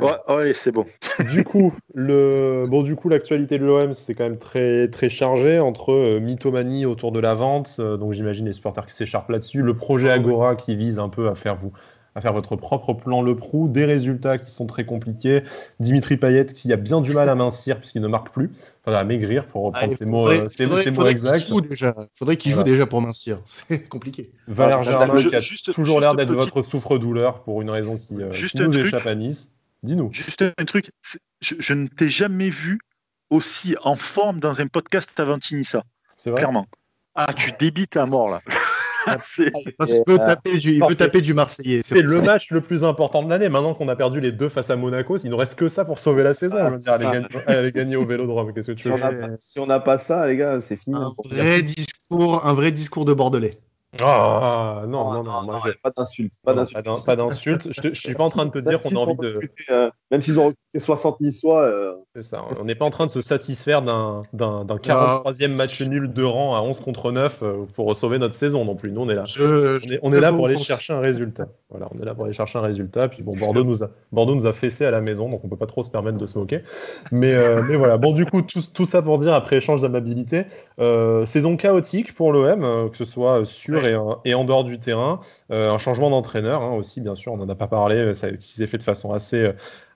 Ouais, 0.00 0.52
c'est 0.54 0.72
bon. 0.72 0.84
du 1.32 1.44
coup, 1.44 1.72
le 1.94 2.66
bon, 2.68 2.82
du 2.82 2.94
coup, 2.96 3.08
l'actualité 3.08 3.58
de 3.58 3.64
l'OM, 3.64 3.94
c'est 3.94 4.14
quand 4.14 4.24
même 4.24 4.38
très 4.38 4.88
très 4.88 5.08
chargé 5.08 5.58
entre 5.58 5.92
euh, 5.92 6.20
mythomanie 6.20 6.86
autour 6.86 7.12
de 7.12 7.20
la 7.20 7.34
vente, 7.34 7.76
euh, 7.78 7.96
donc 7.96 8.12
j'imagine 8.12 8.46
les 8.46 8.52
supporters 8.52 8.86
qui 8.86 8.94
s'écharpent 8.94 9.30
là-dessus, 9.30 9.62
le 9.62 9.74
projet 9.74 10.10
Agora 10.10 10.56
qui 10.56 10.76
vise 10.76 10.98
un 10.98 11.08
peu 11.08 11.28
à 11.28 11.34
faire 11.34 11.56
vous 11.56 11.72
à 12.14 12.20
faire 12.20 12.32
votre 12.32 12.56
propre 12.56 12.94
plan 12.94 13.22
Le 13.22 13.36
Prou, 13.36 13.68
des 13.68 13.84
résultats 13.84 14.38
qui 14.38 14.50
sont 14.50 14.66
très 14.66 14.84
compliqués, 14.84 15.42
Dimitri 15.78 16.16
Payet 16.16 16.46
qui 16.46 16.72
a 16.72 16.76
bien 16.76 17.00
du 17.00 17.12
mal 17.12 17.28
à 17.28 17.36
mincir 17.36 17.78
puisqu'il 17.78 18.02
ne 18.02 18.08
marque 18.08 18.30
plus, 18.30 18.50
enfin 18.84 18.96
à 18.96 19.04
maigrir 19.04 19.46
pour 19.46 19.62
reprendre 19.62 19.94
ses 19.96 20.06
mots, 20.06 20.28
euh, 20.28 20.48
mots 20.90 21.06
exacts. 21.06 21.48
Il 21.48 22.08
faudrait 22.16 22.36
qu'il 22.36 22.52
joue 22.52 22.64
déjà 22.64 22.86
pour 22.86 23.00
mincir, 23.00 23.40
c'est 23.68 23.88
compliqué. 23.88 24.32
Valère 24.48 24.82
Germain 24.82 25.16
qui 25.16 25.36
a 25.36 25.72
toujours 25.72 26.00
l'air 26.00 26.16
d'être 26.16 26.32
votre 26.32 26.62
souffre-douleur 26.62 27.42
pour 27.42 27.62
une 27.62 27.70
raison 27.70 27.96
qui, 27.96 28.16
qui 28.48 28.58
nous 28.58 28.76
échappe 28.76 29.06
à 29.06 29.14
Nice. 29.14 29.52
Dis-nous. 29.82 30.12
Juste 30.12 30.42
un 30.42 30.64
truc, 30.64 30.90
je, 31.40 31.74
ne 31.74 31.86
t'ai 31.86 32.10
jamais 32.10 32.50
vu 32.50 32.78
aussi 33.30 33.76
en 33.82 33.96
forme 33.96 34.40
dans 34.40 34.60
un 34.60 34.66
podcast 34.66 35.10
avant 35.18 35.38
Tinissa. 35.38 35.84
C'est 36.16 36.30
vrai. 36.30 36.40
Clairement. 36.40 36.66
Ah, 37.14 37.32
tu 37.32 37.52
débites 37.58 37.96
à 37.96 38.06
mort 38.06 38.28
là. 38.28 38.42
Parce 39.06 39.34
qu'il 39.36 40.02
peut, 40.04 40.18
taper 40.18 40.58
du, 40.58 40.74
il 40.74 40.80
peut 40.80 40.94
taper 40.94 41.22
du 41.22 41.32
Marseillais. 41.32 41.80
C'est 41.84 42.02
le 42.02 42.20
match 42.20 42.50
le 42.50 42.60
plus 42.60 42.84
important 42.84 43.22
de 43.22 43.30
l'année. 43.30 43.48
Maintenant 43.48 43.72
qu'on 43.72 43.88
a 43.88 43.96
perdu 43.96 44.20
les 44.20 44.32
deux 44.32 44.50
face 44.50 44.68
à 44.68 44.76
Monaco, 44.76 45.16
il 45.16 45.30
ne 45.30 45.34
reste 45.34 45.54
que 45.54 45.68
ça 45.68 45.86
pour 45.86 45.98
sauver 45.98 46.22
la 46.22 46.34
saison. 46.34 46.58
je 46.58 46.74
veux 46.74 46.78
dire, 46.78 46.92
aller, 47.46 47.72
gagner, 47.72 47.96
au 47.96 48.04
Vélodrome. 48.04 48.52
Qu'est-ce 48.52 48.72
que 48.72 48.76
tu 48.76 48.90
veux 48.90 49.36
Si 49.38 49.58
on 49.60 49.66
n'a 49.66 49.80
pas 49.80 49.96
ça, 49.96 50.26
les 50.26 50.36
gars, 50.36 50.60
c'est 50.60 50.76
fini. 50.76 50.96
Un 50.96 51.14
vrai 51.24 51.62
discours, 51.62 52.44
un 52.44 52.52
vrai 52.52 52.70
discours 52.70 53.04
de 53.06 53.14
Bordelais. 53.14 53.58
Ah 54.00 54.82
non, 54.86 55.12
non, 55.12 55.22
non, 55.22 55.42
non, 55.44 55.60
pas 55.82 55.90
d'insulte. 55.96 56.34
Pas 56.44 56.54
d'insulte. 56.54 57.68
je, 57.70 57.88
ne 57.88 57.94
suis 57.94 58.14
pas 58.14 58.24
en 58.24 58.28
train 58.28 58.44
de 58.44 58.50
te 58.50 58.58
dire 58.58 58.80
qu'on 58.80 58.90
a 58.90 58.98
envie 58.98 59.16
de. 59.16 59.40
Euh, 59.70 59.90
même 60.10 60.20
s'ils 60.20 60.38
ont 60.38 60.48
recruté 60.48 60.78
60 60.78 61.20
niçois. 61.22 61.62
Euh... 61.62 61.94
C'est 62.14 62.22
ça. 62.22 62.44
On 62.60 62.64
n'est 62.64 62.74
pas 62.74 62.84
en 62.84 62.90
train 62.90 63.06
de 63.06 63.10
se 63.10 63.22
satisfaire 63.22 63.80
d'un 63.80 64.22
43e 64.34 65.56
match 65.56 65.80
nul 65.80 66.12
de 66.12 66.22
rang 66.22 66.54
à 66.54 66.60
11 66.60 66.80
contre 66.80 67.12
9 67.12 67.42
euh, 67.42 67.64
pour 67.72 67.96
sauver 67.96 68.18
notre 68.18 68.34
saison 68.34 68.66
non 68.66 68.76
plus. 68.76 68.92
Nous, 68.92 69.00
on 69.00 69.08
est 69.08 69.14
là. 69.14 69.24
on 70.02 70.12
est, 70.12 70.20
là 70.20 70.32
pour 70.32 70.46
aller 70.46 70.58
chercher 70.58 70.92
un 70.92 71.00
résultat. 71.00 71.48
Voilà, 71.70 71.88
on 71.94 71.98
est 71.98 72.04
là 72.04 72.14
pour 72.14 72.24
aller 72.24 72.34
chercher 72.34 72.58
un 72.58 72.62
résultat. 72.62 73.08
Puis 73.08 73.22
bon, 73.22 73.32
Bordeaux 73.38 73.64
nous 73.64 73.84
a, 73.84 73.90
Bordeaux 74.12 74.34
nous 74.34 74.46
a 74.46 74.52
fessé 74.52 74.84
à 74.84 74.90
la 74.90 75.00
maison, 75.00 75.30
donc 75.30 75.42
on 75.44 75.48
peut 75.48 75.56
pas 75.56 75.66
trop 75.66 75.82
se 75.82 75.90
permettre 75.90 76.18
de 76.18 76.26
se 76.26 76.38
moquer. 76.38 76.60
Mais, 77.10 77.32
euh, 77.32 77.62
mais 77.66 77.76
voilà. 77.76 77.96
Bon, 77.96 78.12
du 78.12 78.26
coup, 78.26 78.42
tout, 78.42 78.60
tout 78.74 78.84
ça 78.84 79.00
pour 79.00 79.18
dire, 79.18 79.32
après 79.32 79.56
échange 79.56 79.80
d'amabilité, 79.80 80.44
saison 81.24 81.56
chaotique 81.56 82.14
pour 82.14 82.32
l'OM, 82.32 82.90
que 82.90 82.96
ce 82.98 83.06
soit 83.06 83.46
sur 83.46 83.77
et, 83.86 84.34
en 84.34 84.44
dehors 84.44 84.64
du 84.64 84.78
terrain. 84.78 85.20
Euh, 85.50 85.72
un 85.72 85.78
changement 85.78 86.10
d'entraîneur 86.10 86.62
hein, 86.62 86.74
aussi, 86.74 87.00
bien 87.00 87.14
sûr, 87.14 87.32
on 87.32 87.36
n'en 87.36 87.48
a 87.48 87.54
pas 87.54 87.66
parlé, 87.66 88.14
ça 88.14 88.30
qui 88.32 88.52
s'est 88.52 88.66
fait 88.66 88.78
de 88.78 88.82
façon 88.82 89.12
assez, 89.12 89.38
euh, 89.38 89.52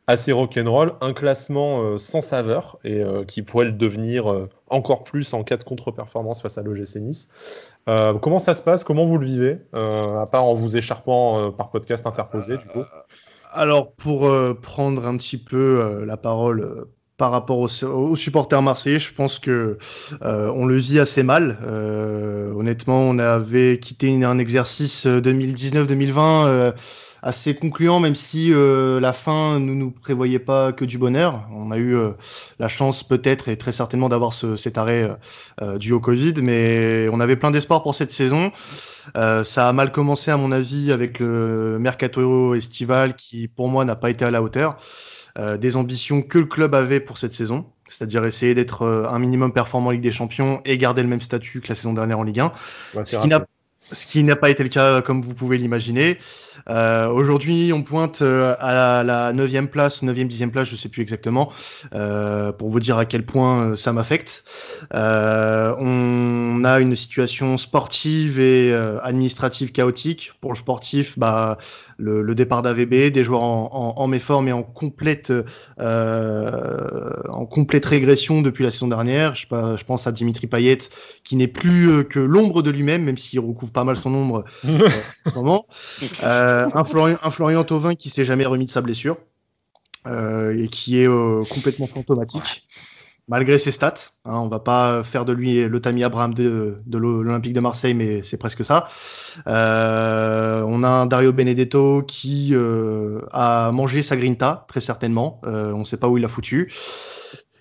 assez 0.06 0.32
rock'n'roll. 0.32 0.94
Un 1.00 1.12
classement 1.12 1.82
euh, 1.82 1.98
sans 1.98 2.22
saveur 2.22 2.78
et 2.84 3.02
qui 3.26 3.42
pourrait 3.42 3.66
le 3.66 3.72
devenir 3.72 4.48
encore 4.68 5.04
plus 5.04 5.32
en 5.34 5.44
cas 5.44 5.56
de 5.56 5.64
contre-performance 5.64 6.42
face 6.42 6.58
à 6.58 6.62
l'OGC 6.62 6.96
Nice. 6.96 7.30
comment 7.86 8.38
ça 8.38 8.54
se 8.54 8.62
passe? 8.62 8.84
Comment 8.84 9.04
vous 9.04 9.18
le 9.18 9.26
vivez? 9.26 9.58
À 9.72 10.26
part 10.30 10.44
en 10.44 10.54
vous 10.54 10.76
écharpant 10.76 11.50
par 11.52 11.70
podcast 11.70 12.06
interposé, 12.06 12.56
du 12.56 12.66
coup 12.68 12.84
Alors, 13.52 13.92
pour 13.92 14.30
prendre 14.60 15.06
un 15.06 15.16
petit 15.16 15.38
peu 15.38 16.04
la 16.04 16.16
parole 16.16 16.86
par 17.22 17.30
rapport 17.30 17.60
aux, 17.60 18.16
supporters 18.16 18.62
marseillais, 18.62 18.98
je 18.98 19.14
pense 19.14 19.38
que 19.38 19.78
on 20.20 20.66
le 20.66 20.76
vit 20.76 20.98
assez 20.98 21.22
mal. 21.22 21.56
honnêtement, 22.56 23.02
on 23.02 23.18
avait 23.20 23.78
quitté 23.78 24.24
un 24.24 24.38
exercice 24.38 25.06
2019-2020 25.06 26.72
assez 27.22 27.54
concluant, 27.54 28.00
même 28.00 28.16
si 28.16 28.52
euh, 28.52 28.98
la 28.98 29.12
fin 29.12 29.60
ne 29.60 29.72
nous 29.72 29.92
prévoyait 29.92 30.40
pas 30.40 30.72
que 30.72 30.84
du 30.84 30.98
bonheur. 30.98 31.46
On 31.52 31.70
a 31.70 31.78
eu 31.78 31.94
euh, 31.94 32.10
la 32.58 32.68
chance 32.68 33.04
peut-être 33.04 33.48
et 33.48 33.56
très 33.56 33.70
certainement 33.70 34.08
d'avoir 34.08 34.32
ce, 34.32 34.56
cet 34.56 34.76
arrêt 34.76 35.16
euh, 35.60 35.78
dû 35.78 35.92
au 35.92 36.00
Covid, 36.00 36.34
mais 36.42 37.08
on 37.12 37.20
avait 37.20 37.36
plein 37.36 37.52
d'espoir 37.52 37.84
pour 37.84 37.94
cette 37.94 38.12
saison. 38.12 38.50
ça 39.14 39.68
a 39.68 39.72
mal 39.72 39.92
commencé 39.92 40.30
à 40.30 40.36
mon 40.36 40.52
avis 40.52 40.92
avec 40.92 41.20
le 41.20 41.78
mercato 41.78 42.54
estival 42.54 43.14
qui 43.14 43.48
pour 43.48 43.68
moi 43.68 43.84
n'a 43.84 43.96
pas 43.96 44.10
été 44.10 44.24
à 44.24 44.30
la 44.30 44.42
hauteur 44.42 44.76
des 45.38 45.76
ambitions 45.76 46.22
que 46.22 46.38
le 46.38 46.46
club 46.46 46.74
avait 46.74 47.00
pour 47.00 47.18
cette 47.18 47.34
saison, 47.34 47.66
c'est-à-dire 47.88 48.24
essayer 48.24 48.54
d'être 48.54 48.86
un 48.86 49.18
minimum 49.18 49.52
performant 49.52 49.88
en 49.88 49.90
Ligue 49.92 50.02
des 50.02 50.12
Champions 50.12 50.60
et 50.64 50.76
garder 50.76 51.02
le 51.02 51.08
même 51.08 51.20
statut 51.20 51.60
que 51.60 51.68
la 51.68 51.74
saison 51.74 51.94
dernière 51.94 52.18
en 52.18 52.24
Ligue 52.24 52.40
1. 52.40 52.52
ce 53.04 53.16
qui 53.16 53.28
n'a 53.28 53.46
ce 53.90 54.06
qui 54.06 54.22
n'a 54.22 54.36
pas 54.36 54.50
été 54.50 54.62
le 54.62 54.68
cas 54.68 55.02
comme 55.02 55.22
vous 55.22 55.34
pouvez 55.34 55.58
l'imaginer. 55.58 56.18
Euh, 56.68 57.08
Aujourd'hui, 57.08 57.72
on 57.72 57.82
pointe 57.82 58.22
euh, 58.22 58.54
à 58.58 59.02
la, 59.04 59.32
9e 59.32 59.66
place, 59.66 60.02
9e, 60.02 60.28
10e 60.28 60.50
place, 60.50 60.68
je 60.68 60.76
sais 60.76 60.88
plus 60.88 61.02
exactement, 61.02 61.52
euh, 61.94 62.52
pour 62.52 62.68
vous 62.68 62.80
dire 62.80 62.98
à 62.98 63.04
quel 63.04 63.24
point 63.24 63.76
ça 63.76 63.92
m'affecte. 63.92 64.44
Euh, 64.94 65.74
on 65.78 66.64
a 66.64 66.80
une 66.80 66.96
situation 66.96 67.56
sportive 67.56 68.40
et 68.40 68.72
administrative 69.02 69.72
chaotique. 69.72 70.32
Pour 70.40 70.52
le 70.52 70.58
sportif, 70.58 71.18
bah, 71.18 71.58
le, 71.98 72.22
le 72.22 72.34
départ 72.34 72.62
d'AVB, 72.62 73.12
des 73.12 73.24
joueurs 73.24 73.42
en, 73.42 73.70
en, 73.72 74.02
en, 74.02 74.06
méforme 74.06 74.48
et 74.48 74.52
en 74.52 74.62
complète, 74.62 75.32
en 75.78 77.46
complète 77.46 77.86
régression 77.86 78.42
depuis 78.42 78.64
la 78.64 78.70
saison 78.70 78.88
dernière. 78.88 79.34
Je, 79.34 79.46
je 79.50 79.84
pense 79.84 80.06
à 80.06 80.12
Dimitri 80.12 80.46
Payet, 80.46 80.78
qui 81.24 81.36
n'est 81.36 81.48
plus 81.48 82.04
que 82.08 82.20
l'ombre 82.20 82.62
de 82.62 82.70
lui-même, 82.70 83.04
même 83.04 83.18
s'il 83.18 83.40
recouvre 83.40 83.72
pas 83.72 83.84
mal 83.84 83.96
son 83.96 84.14
ombre 84.14 84.44
en 84.64 85.30
ce 85.30 85.34
moment. 85.34 85.66
Euh, 86.22 86.41
un, 86.72 86.84
Florian, 86.84 87.16
un 87.22 87.30
Florian 87.30 87.64
Thauvin 87.64 87.94
qui 87.94 88.10
s'est 88.10 88.24
jamais 88.24 88.46
remis 88.46 88.66
de 88.66 88.70
sa 88.70 88.80
blessure 88.80 89.16
euh, 90.06 90.56
et 90.56 90.68
qui 90.68 90.98
est 90.98 91.08
euh, 91.08 91.44
complètement 91.50 91.86
fantomatique 91.86 92.66
malgré 93.28 93.58
ses 93.58 93.70
stats. 93.70 93.94
Hein, 94.24 94.38
on 94.38 94.48
va 94.48 94.58
pas 94.58 95.04
faire 95.04 95.24
de 95.24 95.32
lui 95.32 95.66
le 95.66 95.80
Tammy 95.80 96.04
Abraham 96.04 96.34
de, 96.34 96.76
de 96.84 96.98
l'Olympique 96.98 97.52
de 97.52 97.60
Marseille, 97.60 97.94
mais 97.94 98.22
c'est 98.22 98.36
presque 98.36 98.64
ça. 98.64 98.88
Euh, 99.46 100.62
on 100.66 100.82
a 100.82 100.88
un 100.88 101.06
Dario 101.06 101.32
Benedetto 101.32 102.02
qui 102.02 102.50
euh, 102.52 103.20
a 103.32 103.70
mangé 103.72 104.02
sa 104.02 104.16
grinta, 104.16 104.66
très 104.68 104.80
certainement. 104.80 105.40
Euh, 105.44 105.72
on 105.72 105.80
ne 105.80 105.84
sait 105.84 105.96
pas 105.96 106.08
où 106.08 106.18
il 106.18 106.20
l'a 106.20 106.28
foutu. 106.28 106.72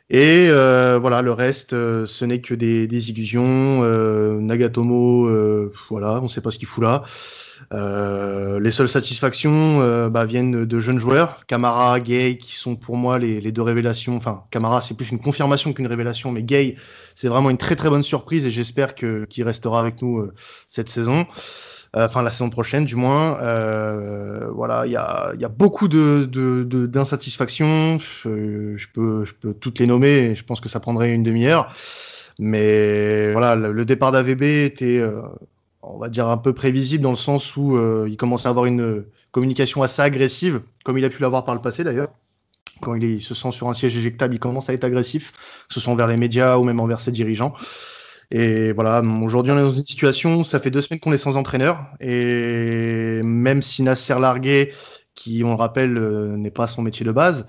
Et 0.10 0.50
voilà, 0.50 1.22
le 1.22 1.32
reste, 1.32 1.72
ce 1.72 2.26
n'est 2.26 2.42
que 2.42 2.54
des, 2.54 2.86
des 2.86 3.10
illusions. 3.12 3.82
Nagatomo, 4.42 5.30
voilà, 5.90 6.20
on 6.20 6.24
ne 6.24 6.28
sait 6.28 6.42
pas 6.42 6.52
ce 6.52 6.58
qu'il 6.58 6.68
fout 6.68 6.84
là. 6.84 7.04
Euh, 7.74 8.60
les 8.60 8.72
seules 8.72 8.90
satisfactions 8.90 9.82
euh, 9.82 10.10
bah, 10.10 10.26
viennent 10.26 10.66
de 10.66 10.80
jeunes 10.80 11.00
joueurs, 11.00 11.46
Camara, 11.48 12.00
Gay, 12.00 12.38
qui 12.38 12.56
sont 12.56 12.76
pour 12.76 12.98
moi 12.98 13.20
les, 13.20 13.52
deux 13.52 13.62
révélations. 13.62 14.16
Enfin, 14.18 14.44
Camara, 14.52 14.82
c'est 14.82 14.96
plus 14.96 15.12
une 15.12 15.20
confirmation 15.20 15.74
qu'une 15.74 15.88
révélation, 15.88 16.32
mais 16.32 16.44
Gay, 16.44 16.76
c'est 17.16 17.28
vraiment 17.28 17.50
une 17.50 17.58
très 17.58 17.76
très 17.76 17.90
bonne 17.90 18.04
surprise 18.04 18.46
et 18.46 18.52
j'espère 18.52 18.96
qu'il 18.96 19.44
restera 19.44 19.80
avec 19.80 20.02
nous 20.02 20.20
euh, 20.20 20.34
cette 20.68 20.90
saison. 20.90 21.26
Euh, 21.96 22.06
enfin, 22.06 22.22
la 22.22 22.32
saison 22.32 22.50
prochaine, 22.50 22.86
du 22.86 22.96
moins. 22.96 23.38
voilà, 24.54 24.86
il 24.86 24.92
y 24.92 24.98
a, 24.98 25.34
y 25.38 25.46
a 25.46 25.50
beaucoup 25.50 25.88
de 25.88 26.26
d'insatisfactions. 26.88 28.00
De, 28.26 28.78
je 28.78 28.88
peux 28.94 29.26
je 29.26 29.34
peux 29.34 29.54
toutes 29.54 29.80
les 29.80 29.88
nommer. 29.88 30.32
Et 30.32 30.36
je 30.36 30.44
pense 30.44 30.62
que 30.62 30.70
ça 30.70 30.80
prendrait 30.80 31.14
une 31.14 31.24
demi-heure. 31.24 31.74
Mais 32.40 33.32
voilà, 33.34 33.56
le, 33.56 33.72
le 33.72 33.86
départ 33.86 34.12
d'AVB 34.12 34.44
était 34.44 35.02
on 35.84 35.98
va 35.98 36.10
dire 36.10 36.28
un 36.28 36.38
peu 36.38 36.54
prévisible 36.54 37.04
dans 37.04 37.12
le 37.12 37.18
sens 37.18 37.56
où 37.58 37.78
euh, 37.78 38.08
il 38.10 38.18
commence 38.18 38.46
à 38.46 38.50
avoir 38.50 38.66
une 38.66 39.06
communication 39.32 39.84
assez 39.84 40.02
agressive, 40.02 40.62
comme 40.84 40.98
il 40.98 41.06
a 41.06 41.10
pu 41.10 41.22
l'avoir 41.22 41.46
par 41.46 41.56
le 41.56 41.62
passé 41.62 41.84
d'ailleurs. 41.84 42.10
Quand 42.82 42.96
il, 42.96 43.22
se 43.22 43.36
sent 43.36 43.52
sur 43.52 43.70
un 43.70 43.74
siège 43.74 43.96
éjectable, 43.98 44.34
il 44.36 44.40
commence 44.40 44.70
à 44.70 44.74
être 44.74 44.84
agressif, 44.84 45.32
que 45.68 45.74
ce 45.74 45.80
soit 45.80 45.94
envers 45.94 46.08
les 46.08 46.18
médias 46.18 46.58
ou 46.58 46.64
même 46.64 46.80
envers 46.80 47.00
ses 47.00 47.12
dirigeants. 47.12 47.54
Et 48.32 48.72
voilà, 48.72 49.02
aujourd'hui 49.02 49.52
on 49.52 49.58
est 49.58 49.62
dans 49.62 49.74
une 49.74 49.86
situation, 49.86 50.44
ça 50.44 50.60
fait 50.60 50.72
deux 50.72 50.82
semaines 50.82 51.00
qu'on 51.00 51.12
est 51.12 51.18
sans 51.18 51.36
entraîneur, 51.36 51.86
et 52.00 53.22
même 53.24 53.62
si 53.62 53.84
Nasser 53.84 54.18
Largué, 54.20 54.74
qui 55.16 55.44
on 55.44 55.50
le 55.50 55.56
rappelle 55.56 55.98
euh, 55.98 56.38
n'est 56.38 56.52
pas 56.52 56.68
son 56.68 56.82
métier 56.82 57.06
de 57.06 57.12
base, 57.12 57.46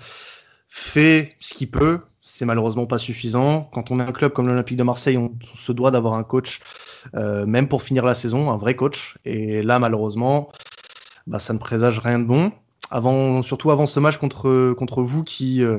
fait 0.68 1.36
ce 1.38 1.54
qu'il 1.54 1.70
peut, 1.70 2.00
c'est 2.20 2.44
malheureusement 2.44 2.86
pas 2.86 2.98
suffisant. 2.98 3.70
Quand 3.72 3.92
on 3.92 4.00
est 4.00 4.02
un 4.02 4.12
club 4.12 4.32
comme 4.32 4.48
l'Olympique 4.48 4.76
de 4.76 4.82
Marseille, 4.82 5.16
on 5.16 5.32
se 5.54 5.70
doit 5.70 5.92
d'avoir 5.92 6.14
un 6.14 6.24
coach 6.24 6.60
euh, 6.60 6.91
même 7.14 7.68
pour 7.68 7.82
finir 7.82 8.04
la 8.04 8.14
saison, 8.14 8.50
un 8.50 8.56
vrai 8.56 8.76
coach. 8.76 9.18
Et 9.24 9.62
là, 9.62 9.78
malheureusement, 9.78 10.50
bah, 11.26 11.38
ça 11.38 11.52
ne 11.52 11.58
présage 11.58 11.98
rien 11.98 12.18
de 12.18 12.24
bon. 12.24 12.52
Avant, 12.90 13.42
surtout 13.42 13.70
avant 13.70 13.86
ce 13.86 14.00
match 14.00 14.18
contre 14.18 14.74
contre 14.74 15.02
vous, 15.02 15.24
qui 15.24 15.62
euh, 15.62 15.78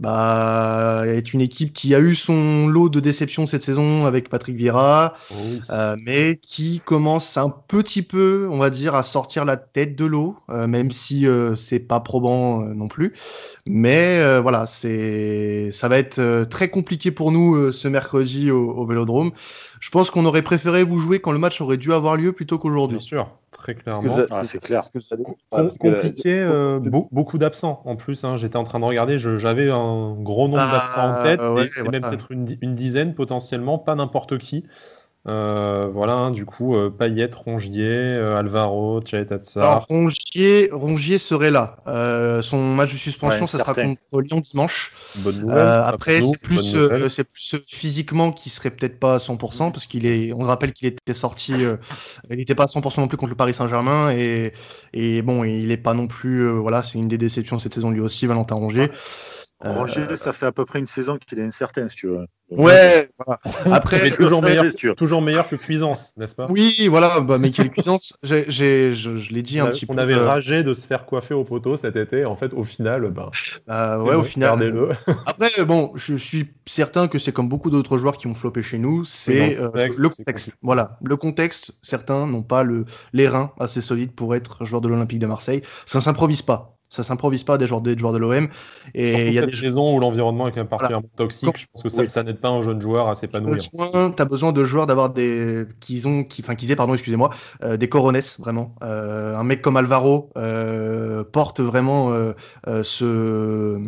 bah, 0.00 1.04
est 1.06 1.32
une 1.32 1.40
équipe 1.40 1.72
qui 1.72 1.94
a 1.94 2.00
eu 2.00 2.14
son 2.14 2.66
lot 2.66 2.88
de 2.88 3.00
déceptions 3.00 3.46
cette 3.46 3.62
saison 3.62 4.06
avec 4.06 4.28
Patrick 4.28 4.56
Vieira, 4.56 5.14
oh 5.30 5.34
euh, 5.70 5.96
mais 6.02 6.38
qui 6.42 6.80
commence 6.84 7.36
un 7.36 7.50
petit 7.50 8.02
peu, 8.02 8.48
on 8.50 8.58
va 8.58 8.70
dire, 8.70 8.94
à 8.94 9.02
sortir 9.02 9.44
la 9.44 9.56
tête 9.56 9.96
de 9.96 10.04
l'eau, 10.04 10.36
euh, 10.50 10.66
même 10.66 10.90
si 10.90 11.26
euh, 11.26 11.56
c'est 11.56 11.78
pas 11.78 12.00
probant 12.00 12.62
euh, 12.62 12.74
non 12.74 12.88
plus. 12.88 13.14
Mais 13.66 14.18
euh, 14.18 14.40
voilà, 14.40 14.66
c'est, 14.66 15.70
ça 15.72 15.88
va 15.88 15.98
être 15.98 16.44
très 16.44 16.68
compliqué 16.68 17.10
pour 17.10 17.30
nous 17.30 17.72
ce 17.72 17.88
mercredi 17.88 18.50
au, 18.50 18.70
au 18.72 18.86
Vélodrome. 18.86 19.30
Je 19.80 19.90
pense 19.90 20.10
qu'on 20.10 20.24
aurait 20.24 20.42
préféré 20.42 20.84
vous 20.84 20.98
jouer 20.98 21.20
quand 21.20 21.32
le 21.32 21.38
match 21.38 21.60
aurait 21.60 21.76
dû 21.76 21.92
avoir 21.92 22.16
lieu 22.16 22.32
plutôt 22.32 22.58
qu'aujourd'hui. 22.58 22.98
Bien 22.98 23.06
sûr 23.06 23.28
très 23.62 23.74
clairement. 23.74 24.18
Ah, 24.30 24.44
c'est 24.44 24.60
clair. 24.60 24.82
compliqué, 25.78 26.40
euh, 26.40 26.80
beaucoup 26.80 27.38
d'absents 27.38 27.82
en 27.84 27.96
plus. 27.96 28.24
Hein. 28.24 28.36
J'étais 28.36 28.56
en 28.56 28.64
train 28.64 28.80
de 28.80 28.84
regarder, 28.84 29.18
j'avais 29.18 29.70
un 29.70 30.14
gros 30.18 30.48
nombre 30.48 30.70
d'absents 30.70 31.20
en 31.20 31.22
tête, 31.22 31.40
ah, 31.42 31.54
c'est 31.74 31.88
même 31.88 32.02
peut-être 32.02 32.32
une, 32.32 32.56
une, 32.60 32.74
dizaine 32.74 33.14
potentiellement, 33.14 33.78
pas 33.78 33.94
n'importe 33.94 34.38
qui. 34.38 34.64
Euh, 35.28 35.88
voilà, 35.92 36.14
hein, 36.14 36.30
du 36.32 36.44
coup, 36.44 36.74
euh, 36.74 36.90
Payet, 36.90 37.30
Rongier, 37.32 37.86
euh, 37.86 38.36
Alvaro, 38.36 39.00
Tchaetatsar. 39.02 39.86
Rongier, 39.88 40.68
Rongier 40.72 41.18
serait 41.18 41.52
là. 41.52 41.76
Euh, 41.86 42.42
son 42.42 42.58
match 42.74 42.92
de 42.92 42.98
suspension, 42.98 43.46
ça 43.46 43.58
sera 43.58 43.72
contre 43.72 44.20
Lyon 44.20 44.40
dimanche. 44.40 44.92
Bonne 45.16 45.40
nouvelle, 45.40 45.58
après, 45.58 46.22
c'est 46.22 46.40
plus, 46.40 46.76
c'est 47.08 47.24
plus 47.24 47.56
physiquement 47.68 48.32
qui 48.32 48.50
serait 48.50 48.70
peut-être 48.70 48.98
pas 48.98 49.14
à 49.14 49.18
100% 49.18 49.70
parce 49.70 49.86
qu'il 49.86 50.06
est, 50.06 50.32
on 50.32 50.42
rappelle 50.42 50.72
qu'il 50.72 50.88
était 50.88 51.14
sorti, 51.14 51.54
il 52.28 52.36
n'était 52.36 52.56
pas 52.56 52.64
à 52.64 52.66
100% 52.66 53.00
non 53.00 53.06
plus 53.06 53.16
contre 53.16 53.30
le 53.30 53.36
Paris 53.36 53.54
Saint-Germain 53.54 54.10
et, 54.10 54.52
et 54.92 55.22
bon, 55.22 55.44
il 55.44 55.70
est 55.70 55.76
pas 55.76 55.94
non 55.94 56.08
plus, 56.08 56.50
voilà, 56.50 56.82
c'est 56.82 56.98
une 56.98 57.08
des 57.08 57.18
déceptions 57.18 57.60
cette 57.60 57.74
saison 57.74 57.90
lui 57.90 58.00
aussi, 58.00 58.26
Valentin 58.26 58.56
Rongier. 58.56 58.90
Roger, 59.64 60.16
ça 60.16 60.32
fait 60.32 60.46
à 60.46 60.52
peu 60.52 60.64
près 60.64 60.78
une 60.78 60.86
saison 60.86 61.18
qu'il 61.18 61.38
est 61.38 61.44
incertain, 61.44 61.88
si 61.88 61.96
tu 61.96 62.08
veux. 62.08 62.26
Ouais, 62.50 63.08
voilà. 63.24 63.40
Après, 63.76 64.10
toujours 64.10 64.42
meilleur, 64.42 64.64
toujours 64.96 65.22
meilleur 65.22 65.48
que 65.48 65.56
Cuisance, 65.56 66.12
n'est-ce 66.16 66.34
pas? 66.34 66.46
Oui, 66.50 66.86
voilà, 66.88 67.20
bah, 67.20 67.38
mais 67.38 67.50
quelle 67.50 67.70
Cuisance, 67.70 68.14
j'ai, 68.22 68.44
j'ai, 68.48 68.92
je, 68.92 69.16
je 69.16 69.32
l'ai 69.32 69.42
dit 69.42 69.58
un 69.58 69.66
petit 69.66 69.86
on 69.88 69.94
peu. 69.94 70.00
On 70.00 70.02
avait 70.02 70.14
euh... 70.14 70.26
ragé 70.26 70.62
de 70.62 70.74
se 70.74 70.86
faire 70.86 71.06
coiffer 71.06 71.34
au 71.34 71.44
poteau 71.44 71.76
cet 71.76 71.96
été, 71.96 72.24
en 72.24 72.36
fait, 72.36 72.52
au 72.52 72.64
final, 72.64 73.10
ben. 73.10 73.30
Euh, 73.70 74.02
ouais, 74.02 74.14
au 74.14 74.22
final. 74.22 74.58
le 74.58 74.90
Après, 75.26 75.64
bon, 75.64 75.92
je 75.94 76.16
suis 76.16 76.50
certain 76.66 77.08
que 77.08 77.18
c'est 77.18 77.32
comme 77.32 77.48
beaucoup 77.48 77.70
d'autres 77.70 77.96
joueurs 77.96 78.16
qui 78.16 78.26
ont 78.26 78.34
flopé 78.34 78.62
chez 78.62 78.78
nous, 78.78 79.04
c'est 79.04 79.58
euh, 79.58 79.70
le 79.96 80.08
contexte. 80.08 80.50
Voilà, 80.62 80.98
le 81.02 81.16
contexte, 81.16 81.72
certains 81.82 82.26
n'ont 82.26 82.42
pas 82.42 82.64
le, 82.64 82.84
les 83.12 83.28
reins 83.28 83.52
assez 83.58 83.80
solides 83.80 84.12
pour 84.12 84.34
être 84.34 84.64
joueur 84.64 84.80
de 84.80 84.88
l'Olympique 84.88 85.20
de 85.20 85.26
Marseille. 85.26 85.62
Ça 85.86 85.98
ne 85.98 86.02
s'improvise 86.02 86.42
pas 86.42 86.76
ça 86.92 87.02
s'improvise 87.02 87.42
pas 87.42 87.56
des 87.56 87.66
joueurs, 87.66 87.80
des 87.80 87.96
joueurs 87.96 88.12
de 88.12 88.18
l'OM. 88.18 88.48
Et 88.94 89.28
il 89.28 89.32
y 89.34 89.38
a 89.38 89.46
des 89.46 89.56
raisons 89.56 89.96
où 89.96 89.98
l'environnement 89.98 90.46
est 90.46 90.64
particulièrement 90.64 91.08
toxique. 91.16 91.56
je 91.56 91.64
pense 91.72 91.82
que 91.82 91.88
ça, 91.88 92.06
ça 92.06 92.22
n'aide 92.22 92.36
pas 92.36 92.50
un 92.50 92.60
jeune 92.60 92.82
joueur 92.82 93.08
à 93.08 93.14
s'épanouir. 93.14 93.56
Tu 93.62 94.22
as 94.22 94.24
besoin 94.26 94.52
de 94.52 94.62
joueurs 94.62 94.86
d'avoir 94.86 95.08
des, 95.08 95.64
qu'ils 95.80 96.06
ont, 96.06 96.22
qui, 96.22 96.42
enfin, 96.42 96.54
qu'ils 96.54 96.70
aient, 96.70 96.76
pardon, 96.76 96.92
excusez-moi, 96.92 97.30
euh, 97.62 97.78
des 97.78 97.88
corones 97.88 98.20
vraiment. 98.38 98.74
Euh, 98.82 99.34
un 99.34 99.42
mec 99.42 99.62
comme 99.62 99.78
Alvaro 99.78 100.28
euh, 100.36 101.24
porte 101.24 101.60
vraiment 101.60 102.12
ce, 102.82 103.78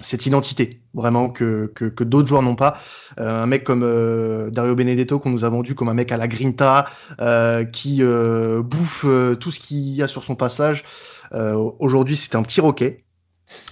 cette 0.00 0.24
identité, 0.24 0.80
vraiment 0.94 1.28
que, 1.28 1.70
que, 1.74 1.84
que 1.84 2.02
d'autres 2.02 2.28
joueurs 2.28 2.42
n'ont 2.42 2.56
pas. 2.56 2.78
Un 3.18 3.46
mec 3.46 3.64
comme 3.64 3.82
Dario 4.50 4.74
Benedetto 4.74 5.18
qu'on 5.18 5.30
nous 5.30 5.44
a 5.44 5.50
vendu 5.50 5.74
comme 5.74 5.90
un 5.90 5.94
mec 5.94 6.12
à 6.12 6.16
la 6.16 6.28
grinta, 6.28 6.86
qui 7.72 8.02
bouffe 8.02 9.06
tout 9.38 9.50
ce 9.50 9.60
qu'il 9.60 9.94
y 9.94 10.02
a 10.02 10.08
sur 10.08 10.24
son 10.24 10.34
passage. 10.34 10.84
Euh, 11.32 11.70
aujourd'hui, 11.78 12.16
c'est 12.16 12.34
un 12.34 12.42
petit 12.42 12.60
roquet. 12.60 13.04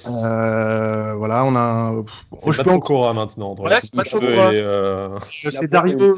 Euh, 0.07 1.15
voilà, 1.15 1.45
on 1.45 1.57
a. 1.57 1.61
Un... 1.61 2.05
Oh, 2.31 2.53
je 2.53 2.63
maintenant. 2.63 3.55
C'est 3.81 3.97
pas 3.97 4.53
euh... 4.53 5.09
C'est 5.33 5.71
Dario. 5.71 6.17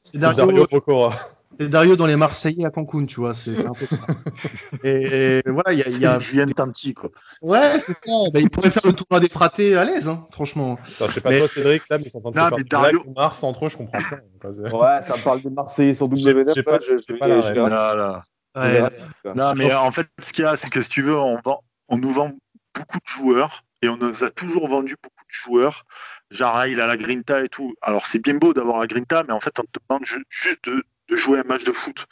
C'est 0.00 0.18
Dario, 0.18 0.66
Dario 0.66 1.10
C'est 1.58 1.68
Dario 1.68 1.96
dans 1.96 2.06
les 2.06 2.16
Marseillais 2.16 2.64
à 2.64 2.70
Cancun, 2.70 3.06
tu 3.06 3.20
vois, 3.20 3.34
c'est 3.34 3.66
un 3.66 3.72
peu 3.72 3.86
ça. 3.86 3.96
et, 4.84 5.42
voilà, 5.46 5.72
il 5.72 5.78
y 5.78 5.82
a, 5.82 5.88
y 5.88 6.06
a... 6.06 6.18
Julien 6.18 6.46
Tanti, 6.46 6.94
quoi. 6.94 7.10
Ouais, 7.42 7.80
c'est 7.80 7.94
ça. 7.94 8.12
Bah, 8.32 8.40
il 8.40 8.50
pourrait 8.50 8.70
faire 8.70 8.86
le 8.86 8.92
tournoi 8.92 9.20
des 9.20 9.28
fratés 9.28 9.76
à 9.76 9.84
l'aise, 9.84 10.08
hein, 10.08 10.26
franchement. 10.30 10.78
Attends, 10.96 11.08
je 11.08 11.14
sais 11.14 11.20
pas 11.20 11.36
toi, 11.38 11.48
Cédric, 11.48 11.82
là, 11.90 11.98
mais 11.98 12.04
ils 12.04 12.10
sont 12.10 12.24
en 12.24 12.32
train 12.32 12.50
de 12.50 12.56
se 12.56 12.60
faire 12.60 12.64
Dario... 12.68 13.04
Mars 13.16 13.42
entre 13.42 13.66
eux, 13.66 13.68
je 13.68 13.76
comprends 13.76 13.98
pas. 13.98 14.50
ouais, 14.50 15.02
ça 15.02 15.14
parle 15.22 15.42
des 15.42 15.50
Marseillais 15.50 15.92
sur 15.94 16.06
WNF. 16.10 16.48
Je 16.48 16.52
sais 16.52 16.62
pas, 16.62 16.78
je 16.78 16.98
sais 16.98 17.14
pas 17.14 18.22
là. 18.54 18.90
non, 19.34 19.54
mais 19.54 19.72
en 19.72 19.90
fait, 19.90 20.08
ce 20.20 20.32
qu'il 20.32 20.44
y 20.44 20.48
a, 20.48 20.56
c'est 20.56 20.70
que 20.70 20.80
si 20.80 20.90
tu 20.90 21.02
veux, 21.02 21.18
on, 21.18 21.40
vend, 21.44 21.62
on 21.88 21.98
nous 21.98 22.12
vend 22.12 22.32
beaucoup 22.74 22.98
de 22.98 23.06
joueurs 23.06 23.64
et 23.82 23.88
on 23.88 23.96
nous 23.96 24.24
a 24.24 24.30
toujours 24.30 24.68
vendu 24.68 24.96
beaucoup 25.02 25.24
de 25.24 25.32
joueurs. 25.32 25.84
Genre, 26.30 26.66
il 26.66 26.80
a 26.80 26.86
la 26.86 26.96
grinta 26.96 27.42
et 27.42 27.48
tout. 27.48 27.74
Alors, 27.82 28.06
c'est 28.06 28.18
bien 28.18 28.34
beau 28.34 28.54
d'avoir 28.54 28.78
la 28.78 28.86
grinta, 28.86 29.24
mais 29.24 29.32
en 29.32 29.40
fait, 29.40 29.58
on 29.58 29.64
te 29.64 29.78
demande 29.88 30.04
juste 30.28 30.64
de 30.64 30.84
de 31.08 31.16
jouer 31.16 31.40
un 31.40 31.44
match 31.44 31.64
de 31.64 31.72
foot. 31.72 32.06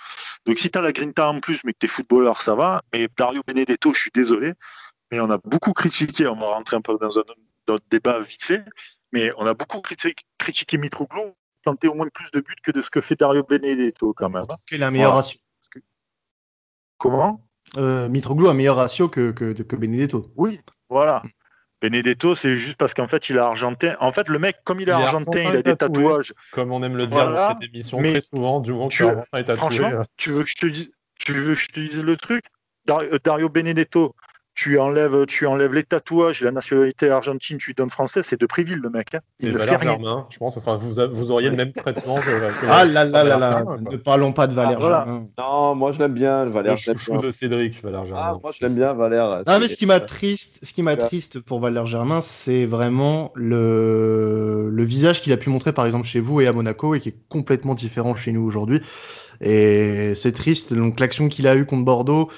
Donc 0.47 0.59
si 0.59 0.71
tu 0.71 0.79
as 0.79 0.83
la 0.83 0.93
grinta 0.93 1.29
en 1.29 1.41
plus, 1.41 1.63
mais 1.65 1.73
que 1.73 1.79
tu 1.81 1.87
es 1.87 1.89
footballeur, 1.89 2.43
ça 2.43 2.55
va. 2.55 2.83
Mais 2.93 3.09
Dario 3.17 3.43
Benedetto, 3.47 3.93
je 3.95 4.01
suis 4.01 4.11
désolé, 4.13 4.55
mais 5.11 5.21
on 5.21 5.31
a 5.31 5.39
beaucoup 5.39 5.73
critiqué, 5.73 6.27
on 6.27 6.37
va 6.37 6.49
rentrer 6.49 6.77
un 6.77 6.81
peu 6.81 6.97
dans 7.01 7.19
un, 7.19 7.23
débat 7.91 8.21
vite 8.21 8.43
fait, 8.43 8.65
mais 9.13 9.33
on 9.39 9.47
a 9.47 9.55
beaucoup 9.55 9.81
critiqué, 9.81 10.25
critiqué 10.37 10.79
Mitroglou, 10.79 11.35
planté 11.63 11.89
au 11.89 11.95
moins 11.95 12.09
plus 12.09 12.31
de 12.33 12.41
buts 12.41 12.57
que 12.63 12.71
de 12.71 12.83
ce 12.83 12.91
que 12.91 13.01
fait 13.01 13.15
Dario 13.19 13.45
Benedetto 13.45 14.13
quand 14.15 14.29
même. 14.29 14.47
Quel 14.67 14.77
est 14.77 14.81
la 14.81 14.91
meilleure 14.91 15.15
ratio 15.15 15.39
Comment 17.03 17.41
euh, 17.79 18.09
Mitroglou 18.09 18.47
a 18.47 18.55
meilleur 18.55 18.77
ratio 18.77 19.09
que, 19.09 19.33
que, 19.33 19.61
que 19.61 19.77
Benedetto. 19.77 20.31
Oui, 20.37 20.61
voilà. 20.89 21.25
Benedetto, 21.81 22.37
c'est 22.37 22.55
juste 22.55 22.77
parce 22.77 22.95
qu'en 22.95 23.09
fait, 23.09 23.29
il 23.29 23.35
est 23.35 23.41
argentin. 23.41 23.97
En 23.99 24.13
fait, 24.13 24.29
le 24.29 24.39
mec, 24.39 24.59
comme 24.63 24.79
il 24.79 24.89
est 24.89 24.93
argentin, 24.93 25.41
il 25.51 25.57
a 25.57 25.63
des 25.63 25.77
tatouages. 25.77 26.33
Comme 26.53 26.71
on 26.71 26.81
aime 26.85 26.97
le 26.97 27.09
dire 27.09 27.29
dans 27.29 27.49
cette 27.49 27.69
émission 27.69 27.99
très 27.99 28.21
souvent, 28.21 28.61
du 28.61 28.71
moment 28.73 28.87
que 28.87 28.95
est 29.37 29.43
tatoué. 29.43 29.57
Franchement, 29.57 30.05
tu 30.17 30.31
veux 30.31 30.45
que 30.45 30.49
je 30.49 30.55
te 30.55 30.67
dise, 30.67 30.93
tu 31.19 31.33
veux 31.33 31.55
que 31.55 31.61
je 31.61 31.69
te 31.71 31.81
dise 31.81 32.01
le 32.01 32.17
truc? 32.17 32.45
Dario 32.87 33.49
Benedetto, 33.49 34.15
tu 34.55 34.79
enlèves, 34.79 35.25
tu 35.27 35.47
enlèves 35.47 35.73
les 35.73 35.83
tatouages 35.83 36.43
et 36.43 36.45
la 36.45 36.51
nationalité 36.51 37.09
argentine, 37.09 37.57
tu 37.57 37.73
donnes 37.73 37.89
français, 37.89 38.23
c'est 38.23 38.39
de 38.39 38.45
Priville 38.45 38.81
le 38.83 38.91
mec. 38.91 39.15
Hein. 39.15 39.21
Il 39.41 39.57
Valère 39.57 39.81
Germain, 39.81 40.27
je 40.31 40.39
pense. 40.39 40.57
Enfin, 40.59 40.77
vous, 40.77 40.95
vous 41.15 41.31
auriez 41.31 41.49
le 41.49 41.57
même 41.57 41.73
traitement 41.73 42.17
que. 42.17 42.31
ah 42.69 42.85
là 42.85 43.05
là 43.07 43.25
là 43.25 43.39
là, 43.39 43.65
ne 43.91 43.97
parlons 43.97 44.33
pas 44.33 44.47
de 44.47 44.55
Valère 44.55 44.79
ah, 44.83 45.05
Germain. 45.05 45.27
Non, 45.39 45.75
moi 45.75 45.93
je 45.93 46.01
l'aime 46.01 46.13
bien, 46.13 46.45
Valère. 46.45 46.75
Le 46.75 46.79
chouchou 46.79 47.19
de 47.19 47.31
Cédric, 47.31 47.83
Valère 47.83 48.05
Germain. 48.05 48.23
Ah, 48.23 48.39
moi 48.43 48.53
je 48.53 48.65
l'aime 48.65 48.77
bien, 48.77 48.93
Valère. 48.93 49.43
Non, 49.47 49.59
mais 49.59 49.69
ce 49.69 49.77
qui 49.77 49.87
m'attriste, 49.87 50.59
ce 50.63 50.73
qui 50.73 50.83
m'attriste 50.83 51.41
pour 51.41 51.61
Valère 51.61 51.87
Germain, 51.87 52.21
c'est 52.21 52.67
vraiment 52.67 53.33
le, 53.35 54.69
le 54.71 54.85
visage 54.85 55.23
qu'il 55.23 55.33
a 55.33 55.39
pu 55.39 55.49
montrer 55.49 55.73
par 55.73 55.87
exemple 55.87 56.07
chez 56.07 56.21
vous 56.21 56.43
et 56.43 56.47
à 56.47 56.53
Monaco 56.53 56.95
et 56.95 57.01
qui 57.01 57.09
est 57.09 57.17
complètement 57.31 57.75
différent 57.75 58.15
chez 58.15 58.33
nous 58.33 58.43
aujourd'hui. 58.43 58.83
Et 59.41 60.15
c'est 60.15 60.33
triste. 60.33 60.73
Donc 60.73 61.01
l'action 61.01 61.29
qu'il 61.29 61.47
a 61.47 61.57
eue 61.57 61.65
contre 61.65 61.85
Bordeaux. 61.85 62.31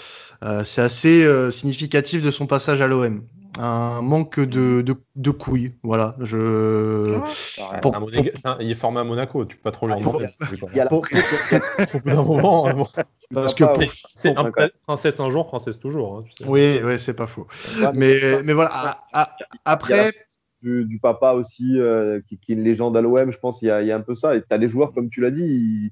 Euh, 0.44 0.62
c'est 0.64 0.82
assez 0.82 1.24
euh, 1.24 1.50
significatif 1.50 2.22
de 2.22 2.30
son 2.30 2.46
passage 2.46 2.80
à 2.80 2.86
l'OM 2.86 3.22
un 3.58 4.02
manque 4.02 4.40
de, 4.40 4.82
de, 4.82 4.96
de, 5.16 5.30
couilles. 5.30 5.74
Voilà. 5.82 6.16
Je... 6.20 7.20
il 8.60 8.70
est 8.70 8.74
formé 8.74 9.00
à 9.00 9.04
Monaco, 9.04 9.44
tu 9.44 9.56
peux 9.56 9.62
pas 9.62 9.70
trop 9.70 9.86
lui 9.86 9.94
en 9.94 10.00
demander. 10.00 10.28
Il 10.72 10.76
y 10.76 10.80
a 10.80 10.88
la... 12.04 12.14
moment, 12.14 12.68
Parce 13.32 13.54
que 13.54 13.64
c'est 14.14 14.36
un 14.36 14.50
princesse 14.86 15.20
un 15.20 15.30
jour, 15.30 15.46
princesse 15.46 15.78
toujours. 15.78 16.18
Hein, 16.18 16.24
tu 16.26 16.32
sais. 16.32 16.48
Oui, 16.48 16.80
oui, 16.82 16.98
c'est 16.98 17.14
pas 17.14 17.26
faux. 17.26 17.46
mais, 17.94 18.42
mais 18.42 18.52
voilà. 18.52 18.98
après. 19.64 20.12
Du, 20.62 20.86
du, 20.86 20.98
papa 20.98 21.32
aussi, 21.32 21.78
euh, 21.78 22.22
qui, 22.26 22.38
qui, 22.38 22.52
est 22.52 22.54
une 22.54 22.64
légende 22.64 22.96
à 22.96 23.02
l'OM, 23.02 23.30
je 23.30 23.38
pense 23.38 23.58
qu'il 23.58 23.68
y, 23.68 23.86
y, 23.86 23.92
a 23.92 23.96
un 23.96 24.00
peu 24.00 24.14
ça. 24.14 24.34
Et 24.34 24.40
tu 24.40 24.46
as 24.48 24.56
des 24.56 24.68
joueurs, 24.68 24.94
comme 24.94 25.10
tu 25.10 25.20
l'as 25.20 25.30
dit, 25.30 25.42
ils 25.42 25.90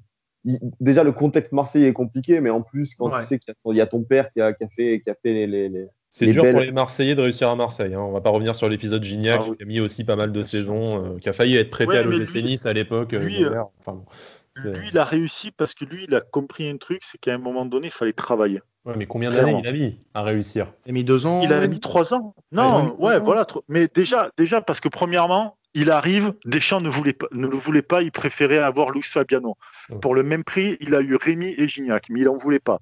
déjà 0.79 1.03
le 1.03 1.11
contexte 1.11 1.51
marseillais 1.51 1.89
est 1.89 1.93
compliqué, 1.93 2.41
mais 2.41 2.49
en 2.49 2.61
plus 2.61 2.95
quand 2.95 3.09
tu 3.09 3.25
sais 3.25 3.39
qu'il 3.39 3.53
y, 3.75 3.81
a 3.81 3.87
ton 3.87 4.03
père 4.03 4.31
qui 4.31 4.41
a, 4.41 4.53
qui 4.53 4.63
a 4.63 4.67
fait, 4.67 5.01
qui 5.01 5.09
a 5.09 5.15
fait 5.15 5.47
les, 5.47 5.69
les, 5.69 5.87
c'est 6.13 6.27
dur 6.27 6.43
pour 6.51 6.59
les 6.59 6.71
Marseillais 6.71 7.15
de 7.15 7.21
réussir 7.21 7.49
à 7.49 7.55
Marseille. 7.55 7.95
Hein. 7.95 8.01
On 8.01 8.11
va 8.11 8.21
pas 8.21 8.29
revenir 8.29 8.55
sur 8.55 8.69
l'épisode 8.69 9.03
Gignac 9.03 9.41
ah 9.43 9.55
qui 9.57 9.63
a 9.63 9.65
mis 9.65 9.79
aussi 9.79 10.03
pas 10.03 10.15
mal 10.15 10.31
de 10.31 10.43
saisons, 10.43 11.15
euh, 11.15 11.17
qui 11.17 11.27
a 11.27 11.33
failli 11.33 11.57
être 11.57 11.71
prêté 11.71 11.97
à 11.97 12.03
l'OGC 12.03 12.35
Nice 12.43 12.67
à 12.67 12.73
l'époque. 12.73 13.13
Euh, 13.13 13.19
lui, 13.19 13.43
euh, 13.43 14.73
lui, 14.73 14.89
il 14.91 14.97
a 14.99 15.03
réussi 15.03 15.49
parce 15.49 15.73
que 15.73 15.85
lui, 15.85 16.05
il 16.07 16.13
a 16.13 16.21
compris 16.21 16.69
un 16.69 16.77
truc, 16.77 17.01
c'est 17.03 17.17
qu'à 17.17 17.33
un 17.33 17.39
moment 17.39 17.65
donné, 17.65 17.87
il 17.87 17.91
fallait 17.91 18.13
travailler. 18.13 18.61
Ouais, 18.85 18.93
mais 18.95 19.07
combien 19.07 19.31
d'années 19.31 19.57
il 19.59 19.67
a 19.67 19.71
mis 19.71 19.97
à 20.13 20.21
réussir? 20.21 20.71
Il 20.85 20.91
a 20.91 20.93
mis 20.93 21.03
deux 21.03 21.25
ans. 21.25 21.41
Il 21.41 21.51
a 21.51 21.67
mis 21.67 21.79
trois 21.79 22.13
ans. 22.13 22.35
Non, 22.51 22.95
ouais, 22.99 23.19
voilà. 23.19 23.47
Mais 23.67 23.87
déjà, 23.91 24.29
déjà 24.37 24.61
parce 24.61 24.79
que 24.79 24.89
premièrement, 24.89 25.57
il 25.73 25.89
arrive, 25.91 26.33
Deschamps 26.45 26.81
ne, 26.81 26.89
voulait 26.89 27.13
pas, 27.13 27.27
ne 27.31 27.47
le 27.47 27.57
voulait 27.57 27.81
pas, 27.81 28.01
il 28.01 28.11
préférait 28.11 28.59
avoir 28.59 28.91
Luis 28.91 29.03
Fabiano. 29.03 29.57
Pour 30.01 30.15
le 30.15 30.23
même 30.23 30.43
prix, 30.43 30.77
il 30.79 30.95
a 30.95 31.01
eu 31.01 31.15
Rémi 31.15 31.55
et 31.57 31.67
Gignac, 31.67 32.09
mais 32.09 32.21
il 32.21 32.25
n'en 32.25 32.35
voulait 32.35 32.59
pas. 32.59 32.79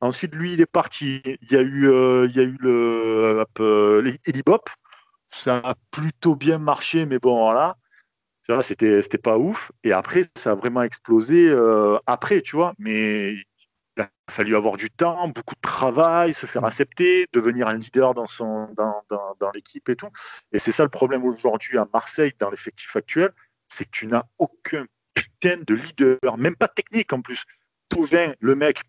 Ensuite, 0.00 0.34
lui, 0.34 0.54
il 0.54 0.60
est 0.60 0.66
parti. 0.66 1.22
Il 1.24 1.52
y 1.52 1.56
a 1.56 1.60
eu, 1.60 1.88
euh, 1.88 2.26
il 2.28 2.36
y 2.36 2.40
a 2.40 2.42
eu 2.42 2.56
le 2.58 3.44
euh, 3.60 4.12
Elibop. 4.26 4.68
Ça 5.30 5.58
a 5.58 5.74
plutôt 5.92 6.34
bien 6.34 6.58
marché, 6.58 7.06
mais 7.06 7.20
bon, 7.20 7.38
voilà. 7.44 7.76
C'était, 8.62 9.00
c'était 9.00 9.18
pas 9.18 9.38
ouf. 9.38 9.70
Et 9.84 9.92
après, 9.92 10.24
ça 10.36 10.50
a 10.50 10.54
vraiment 10.56 10.82
explosé 10.82 11.48
euh, 11.48 11.98
après, 12.06 12.42
tu 12.42 12.56
vois. 12.56 12.74
Mais 12.78 13.36
fallu 14.32 14.56
avoir 14.56 14.76
du 14.76 14.90
temps, 14.90 15.28
beaucoup 15.28 15.54
de 15.54 15.60
travail, 15.60 16.34
se 16.34 16.46
faire 16.46 16.64
accepter, 16.64 17.28
devenir 17.32 17.68
un 17.68 17.76
leader 17.76 18.14
dans, 18.14 18.26
son, 18.26 18.68
dans, 18.74 19.02
dans, 19.08 19.50
l'équipe 19.52 19.88
et 19.88 19.96
tout. 19.96 20.10
Et 20.52 20.58
c'est 20.58 20.72
ça 20.72 20.82
le 20.82 20.88
problème 20.88 21.24
aujourd'hui 21.24 21.78
à 21.78 21.86
Marseille, 21.92 22.32
dans 22.38 22.50
l'effectif 22.50 22.96
actuel, 22.96 23.32
c'est 23.68 23.84
que 23.84 23.90
tu 23.90 24.06
n'as 24.06 24.24
aucun 24.38 24.86
putain 25.14 25.58
de 25.64 25.74
leader, 25.74 26.36
même 26.38 26.56
pas 26.56 26.68
technique 26.68 27.12
en 27.12 27.22
plus. 27.22 27.44
Tauvin, 27.88 28.32
le 28.40 28.54
mec, 28.56 28.82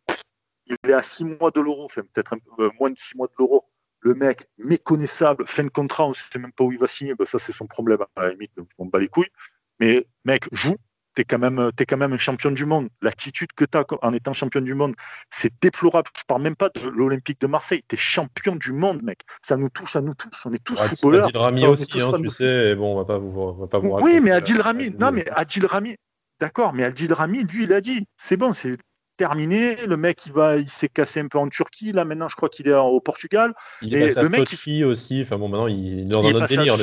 il 0.65 0.77
est 0.87 0.93
à 0.93 1.01
6 1.01 1.25
mois 1.25 1.51
de 1.51 1.61
l'euro, 1.61 1.85
enfin 1.85 2.01
peut-être 2.13 2.35
euh, 2.59 2.69
moins 2.79 2.89
de 2.89 2.97
6 2.97 3.17
mois 3.17 3.27
de 3.27 3.33
l'euro. 3.37 3.65
Le 3.99 4.15
mec, 4.15 4.47
méconnaissable, 4.57 5.47
fin 5.47 5.63
de 5.63 5.69
contrat, 5.69 6.05
on 6.05 6.09
ne 6.09 6.13
sait 6.13 6.39
même 6.39 6.51
pas 6.51 6.63
où 6.63 6.71
il 6.71 6.79
va 6.79 6.87
signer, 6.87 7.15
ben 7.15 7.25
ça 7.25 7.39
c'est 7.39 7.53
son 7.53 7.67
problème, 7.67 7.99
à 8.15 8.23
la 8.23 8.31
limite, 8.31 8.51
on 8.77 8.85
bat 8.85 8.99
les 8.99 9.07
couilles. 9.07 9.31
Mais 9.79 10.05
mec, 10.25 10.47
joue, 10.51 10.77
tu 11.15 11.21
es, 11.21 11.25
quand 11.25 11.39
même, 11.39 11.71
es 11.77 11.85
quand 11.85 11.97
même 11.97 12.13
un 12.13 12.17
champion 12.17 12.51
du 12.51 12.65
monde. 12.65 12.89
L'attitude 13.01 13.49
que 13.55 13.65
tu 13.65 13.77
as 13.77 13.85
en 14.01 14.13
étant 14.13 14.33
champion 14.33 14.61
du 14.61 14.73
monde, 14.73 14.95
c'est 15.29 15.53
déplorable. 15.61 16.09
Je 16.17 16.23
parle 16.27 16.41
même 16.41 16.55
pas 16.55 16.69
de 16.69 16.81
l'Olympique 16.81 17.39
de 17.41 17.47
Marseille. 17.47 17.83
Tu 17.87 17.95
es 17.95 17.97
champion 17.97 18.55
du 18.55 18.73
monde, 18.73 19.01
mec. 19.03 19.21
Ça 19.41 19.57
nous 19.57 19.69
touche 19.69 19.95
à 19.95 20.01
nous 20.01 20.13
tous. 20.13 20.45
On 20.45 20.53
est 20.53 20.63
tous 20.63 20.75
footballeurs. 20.75 21.27
Adil 21.27 21.37
Rami 21.37 21.65
aussi, 21.65 22.01
hein, 22.01 22.11
tu 22.21 22.29
sais. 22.29 22.71
Et 22.71 22.75
bon, 22.75 22.93
on 22.93 22.97
va 22.97 23.05
pas 23.05 23.17
vous, 23.17 23.53
va 23.53 23.67
pas 23.67 23.79
vous 23.79 23.97
Oui, 24.01 24.19
mais 24.21 24.31
Adil 24.31 24.61
Rami, 24.61 24.91
non, 24.91 25.11
mais 25.11 25.25
Adil 25.29 25.65
Rami, 25.65 25.95
d'accord, 26.39 26.73
mais 26.73 26.83
Adil 26.83 27.13
Rami, 27.13 27.43
lui, 27.43 27.63
il 27.63 27.73
a 27.73 27.81
dit, 27.81 28.07
c'est 28.17 28.37
bon, 28.37 28.53
c'est 28.53 28.77
terminé. 29.17 29.75
Le 29.85 29.97
mec, 29.97 30.25
il 30.25 30.33
va, 30.33 30.57
il 30.57 30.69
s'est 30.69 30.89
cassé 30.89 31.19
un 31.19 31.27
peu 31.27 31.37
en 31.37 31.47
Turquie. 31.47 31.91
Là, 31.91 32.05
maintenant, 32.05 32.27
je 32.27 32.35
crois 32.35 32.49
qu'il 32.49 32.67
est 32.67 32.73
au 32.73 32.99
Portugal. 32.99 33.53
Il 33.81 33.95
est 33.95 34.19
le 34.19 34.29
mec, 34.29 34.51
il... 34.65 34.85
aussi. 34.85 35.21
Enfin 35.21 35.37
bon, 35.37 35.49
maintenant, 35.49 35.67
il 35.67 35.99
est 35.99 36.03
dans 36.05 36.25
un 36.25 36.33
autre 36.33 36.47
délire. 36.47 36.77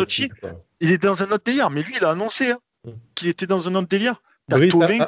il 0.80 0.90
est 0.90 0.98
dans 0.98 1.22
un 1.22 1.26
autre 1.26 1.44
délire, 1.44 1.70
mais 1.70 1.82
lui, 1.82 1.94
il 1.96 2.04
a 2.04 2.10
annoncé. 2.10 2.50
Hein 2.50 2.58
Mm. 2.84 2.90
qui 3.14 3.28
était 3.28 3.46
dans 3.46 3.68
un 3.68 3.74
autre 3.74 3.88
délire. 3.88 4.22
qui 4.48 4.54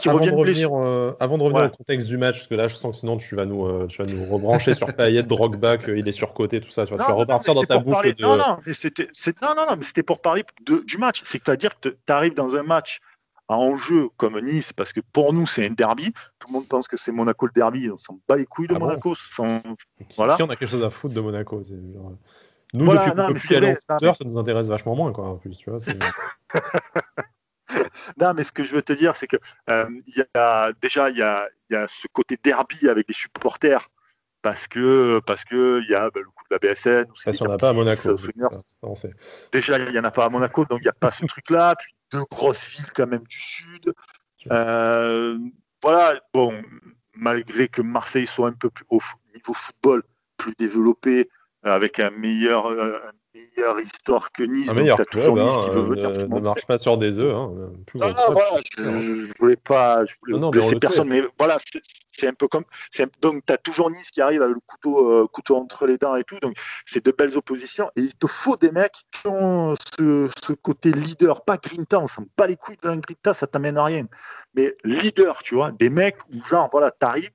avant, 0.09 0.21
de 0.21 0.31
revenir, 0.31 0.71
euh, 0.73 1.17
avant 1.19 1.39
de 1.39 1.43
revenir 1.43 1.65
au 1.65 1.77
contexte 1.77 2.07
du 2.07 2.17
match, 2.19 2.39
parce 2.39 2.49
que 2.49 2.55
là, 2.55 2.69
je 2.69 2.77
sens 2.77 2.95
que 2.95 3.01
sinon 3.01 3.17
tu 3.17 3.35
vas 3.35 3.47
nous, 3.47 3.67
euh, 3.67 3.87
tu 3.89 4.03
vas 4.03 4.09
nous 4.09 4.25
rebrancher 4.31 4.75
sur 4.75 4.95
Payet, 4.95 5.23
Drogba, 5.23 5.79
qu'il 5.79 6.07
est 6.07 6.13
surcoté, 6.13 6.61
tout 6.61 6.71
ça. 6.71 6.87
Tu 6.87 6.95
vas, 6.95 7.05
repartir 7.07 7.55
dans 7.55 7.65
ta 7.65 7.79
boucle 7.79 8.15
de. 8.15 8.23
Non, 8.23 8.37
non, 8.37 8.59
mais 8.67 8.75
c'était, 8.75 9.09
non, 9.41 9.55
non, 9.57 9.67
non, 9.69 9.77
mais 9.77 9.85
c'était 9.85 10.03
pour 10.03 10.21
parler 10.21 10.45
du 10.87 10.99
match. 10.99 11.23
C'est 11.25 11.39
que 11.39 11.57
tu 11.57 11.91
arrives 12.09 12.35
dans 12.35 12.57
un 12.57 12.63
match 12.63 13.01
à 13.49 13.57
enjeu 13.57 14.09
comme 14.17 14.39
Nice, 14.41 14.73
parce 14.73 14.93
que 14.93 15.01
pour 15.13 15.33
nous, 15.33 15.47
c'est 15.47 15.67
un 15.67 15.71
derby. 15.71 16.13
Tout 16.39 16.49
le 16.49 16.53
monde 16.53 16.69
pense 16.69 16.87
que 16.87 16.97
c'est 16.97 17.13
Monaco 17.13 17.47
le 17.47 17.53
derby. 17.53 17.91
On 17.91 17.97
s'en 17.97 18.19
bat 18.29 18.37
les 18.37 18.47
couilles 18.47 18.69
de 18.69 18.75
ah 18.77 18.79
Monaco. 18.79 19.15
voilà. 20.17 20.37
on 20.41 20.45
a 20.45 20.57
quelque 20.57 20.67
chose 20.67 20.85
à 20.85 20.91
foutre 20.91 21.15
de 21.15 21.21
Monaco. 21.21 21.63
Nous, 22.75 22.85
voilà, 22.85 23.11
depuis 23.11 23.61
non, 23.61 23.75
scooter, 23.77 24.17
ça 24.17 24.25
nous 24.25 24.39
intéresse 24.39 24.69
vachement 24.69 24.95
moins, 24.95 25.13
quoi, 25.13 25.27
en 25.27 25.37
plus, 25.37 25.59
tu 25.59 25.69
vois. 25.69 25.79
non, 28.21 28.35
mais 28.35 28.45
ce 28.45 28.53
que 28.53 28.63
je 28.63 28.75
veux 28.75 28.83
te 28.83 28.93
dire, 28.93 29.17
c'est 29.17 29.27
que 29.27 29.37
euh, 29.71 29.89
y 30.07 30.23
a, 30.35 30.73
déjà, 30.81 31.11
il 31.11 31.17
y 31.17 31.23
a, 31.23 31.49
y 31.71 31.75
a, 31.75 31.87
ce 31.89 32.07
côté 32.13 32.39
derby 32.43 32.89
avec 32.89 33.09
les 33.09 33.15
supporters. 33.15 33.89
Parce 34.43 34.67
que 34.67 35.21
parce 35.21 35.45
que 35.45 35.81
il 35.85 35.89
y 35.89 35.95
a 35.95 36.11
bah, 36.11 36.19
le 36.21 36.27
coup 36.27 36.45
de 36.51 36.57
la 36.57 36.59
BSN. 36.59 37.07
Ça, 37.15 37.31
il 37.31 37.41
n'y 37.41 37.47
en 37.47 37.53
a 37.53 37.59
pas 37.59 37.69
à 37.69 37.73
Monaco. 37.73 38.17
déjà, 39.53 39.79
il 39.79 39.91
n'y 39.91 39.99
en 40.01 40.05
a 40.05 40.11
pas 40.11 40.25
à 40.25 40.29
Monaco, 40.29 40.65
donc 40.65 40.81
il 40.81 40.85
n'y 40.85 40.89
a 40.89 40.95
pas 40.95 41.13
ce 41.13 41.25
truc-là. 41.27 41.77
Puis 41.79 41.95
deux 42.11 42.25
grosses 42.29 42.67
villes 42.67 42.91
quand 42.93 43.07
même 43.07 43.23
du 43.23 43.41
sud. 43.41 43.95
Euh, 44.51 45.39
voilà, 45.81 46.21
bon, 46.35 46.61
malgré 47.15 47.69
que 47.69 47.83
Marseille 47.83 48.27
soit 48.27 48.49
un 48.49 48.53
peu 48.53 48.69
plus 48.69 48.85
au 48.91 49.01
niveau 49.33 49.55
football, 49.55 50.03
plus 50.37 50.55
développé, 50.59 51.29
avec 51.63 52.01
un 52.01 52.11
meilleur, 52.11 52.67
meilleure 53.35 53.81
histoire 53.81 54.31
que 54.33 54.43
Nice. 54.43 54.69
Un 54.69 54.75
meilleur 54.75 54.99
club, 54.99 55.39
Nice 55.39 55.57
qui 55.57 55.71
veut 55.71 56.05
hein, 56.05 56.27
ne, 56.29 56.41
marche 56.41 56.67
pas 56.67 56.79
sur 56.79 56.99
des 56.99 57.19
œufs. 57.19 57.35
Hein, 57.35 57.73
plus 57.87 58.01
non, 58.01 58.09
non, 58.09 58.33
voilà, 58.33 58.61
je, 58.77 58.83
ne 58.83 59.39
voulais 59.39 59.57
pas 59.57 60.05
je 60.05 60.15
voulais 60.21 60.39
non, 60.39 60.51
blesser 60.51 60.77
personne, 60.77 61.09
mais 61.09 61.23
voilà, 61.39 61.57
c'est 62.13 62.29
un 62.29 62.35
peu 62.35 62.49
comme. 62.49 62.65
Donc, 63.21 63.45
tu 63.47 63.53
as 63.53 63.59
toujours 63.59 63.91
Nice 63.91 64.11
qui 64.11 64.21
arrive 64.21 64.43
avec 64.43 64.55
le 64.55 64.61
couteau, 64.67 65.13
euh, 65.13 65.27
couteau 65.27 65.57
entre 65.57 65.87
les 65.87 65.99
dents 65.99 66.17
et 66.17 66.25
tout. 66.25 66.39
Donc, 66.41 66.55
c'est 66.85 67.05
de 67.05 67.11
belles 67.11 67.37
oppositions. 67.37 67.91
Et 67.97 68.03
il 68.03 68.15
te 68.15 68.27
faut 68.27 68.57
des 68.57 68.71
mecs 68.71 69.03
qui 69.11 69.27
ont 69.29 69.75
ce, 69.99 70.29
ce 70.45 70.53
côté 70.53 70.91
leader, 70.93 71.45
pas 71.45 71.57
grinta. 71.57 72.01
On 72.01 72.07
s'en 72.07 72.25
bat 72.37 72.47
les 72.47 72.57
couilles 72.57 72.77
de 72.83 72.89
la 72.89 72.97
grinta, 72.97 73.35
ça 73.35 73.47
t'amène 73.47 73.79
à 73.79 73.85
rien. 73.85 74.07
Mais 74.55 74.77
leader, 74.85 75.43
tu 75.43 75.55
vois, 75.55 75.73
des 75.73 75.91
mecs 75.91 76.19
où, 76.33 76.45
genre, 76.45 76.69
voilà, 76.71 76.91
t'arrives 76.91 77.31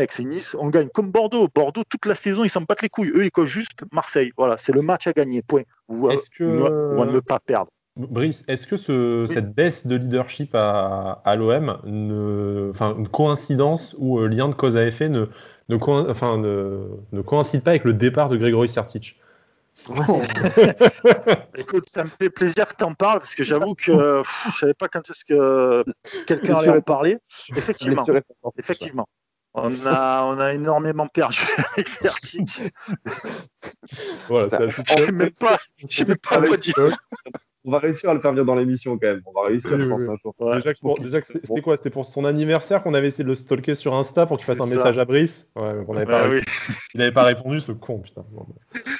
Mec, 0.00 0.12
c'est 0.12 0.24
Nice, 0.24 0.56
on 0.58 0.70
gagne 0.70 0.88
comme 0.88 1.10
Bordeaux. 1.12 1.46
Bordeaux, 1.54 1.82
toute 1.86 2.06
la 2.06 2.14
saison, 2.14 2.42
ils 2.42 2.48
s'en 2.48 2.62
battent 2.62 2.80
les 2.80 2.88
couilles. 2.88 3.12
Eux, 3.14 3.26
ils 3.26 3.30
coachent 3.30 3.50
juste 3.50 3.72
Marseille. 3.92 4.32
Voilà, 4.38 4.56
c'est 4.56 4.72
le 4.72 4.80
match 4.80 5.06
à 5.06 5.12
gagner, 5.12 5.42
point. 5.42 5.64
Ou, 5.88 6.08
à, 6.08 6.14
ne 6.14 7.20
pas 7.20 7.38
perdre. 7.38 7.70
Brice, 7.96 8.42
est-ce 8.48 8.66
que 8.66 8.78
cette 9.26 9.54
baisse 9.54 9.86
de 9.86 9.96
leadership 9.96 10.54
à, 10.54 11.36
l'OM, 11.36 11.80
une 11.84 13.08
coïncidence 13.12 13.94
ou 13.98 14.20
euh, 14.20 14.26
lien 14.26 14.48
de 14.48 14.54
cause 14.54 14.78
à 14.78 14.86
effet 14.86 15.10
ne, 15.10 15.26
ne, 15.68 15.76
coïncide 17.20 17.62
pas 17.62 17.72
avec 17.72 17.84
le 17.84 17.92
départ 17.92 18.30
de 18.30 18.38
Grégory 18.38 18.70
Sertic 18.70 19.20
Écoute, 21.58 21.90
ça 21.90 22.04
me 22.04 22.10
fait 22.18 22.30
plaisir 22.30 22.68
que 22.68 22.76
tu 22.78 22.84
en 22.84 22.94
parles 22.94 23.18
parce 23.18 23.34
que 23.34 23.44
j'avoue 23.44 23.74
que 23.74 23.82
je 23.82 24.58
savais 24.58 24.72
pas 24.72 24.88
quand 24.88 25.10
est-ce 25.10 25.26
que 25.26 25.84
quelqu'un 26.26 26.54
allait 26.54 26.70
en 26.70 26.80
parler. 26.80 27.18
Effectivement, 27.54 28.06
effectivement. 28.56 29.06
On 29.54 29.84
a, 29.84 30.24
on 30.26 30.38
a 30.38 30.52
énormément 30.54 31.08
perdu 31.08 31.40
avec 31.72 31.88
Certic. 31.88 32.62
voilà, 34.28 34.48
je 34.48 35.06
ne 35.06 35.10
même 35.10 35.30
pas, 35.30 35.58
sais 35.88 36.04
même 36.04 36.16
pas 36.18 36.40
quoi 36.40 36.56
dire. 36.56 36.74
On 37.64 37.72
va 37.72 37.78
réussir 37.78 38.08
à 38.10 38.14
le 38.14 38.20
faire 38.20 38.30
venir 38.30 38.46
dans 38.46 38.54
l'émission 38.54 38.96
quand 38.96 39.08
même. 39.08 39.22
On 39.26 39.32
va 39.32 39.48
réussir, 39.48 39.78
je 39.78 39.88
pense, 39.88 40.02
un 40.02 40.16
jour. 40.16 40.34
Déjà, 41.00 41.20
c'était 41.22 41.60
quoi? 41.60 41.76
C'était 41.76 41.90
pour 41.90 42.06
son 42.06 42.24
anniversaire 42.24 42.82
qu'on 42.82 42.94
avait 42.94 43.08
essayé 43.08 43.24
de 43.24 43.28
le 43.28 43.34
stalker 43.34 43.74
sur 43.74 43.94
Insta 43.94 44.24
pour 44.24 44.38
qu'il 44.38 44.46
fasse 44.46 44.60
un 44.60 44.66
message 44.66 44.98
à 44.98 45.04
Brice? 45.04 45.50
Ouais, 45.56 45.84
on 45.86 45.96
avait 45.96 46.06
pas 46.06 46.28
Il 46.94 46.98
n'avait 46.98 47.12
pas 47.12 47.24
répondu, 47.24 47.60
ce 47.60 47.72
con, 47.72 47.98
putain. 47.98 48.24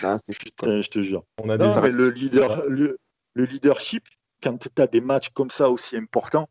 Ah, 0.03 0.19
putain, 0.27 0.81
je 0.81 0.89
te 0.89 1.03
jure. 1.03 1.25
On 1.39 1.49
a 1.49 1.57
le, 1.57 2.11
leader, 2.11 2.65
le, 2.69 2.99
le 3.35 3.45
leadership, 3.45 4.05
quand 4.43 4.59
tu 4.59 4.83
as 4.83 4.87
des 4.87 5.01
matchs 5.01 5.31
comme 5.31 5.51
ça 5.51 5.71
aussi 5.71 5.97
importants, 5.97 6.49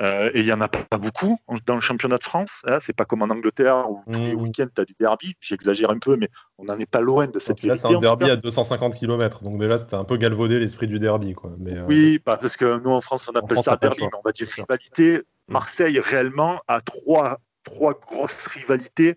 euh, 0.00 0.30
et 0.32 0.40
il 0.40 0.46
n'y 0.46 0.52
en 0.52 0.60
a 0.62 0.68
pas 0.68 0.96
beaucoup 0.96 1.38
dans 1.66 1.74
le 1.74 1.80
championnat 1.82 2.16
de 2.16 2.24
France. 2.24 2.62
Hein, 2.66 2.78
c'est 2.80 2.94
pas 2.94 3.04
comme 3.04 3.20
en 3.20 3.26
Angleterre 3.26 3.90
où 3.90 4.02
tous 4.10 4.18
les 4.18 4.34
mmh. 4.34 4.40
week-ends 4.40 4.66
tu 4.74 4.80
as 4.80 4.84
du 4.86 4.94
derby. 4.98 5.34
J'exagère 5.40 5.90
un 5.90 5.98
peu, 5.98 6.16
mais 6.16 6.30
on 6.56 6.64
n'en 6.64 6.78
est 6.78 6.90
pas 6.90 7.02
loin 7.02 7.26
de 7.26 7.38
cette 7.38 7.62
Là, 7.62 7.76
c'est 7.76 7.94
un 7.94 8.00
derby 8.00 8.30
à 8.30 8.36
250 8.36 8.94
km. 8.94 9.44
Donc 9.44 9.58
déjà, 9.60 9.76
c'était 9.76 9.96
un 9.96 10.04
peu 10.04 10.16
galvaudé 10.16 10.58
l'esprit 10.58 10.86
du 10.86 10.98
derby. 10.98 11.34
Quoi. 11.34 11.52
Mais, 11.58 11.76
euh, 11.76 11.84
Oui, 11.86 12.18
parce 12.18 12.56
que 12.56 12.78
nous 12.78 12.90
en 12.90 13.02
France, 13.02 13.28
on 13.28 13.36
appelle 13.36 13.58
ça 13.62 13.76
derby, 13.76 14.02
mais 14.02 14.18
on 14.18 14.22
va 14.24 14.32
dire 14.32 14.48
rivalité. 14.48 15.18
Mmh. 15.18 15.52
Marseille, 15.52 16.00
réellement, 16.00 16.60
a 16.66 16.80
trois, 16.80 17.38
trois 17.64 17.92
grosses 17.92 18.46
rivalités 18.46 19.16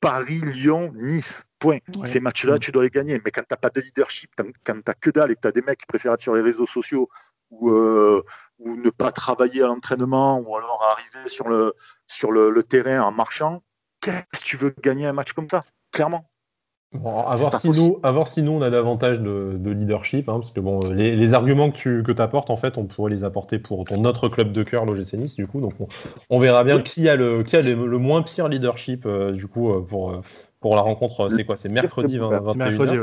Paris, 0.00 0.40
Lyon, 0.40 0.92
Nice. 0.96 1.44
Point. 1.60 1.80
Ces 2.06 2.20
matchs-là, 2.20 2.56
mmh. 2.56 2.60
tu 2.60 2.72
dois 2.72 2.82
les 2.84 2.90
gagner. 2.90 3.20
Mais 3.22 3.30
quand 3.30 3.42
tu 3.42 3.48
n'as 3.50 3.58
pas 3.58 3.68
de 3.68 3.82
leadership, 3.82 4.30
quand 4.36 4.44
tu 4.44 4.72
n'as 4.72 4.94
que 4.94 5.10
dalle 5.10 5.30
et 5.30 5.34
que 5.34 5.42
tu 5.42 5.48
as 5.48 5.52
des 5.52 5.60
mecs 5.60 5.78
qui 5.78 5.86
préfèrent 5.86 6.14
être 6.14 6.22
sur 6.22 6.34
les 6.34 6.40
réseaux 6.40 6.66
sociaux 6.66 7.10
ou, 7.50 7.70
euh, 7.70 8.24
ou 8.60 8.76
ne 8.76 8.90
pas 8.90 9.12
travailler 9.12 9.62
à 9.62 9.66
l'entraînement 9.66 10.38
ou 10.38 10.56
alors 10.56 10.82
arriver 10.82 11.28
sur 11.28 11.48
le, 11.48 11.74
sur 12.06 12.30
le, 12.30 12.62
terrain 12.62 13.02
en 13.02 13.12
marchant, 13.12 13.62
qu'est-ce 14.00 14.40
que 14.40 14.44
tu 14.44 14.56
veux 14.56 14.74
gagner 14.82 15.06
un 15.06 15.12
match 15.12 15.32
comme 15.32 15.48
ça 15.50 15.64
Clairement? 15.92 16.30
à, 16.92 17.36
voir 17.36 17.60
si 17.60 17.68
nous, 17.68 18.00
si 18.26 18.42
nous, 18.42 18.52
on 18.52 18.62
a 18.62 18.70
davantage 18.70 19.20
de, 19.20 19.70
leadership, 19.70 20.28
hein, 20.28 20.40
parce 20.40 20.50
que 20.50 20.58
bon, 20.58 20.90
les, 20.90 21.34
arguments 21.34 21.70
que 21.70 21.76
tu 21.76 22.02
que 22.02 22.20
apportes, 22.20 22.50
en 22.50 22.56
fait, 22.56 22.78
on 22.78 22.86
pourrait 22.86 23.12
les 23.12 23.22
apporter 23.22 23.58
pour 23.58 23.84
ton 23.84 24.04
autre 24.04 24.28
club 24.28 24.52
de 24.52 24.62
cœur, 24.64 24.84
l'OGC 24.86 25.14
Nice, 25.14 25.36
du 25.36 25.46
coup. 25.46 25.60
Donc, 25.60 25.74
on, 26.30 26.38
verra 26.40 26.64
bien 26.64 26.82
qui 26.82 27.08
a 27.08 27.14
le, 27.14 27.44
qui 27.44 27.56
a 27.56 27.60
le, 27.60 27.98
moins 27.98 28.22
pire 28.22 28.48
leadership, 28.48 29.06
euh, 29.06 29.30
du 29.30 29.46
coup, 29.46 29.72
euh, 29.72 29.80
pour, 29.82 30.20
pour 30.58 30.74
la 30.74 30.82
rencontre. 30.82 31.28
C'est 31.28 31.44
quoi? 31.44 31.56
C'est 31.56 31.68
mercredi 31.68 32.18
21 32.18 32.54
Mercredi, 32.54 32.98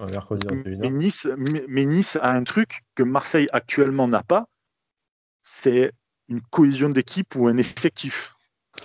mercredi 0.00 0.46
21 0.48 0.90
nice, 0.90 1.28
mais 1.68 1.84
Nice 1.84 2.16
a 2.22 2.30
un 2.30 2.44
truc 2.44 2.84
que 2.94 3.02
Marseille 3.02 3.48
actuellement 3.52 4.06
n'a 4.06 4.22
pas, 4.22 4.46
c'est 5.46 5.92
une 6.28 6.40
cohésion 6.50 6.88
d'équipe 6.88 7.36
ou 7.36 7.46
un 7.46 7.56
effectif. 7.56 8.34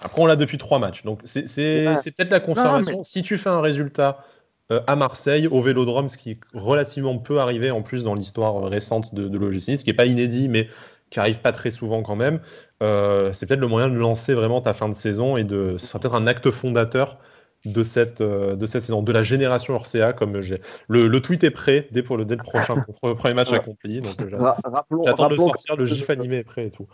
Après, 0.03 0.21
on 0.21 0.27
l'a 0.27 0.35
depuis 0.35 0.59
trois 0.59 0.77
matchs. 0.77 1.03
Donc, 1.03 1.21
c'est 1.25 1.45
peut-être 1.45 2.29
la 2.29 2.39
confirmation. 2.39 3.01
Si 3.01 3.23
tu 3.23 3.37
fais 3.37 3.49
un 3.49 3.61
résultat 3.61 4.23
euh, 4.71 4.79
à 4.85 4.95
Marseille, 4.95 5.47
au 5.47 5.61
Vélodrome, 5.61 6.07
ce 6.07 6.17
qui 6.17 6.31
est 6.31 6.39
relativement 6.53 7.17
peu 7.17 7.39
arrivé 7.39 7.71
en 7.71 7.81
plus 7.81 8.03
dans 8.03 8.13
l'histoire 8.13 8.63
récente 8.63 9.15
de, 9.15 9.27
de 9.27 9.37
l'OGC, 9.39 9.77
ce 9.77 9.83
qui 9.83 9.87
n'est 9.87 9.95
pas 9.95 10.05
inédit, 10.05 10.49
mais 10.49 10.69
qui 11.09 11.19
arrive 11.19 11.41
pas 11.41 11.51
très 11.51 11.71
souvent 11.71 12.03
quand 12.03 12.15
même, 12.15 12.39
euh, 12.83 13.33
c'est 13.33 13.47
peut-être 13.47 13.59
le 13.59 13.67
moyen 13.67 13.89
de 13.89 13.95
lancer 13.95 14.33
vraiment 14.33 14.61
ta 14.61 14.73
fin 14.73 14.87
de 14.87 14.93
saison 14.93 15.37
et 15.37 15.43
de, 15.43 15.75
ce 15.79 15.87
sera 15.87 15.99
peut-être 15.99 16.15
un 16.15 16.27
acte 16.27 16.51
fondateur 16.51 17.17
de 17.65 17.83
cette, 17.83 18.21
euh, 18.21 18.55
de 18.55 18.65
cette 18.65 18.83
saison, 18.83 19.03
de 19.03 19.11
la 19.11 19.23
génération 19.23 19.75
Orcea, 19.75 20.13
comme 20.13 20.41
j'ai. 20.41 20.61
Le, 20.87 21.07
le, 21.07 21.21
tweet 21.21 21.43
est 21.43 21.51
prêt 21.51 21.87
dès, 21.91 22.01
pour 22.01 22.17
le, 22.17 22.25
dès 22.25 22.35
le 22.35 22.43
prochain 22.43 22.75
le 23.03 23.13
premier 23.13 23.33
match 23.33 23.53
accompli. 23.53 24.01
Donc 24.01 24.13
euh, 24.21 24.53
j'attends 25.05 25.29
de 25.29 25.35
sortir, 25.35 25.75
le 25.75 25.85
gif 25.85 26.09
animé 26.09 26.37
est 26.37 26.43
prêt 26.43 26.67
et 26.67 26.71
tout. 26.71 26.87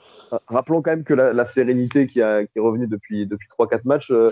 Rappelons 0.47 0.81
quand 0.81 0.91
même 0.91 1.03
que 1.03 1.13
la, 1.13 1.33
la 1.33 1.45
sérénité 1.45 2.07
qui, 2.07 2.21
a, 2.21 2.45
qui 2.45 2.57
est 2.57 2.61
revenue 2.61 2.87
depuis, 2.87 3.27
depuis 3.27 3.47
3-4 3.57 3.81
matchs, 3.85 4.11
euh, 4.11 4.31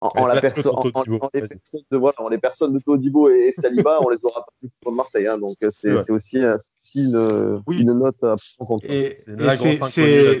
en, 0.00 0.26
la 0.26 0.40
personne, 0.40 0.72
en, 0.72 0.82
les 1.34 1.40
personnes 1.40 1.82
de, 1.90 1.96
voilà, 1.96 2.16
les 2.30 2.38
personnes 2.38 2.72
de 2.72 2.78
Todibo 2.78 3.28
et, 3.28 3.52
Saliba, 3.56 3.98
on 4.04 4.08
les 4.08 4.18
aura 4.22 4.46
pas 4.46 4.52
plus 4.58 4.70
pour 4.80 4.92
Marseille. 4.92 5.26
Hein, 5.26 5.38
donc 5.38 5.56
c'est 5.70 6.10
aussi, 6.10 6.38
une, 6.94 7.62
une, 7.70 7.92
note 7.92 8.22
à 8.22 8.36
prendre 8.58 8.80
Et, 8.84 9.18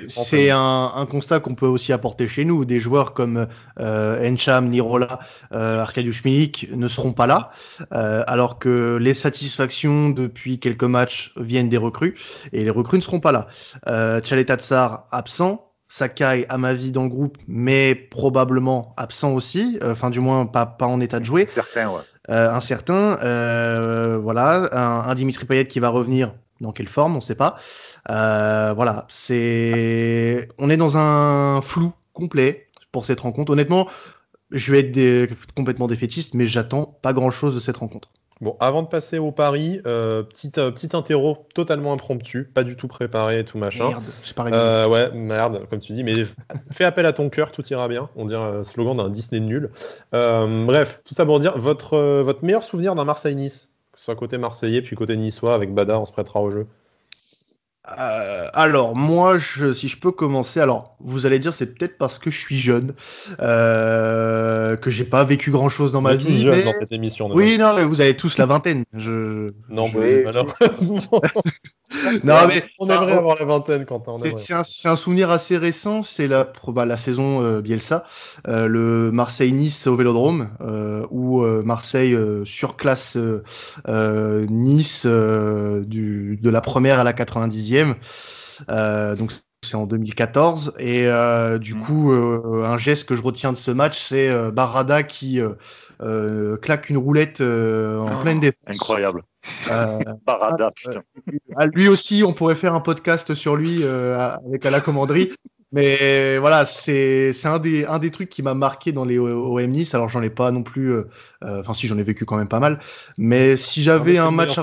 c'est 0.08 0.50
un, 0.50 0.90
un, 0.94 1.06
constat 1.06 1.40
qu'on 1.40 1.54
peut 1.54 1.66
aussi 1.66 1.92
apporter 1.92 2.26
chez 2.26 2.44
nous. 2.44 2.64
Des 2.64 2.78
joueurs 2.78 3.12
comme 3.12 3.46
euh, 3.78 4.30
Encham, 4.30 4.68
Nirola, 4.68 5.18
euh, 5.52 5.80
Arkadiusz 5.80 6.24
Milik 6.24 6.68
ne 6.74 6.88
seront 6.88 7.12
pas 7.12 7.26
là, 7.26 7.50
euh, 7.92 8.22
alors 8.26 8.58
que 8.58 8.96
les 8.96 9.14
satisfactions 9.14 10.10
depuis 10.10 10.58
quelques 10.58 10.84
matchs 10.84 11.34
viennent 11.36 11.68
des 11.68 11.76
recrues 11.76 12.18
et 12.52 12.64
les 12.64 12.70
recrues 12.70 12.98
ne 12.98 13.02
seront 13.02 13.20
pas 13.20 13.32
là. 13.32 13.46
Euh, 13.86 14.20
Tsar 14.20 15.06
absent, 15.10 15.69
Sakai 15.92 16.46
à 16.48 16.56
ma 16.56 16.72
vie 16.72 16.92
dans 16.92 17.02
le 17.02 17.08
groupe, 17.08 17.36
mais 17.48 17.96
probablement 17.96 18.94
absent 18.96 19.32
aussi, 19.32 19.76
euh, 19.82 19.90
enfin 19.90 20.10
du 20.10 20.20
moins 20.20 20.46
pas, 20.46 20.64
pas 20.64 20.86
en 20.86 21.00
état 21.00 21.18
de 21.18 21.24
jouer. 21.24 21.46
Certain, 21.46 21.90
ouais. 21.90 22.02
Euh, 22.30 22.48
un 22.54 22.60
certain, 22.60 23.18
euh, 23.24 24.16
voilà, 24.16 24.68
un, 24.72 25.12
Dimitri 25.16 25.46
Payet 25.46 25.66
qui 25.66 25.80
va 25.80 25.88
revenir, 25.88 26.32
dans 26.60 26.70
quelle 26.70 26.86
forme, 26.86 27.14
on 27.14 27.16
ne 27.16 27.20
sait 27.20 27.34
pas. 27.34 27.56
voilà, 28.06 29.06
c'est, 29.08 30.46
on 30.58 30.70
est 30.70 30.76
dans 30.76 30.96
un 30.96 31.60
flou 31.60 31.92
complet 32.12 32.68
pour 32.92 33.04
cette 33.04 33.18
rencontre. 33.18 33.50
Honnêtement, 33.50 33.88
je 34.52 34.70
vais 34.70 34.92
être 34.94 35.54
complètement 35.56 35.88
défaitiste, 35.88 36.34
mais 36.34 36.46
j'attends 36.46 36.98
pas 37.02 37.12
grand 37.12 37.32
chose 37.32 37.56
de 37.56 37.60
cette 37.60 37.78
rencontre. 37.78 38.10
Bon, 38.40 38.56
avant 38.58 38.82
de 38.82 38.88
passer 38.88 39.18
au 39.18 39.32
pari, 39.32 39.82
euh, 39.86 40.22
petite, 40.22 40.56
euh, 40.56 40.70
petite 40.70 40.94
interro 40.94 41.46
totalement 41.54 41.92
impromptu, 41.92 42.44
pas 42.44 42.64
du 42.64 42.74
tout 42.74 42.88
préparé 42.88 43.40
et 43.40 43.44
tout 43.44 43.58
machin. 43.58 43.88
Merde, 43.88 44.04
c'est 44.24 44.34
pareil. 44.34 44.54
Euh, 44.56 44.88
ouais, 44.88 45.10
merde, 45.12 45.66
comme 45.68 45.78
tu 45.78 45.92
dis, 45.92 46.02
mais 46.02 46.24
fais 46.70 46.84
appel 46.84 47.04
à 47.04 47.12
ton 47.12 47.28
cœur, 47.28 47.52
tout 47.52 47.66
ira 47.68 47.86
bien. 47.86 48.08
On 48.16 48.24
dirait 48.24 48.42
un 48.42 48.64
slogan 48.64 48.96
d'un 48.96 49.10
Disney 49.10 49.40
nul. 49.40 49.70
Euh, 50.14 50.64
bref, 50.64 51.02
tout 51.04 51.12
ça 51.12 51.26
pour 51.26 51.38
dire, 51.38 51.58
votre, 51.58 51.98
votre 52.22 52.42
meilleur 52.42 52.64
souvenir 52.64 52.94
d'un 52.94 53.04
Marseille-Nice, 53.04 53.74
que 53.92 53.98
ce 53.98 54.06
soit 54.06 54.16
côté 54.16 54.38
marseillais 54.38 54.80
puis 54.80 54.96
côté 54.96 55.18
niçois, 55.18 55.54
avec 55.54 55.74
Bada, 55.74 56.00
on 56.00 56.06
se 56.06 56.12
prêtera 56.12 56.40
au 56.40 56.50
jeu. 56.50 56.66
Euh, 57.88 58.46
alors 58.52 58.94
moi, 58.94 59.38
je, 59.38 59.72
si 59.72 59.88
je 59.88 59.98
peux 59.98 60.12
commencer, 60.12 60.60
alors 60.60 60.96
vous 61.00 61.24
allez 61.24 61.38
dire 61.38 61.54
c'est 61.54 61.74
peut-être 61.74 61.96
parce 61.96 62.18
que 62.18 62.30
je 62.30 62.38
suis 62.38 62.58
jeune, 62.58 62.94
euh, 63.40 64.76
que 64.76 64.90
j'ai 64.90 65.04
pas 65.04 65.24
vécu 65.24 65.50
grand 65.50 65.70
chose 65.70 65.90
dans 65.90 66.02
ma 66.02 66.14
vie. 66.14 66.40
jeune 66.40 66.64
dans 66.64 66.74
cette 66.78 66.92
émission. 66.92 67.30
Oui, 67.32 67.56
non, 67.58 67.74
mais 67.74 67.84
vous 67.84 68.00
avez 68.00 68.16
tous 68.16 68.36
la 68.36 68.46
vingtaine. 68.46 68.84
Je... 68.92 69.52
Non, 69.70 69.86
je... 69.88 70.00
non, 72.24 72.46
mais 72.48 72.64
on 72.78 72.88
aimerait 72.88 73.12
avoir 73.12 73.38
la 73.38 73.44
vingtaine, 73.44 73.84
Quentin. 73.84 74.18
C'est 74.36 74.52
un, 74.52 74.62
un, 74.84 74.96
souvenir 74.96 75.30
assez 75.30 75.56
récent. 75.56 76.02
C'est 76.02 76.26
la, 76.26 76.50
bah, 76.68 76.84
la 76.84 76.96
saison 76.96 77.42
euh, 77.42 77.60
Bielsa, 77.60 78.04
euh, 78.48 78.66
le 78.66 79.10
Marseille-Nice 79.12 79.86
au 79.86 79.96
Vélodrome, 79.96 80.50
euh, 80.60 81.06
où 81.10 81.42
euh, 81.42 81.62
Marseille 81.62 82.16
surclasse 82.44 83.16
Nice 83.86 85.06
du, 85.06 86.38
de 86.42 86.50
la 86.50 86.60
première 86.60 86.98
à 86.98 87.04
la 87.04 87.12
90e. 87.12 87.94
donc 89.16 89.32
c'est 89.62 89.74
en 89.74 89.86
2014 89.86 90.74
et 90.78 91.04
du 91.58 91.74
mmh. 91.74 91.82
coup 91.82 92.12
un 92.12 92.78
geste 92.78 93.06
que 93.06 93.14
je 93.14 93.22
retiens 93.22 93.52
de 93.52 93.58
ce 93.58 93.70
match 93.70 94.08
c'est 94.08 94.50
Barada 94.52 95.02
qui 95.02 95.40
claque 96.62 96.90
une 96.90 96.98
roulette 96.98 97.40
en 97.40 98.06
oh, 98.06 98.22
pleine 98.22 98.40
défense. 98.40 98.56
Incroyable. 98.66 99.22
Euh, 99.70 99.98
Barada, 100.26 100.70
putain. 100.70 101.02
À 101.56 101.66
lui 101.66 101.88
aussi, 101.88 102.22
on 102.24 102.32
pourrait 102.32 102.54
faire 102.54 102.74
un 102.74 102.80
podcast 102.80 103.34
sur 103.34 103.56
lui 103.56 103.82
euh, 103.82 104.36
avec 104.46 104.66
à 104.66 104.70
la 104.70 104.80
commanderie. 104.80 105.32
Mais 105.72 106.38
voilà, 106.38 106.66
c'est 106.66 107.32
un 107.44 107.60
des, 107.60 107.84
un 107.84 108.00
des 108.00 108.10
trucs 108.10 108.28
qui 108.28 108.42
m'a 108.42 108.54
marqué 108.54 108.90
dans 108.90 109.04
les 109.04 109.18
OM 109.18 109.66
Nice. 109.68 109.94
Alors, 109.94 110.08
j'en 110.08 110.22
ai 110.22 110.30
pas 110.30 110.50
non 110.50 110.64
plus. 110.64 110.92
Euh, 110.92 111.04
euh, 111.44 111.60
enfin, 111.60 111.74
si, 111.74 111.86
j'en 111.86 111.96
ai 111.98 112.02
vécu 112.02 112.24
quand 112.24 112.36
même 112.36 112.48
pas 112.48 112.58
mal. 112.58 112.80
Mais 113.16 113.56
si 113.56 113.82
j'avais 113.82 114.18
un 114.18 114.32
match 114.32 114.58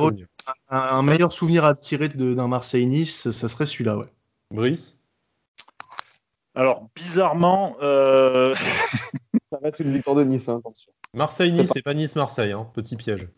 à 0.67 0.97
un, 0.97 1.03
meilleur 1.03 1.31
souvenir 1.31 1.63
à 1.63 1.75
tirer 1.75 2.09
d'un 2.09 2.47
Marseille-Nice, 2.47 3.31
ça 3.31 3.47
serait 3.47 3.65
celui-là, 3.65 3.97
ouais. 3.97 4.07
Brice? 4.51 5.01
Alors, 6.55 6.89
bizarrement. 6.93 7.77
Euh... 7.81 8.53
ça 9.51 9.59
va 9.61 9.69
être 9.69 9.79
une 9.79 9.93
victoire 9.93 10.15
de 10.17 10.23
Nice, 10.23 10.49
hein, 10.49 10.57
attention. 10.57 10.91
Marseille-Nice, 11.13 11.71
c'est 11.73 11.83
pas, 11.83 11.93
Nice-Marseille, 11.93 12.51
hein, 12.51 12.67
petit 12.73 12.97
piège. 12.97 13.29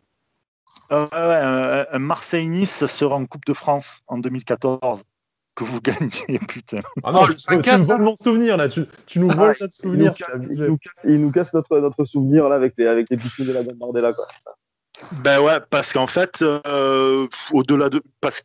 Euh, 0.91 1.05
ouais, 1.11 1.87
un 1.91 1.99
Marseille-Nice 1.99 2.85
sera 2.87 3.15
en 3.15 3.25
Coupe 3.25 3.45
de 3.45 3.53
France 3.53 4.01
en 4.07 4.17
2014 4.17 5.03
que 5.55 5.63
vous 5.63 5.81
gagnez, 5.81 6.39
putain. 6.47 6.79
Ah 7.03 7.11
non, 7.11 7.27
tu, 7.27 7.77
nous 7.77 7.85
voles 7.85 8.01
mon 8.01 8.15
souvenir 8.15 8.57
là, 8.57 8.69
tu, 8.69 8.85
tu 9.05 9.19
nous 9.19 9.29
ah, 9.31 9.35
voles 9.35 9.57
notre 9.59 9.73
souvenir. 9.73 10.13
Il 11.03 11.21
nous 11.21 11.31
casse, 11.31 11.53
notre, 11.53 11.79
notre 11.79 12.05
souvenir 12.05 12.49
là 12.49 12.55
avec 12.55 12.73
les, 12.77 12.87
avec 12.87 13.09
les 13.09 13.17
de 13.17 13.51
la 13.51 13.63
Gambardella 13.63 14.13
quoi. 14.13 14.25
Ben 15.23 15.39
ouais, 15.39 15.59
parce 15.69 15.93
qu'en 15.93 16.07
fait, 16.07 16.41
euh, 16.41 17.27
au-delà 17.51 17.89
de. 17.89 18.01
Parce 18.21 18.43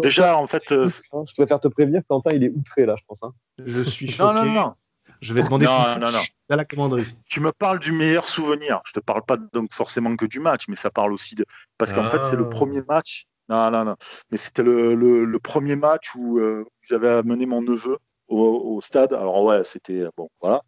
déjà, 0.00 0.36
en 0.36 0.46
fait. 0.46 0.72
Euh, 0.72 0.88
je 0.88 1.34
préfère 1.34 1.60
te 1.60 1.68
prévenir, 1.68 2.02
Quentin, 2.08 2.30
il 2.32 2.44
est 2.44 2.50
outré 2.50 2.86
là, 2.86 2.96
je 2.98 3.04
pense. 3.06 3.22
Hein. 3.22 3.32
Je 3.64 3.82
suis 3.82 4.08
choqué. 4.08 4.34
Non, 4.34 4.44
non, 4.44 4.52
non. 4.52 4.74
Je 5.20 5.34
vais 5.34 5.42
demander 5.42 5.66
non, 5.66 5.98
non, 5.98 6.10
non. 6.12 6.20
à 6.50 6.56
la 6.56 6.64
commanderie. 6.64 7.06
Tu 7.26 7.40
me 7.40 7.52
parles 7.52 7.78
du 7.78 7.92
meilleur 7.92 8.28
souvenir. 8.28 8.80
Je 8.86 8.92
te 8.92 9.00
parle 9.00 9.22
pas 9.24 9.36
donc 9.52 9.72
forcément 9.72 10.14
que 10.16 10.26
du 10.26 10.40
match, 10.40 10.64
mais 10.68 10.76
ça 10.76 10.90
parle 10.90 11.12
aussi 11.12 11.34
de. 11.34 11.44
Parce 11.78 11.92
qu'en 11.92 12.08
fait, 12.10 12.24
c'est 12.24 12.36
le 12.36 12.46
ah. 12.46 12.50
premier 12.50 12.82
match 12.88 13.26
non, 13.48 13.70
non, 13.70 13.84
non. 13.84 13.96
Mais 14.30 14.38
c'était 14.38 14.62
le, 14.62 14.94
le, 14.94 15.38
premier 15.38 15.76
match 15.76 16.14
où 16.16 16.38
euh, 16.38 16.64
j'avais 16.82 17.08
amené 17.08 17.46
mon 17.46 17.62
neveu 17.62 17.98
au, 18.28 18.80
stade. 18.80 19.12
Alors 19.12 19.42
ouais, 19.44 19.62
c'était 19.64 20.04
bon, 20.16 20.28
voilà, 20.40 20.62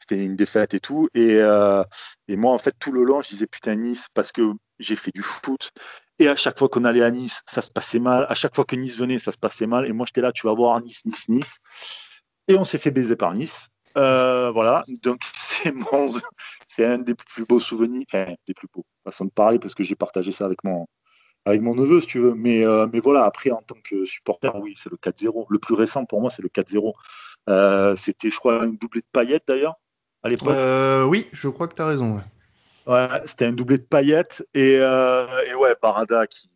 c'était 0.00 0.22
une 0.22 0.36
défaite 0.36 0.74
et 0.74 0.80
tout. 0.80 1.08
Et, 1.14 1.36
euh, 1.36 1.84
et, 2.28 2.36
moi, 2.36 2.52
en 2.52 2.58
fait, 2.58 2.74
tout 2.78 2.92
le 2.92 3.04
long, 3.04 3.22
je 3.22 3.28
disais 3.28 3.46
putain 3.46 3.76
Nice 3.76 4.08
parce 4.14 4.32
que 4.32 4.52
j'ai 4.78 4.96
fait 4.96 5.12
du 5.14 5.22
foot. 5.22 5.70
Et 6.18 6.28
à 6.28 6.36
chaque 6.36 6.58
fois 6.58 6.68
qu'on 6.68 6.84
allait 6.84 7.02
à 7.04 7.10
Nice, 7.10 7.42
ça 7.46 7.62
se 7.62 7.70
passait 7.70 7.98
mal. 7.98 8.26
À 8.28 8.34
chaque 8.34 8.54
fois 8.54 8.64
que 8.64 8.76
Nice 8.76 8.96
venait, 8.96 9.18
ça 9.18 9.32
se 9.32 9.38
passait 9.38 9.66
mal. 9.66 9.86
Et 9.86 9.92
moi, 9.92 10.06
j'étais 10.06 10.20
là, 10.20 10.32
tu 10.32 10.46
vas 10.46 10.54
voir 10.54 10.80
Nice, 10.80 11.04
Nice, 11.06 11.28
Nice. 11.28 11.58
Et 12.48 12.56
on 12.56 12.64
s'est 12.64 12.78
fait 12.78 12.90
baiser 12.90 13.16
par 13.16 13.34
Nice. 13.34 13.68
Euh, 13.96 14.50
voilà, 14.50 14.84
donc 15.02 15.20
c'est 15.34 15.72
mon, 15.72 16.12
c'est 16.66 16.84
un 16.84 16.98
des 16.98 17.14
plus 17.14 17.44
beaux 17.44 17.60
souvenirs, 17.60 18.04
enfin 18.12 18.34
des 18.46 18.54
plus 18.54 18.68
beaux 18.72 18.84
façon 19.04 19.26
de 19.26 19.30
parler 19.30 19.58
parce 19.58 19.74
que 19.74 19.82
j'ai 19.82 19.94
partagé 19.94 20.32
ça 20.32 20.46
avec 20.46 20.64
mon, 20.64 20.86
avec 21.44 21.60
mon 21.60 21.74
neveu, 21.74 22.00
si 22.00 22.06
tu 22.06 22.18
veux. 22.18 22.34
Mais, 22.34 22.64
euh, 22.64 22.86
mais 22.92 23.00
voilà, 23.00 23.24
après, 23.24 23.50
en 23.50 23.62
tant 23.62 23.76
que 23.84 24.04
supporter, 24.04 24.54
oui, 24.56 24.74
c'est 24.76 24.90
le 24.90 24.96
4-0. 24.96 25.46
Le 25.48 25.58
plus 25.58 25.74
récent 25.74 26.04
pour 26.04 26.20
moi, 26.20 26.30
c'est 26.30 26.42
le 26.42 26.48
4-0. 26.48 26.92
Euh, 27.48 27.94
c'était, 27.96 28.30
je 28.30 28.38
crois, 28.38 28.64
une 28.64 28.76
doublée 28.76 29.02
de 29.02 29.06
paillettes 29.12 29.44
d'ailleurs, 29.46 29.76
à 30.22 30.28
l'époque. 30.28 30.56
Oui, 31.08 31.28
je 31.32 31.48
crois 31.48 31.68
que 31.68 31.74
tu 31.74 31.82
as 31.82 31.86
raison. 31.86 32.20
Ouais, 32.86 33.08
c'était 33.26 33.46
un 33.46 33.52
doublé 33.52 33.78
de 33.78 33.84
paillettes. 33.84 34.46
Et, 34.54 34.72
et 34.74 35.54
ouais, 35.54 35.76
Barada 35.80 36.26
qui, 36.26 36.50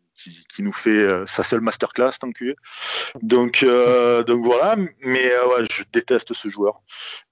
qui, 0.49 0.63
nous 0.63 0.73
fait 0.73 1.25
sa 1.25 1.43
seule 1.43 1.61
masterclass, 1.61 2.11
tant 2.19 2.31
que 2.31 2.55
donc, 3.21 3.65
donc 4.25 4.45
voilà, 4.45 4.75
mais 5.03 5.29
ouais, 5.29 5.65
je 5.71 5.83
déteste 5.91 6.33
ce 6.33 6.49
joueur. 6.49 6.81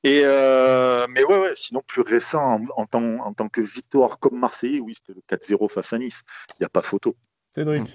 Et 0.03 0.21
mais 0.21 1.23
ouais, 1.23 1.39
ouais, 1.39 1.55
sinon 1.55 1.81
plus 1.85 2.01
récent 2.01 2.61
en, 2.75 2.85
tant, 2.85 3.03
en 3.19 3.33
tant 3.33 3.49
que 3.49 3.61
victoire 3.61 4.19
comme 4.19 4.39
Marseillais, 4.39 4.79
oui, 4.79 4.95
c'était 4.95 5.13
le 5.13 5.37
4-0 5.37 5.69
face 5.69 5.93
à 5.93 5.97
Nice. 5.97 6.23
Il 6.51 6.61
n'y 6.61 6.65
a 6.65 6.69
pas 6.69 6.81
photo. 6.81 7.15
Cédric 7.53 7.83
hmm. 7.83 7.87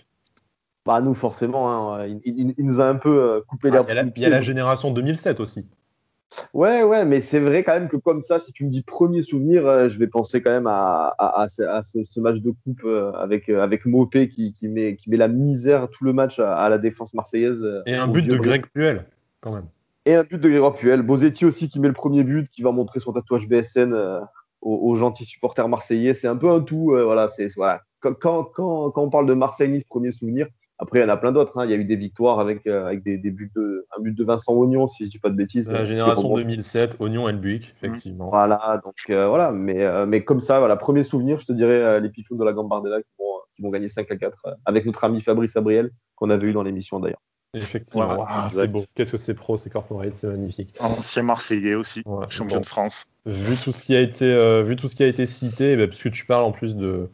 Bah 0.85 1.01
nous 1.01 1.15
forcément, 1.15 1.95
hein, 1.95 2.09
il, 2.25 2.55
nous 2.59 2.81
a 2.81 2.87
un 2.87 2.97
peu 2.97 3.23
euh, 3.23 3.41
coupé 3.47 3.69
ah, 3.69 3.85
l'herbe. 3.87 4.13
il 4.17 4.23
y 4.23 4.27
a 4.27 4.29
la 4.29 4.43
génération 4.43 4.91
2007 4.91 5.39
aussi. 5.39 5.69
Ouais, 6.55 6.83
ouais, 6.83 7.05
mais 7.05 7.21
c'est 7.21 7.41
vrai 7.41 7.65
quand 7.65 7.75
même 7.75 7.89
que 7.89 7.97
comme 7.97 8.23
ça, 8.23 8.39
si 8.39 8.53
tu 8.53 8.65
me 8.65 8.71
dis 8.71 8.83
premier 8.83 9.23
souvenir, 9.23 9.67
euh, 9.67 9.89
je 9.89 9.99
vais 9.99 10.07
penser 10.07 10.43
quand 10.43 10.51
même 10.51 10.67
à, 10.67 11.15
ce, 11.49 12.21
match 12.21 12.41
de 12.41 12.51
coupe 12.65 12.85
euh, 12.85 13.13
avec, 13.13 13.49
avec 13.49 13.87
Mopé 13.87 14.29
qui, 14.29 14.55
met, 14.63 14.97
qui 14.97 15.11
met 15.11 15.17
la 15.17 15.29
misère 15.29 15.89
tout 15.91 16.05
le 16.05 16.13
match 16.13 16.39
à, 16.39 16.69
la 16.69 16.79
défense 16.79 17.15
marseillaise. 17.15 17.65
Et 17.87 17.95
un 17.95 18.09
but 18.09 18.27
de 18.27 18.37
Greg 18.37 18.67
Puel, 18.73 19.05
quand 19.41 19.55
même. 19.55 19.67
Et 20.07 20.15
un 20.15 20.25
but 20.25 20.39
de 20.39 20.49
Greg 20.49 20.75
Puel. 20.75 21.03
Bozetti 21.03 21.45
aussi 21.45 21.69
qui 21.69 21.81
met 21.81 21.89
le 21.89 21.95
premier 21.95 22.25
but, 22.25 22.49
qui 22.49 22.63
va 22.63 22.73
montrer 22.73 23.01
son 23.01 23.13
tatouage 23.13 23.49
BSN 23.49 23.95
aux, 24.61 24.95
gentils 24.95 25.25
supporters 25.25 25.69
marseillais. 25.69 26.15
C'est 26.15 26.29
un 26.29 26.37
peu 26.37 26.51
un 26.51 26.61
tout. 26.61 26.93
voilà, 26.95 27.29
c'est 27.29 27.49
voilà 27.57 27.83
quand, 28.11 28.45
quand, 28.45 28.93
on 28.97 29.11
parle 29.11 29.27
de 29.27 29.35
Marseille-Nice, 29.35 29.85
premier 29.85 30.11
souvenir, 30.11 30.49
après, 30.83 30.99
il 30.99 31.03
y 31.03 31.05
en 31.05 31.09
a 31.09 31.17
plein 31.17 31.31
d'autres. 31.31 31.59
Hein. 31.59 31.65
Il 31.65 31.71
y 31.71 31.75
a 31.75 31.77
eu 31.77 31.85
des 31.85 31.95
victoires 31.95 32.41
avec, 32.41 32.67
euh, 32.67 32.87
avec 32.87 33.05
des, 33.05 33.17
buts 33.17 33.53
de, 33.55 33.87
un 33.97 34.03
but 34.03 34.19
de 34.19 34.25
Vincent 34.25 34.53
Oignon, 34.53 34.89
si 34.89 35.05
je 35.05 35.11
dis 35.11 35.21
pas 35.21 35.31
de 35.31 35.37
bêtises. 35.37 35.71
La 35.71 35.85
génération 35.85 36.35
2007, 36.35 36.97
Oignon 36.99 37.29
et 37.29 37.33
le 37.33 37.39
Buick, 37.39 37.73
effectivement. 37.81 38.29
Voilà, 38.31 38.81
donc 38.85 38.97
euh, 39.09 39.29
voilà. 39.29 39.53
Mais, 39.53 39.85
euh, 39.85 40.07
mais 40.07 40.25
comme 40.25 40.41
ça, 40.41 40.59
voilà, 40.59 40.75
premier 40.77 41.05
souvenir, 41.05 41.39
je 41.39 41.47
te 41.47 41.53
dirais 41.53 42.01
les 42.01 42.09
Pichous 42.09 42.37
de 42.37 42.45
la 42.45 42.53
Gambardella 42.53 43.01
qui 43.01 43.11
vont, 43.17 43.25
qui 43.55 43.63
vont 43.63 43.71
gagner 43.71 43.87
5 43.87 44.11
à 44.11 44.17
4 44.17 44.59
avec 44.65 44.85
notre 44.85 45.05
ami 45.05 45.21
Fabrice 45.21 45.57
Abriel, 45.57 45.91
qu'on 46.17 46.31
avait 46.31 46.49
eu 46.49 46.53
dans 46.53 46.65
l'émission 46.65 46.99
d'ailleurs. 46.99 47.23
Effectivement, 47.55 48.27
c'est 48.51 48.67
beau. 48.67 48.83
Qu'est-ce 48.95 49.13
que 49.13 49.19
c'est 49.19 49.35
pro, 49.35 49.57
c'est 49.57 49.71
corporate, 49.71 50.17
c'est 50.17 50.27
magnifique. 50.27 50.75
Ancien 50.81 51.23
Marseillais 51.23 51.75
aussi, 51.75 52.03
champion 52.29 52.61
de 52.61 52.67
France. 52.67 53.05
Vu 53.25 53.57
tout 53.57 53.71
ce 53.71 53.83
qui 53.83 53.95
a 53.95 54.01
été, 54.01 54.63
vu 54.65 54.75
tout 54.75 54.89
ce 54.89 54.97
qui 54.97 55.05
a 55.05 55.07
été 55.07 55.27
cité, 55.27 55.77
bah, 55.77 55.87
puisque 55.87 56.11
tu 56.11 56.27
parles 56.27 56.45
en 56.45 56.51
plus 56.51 56.75
de, 56.75 57.09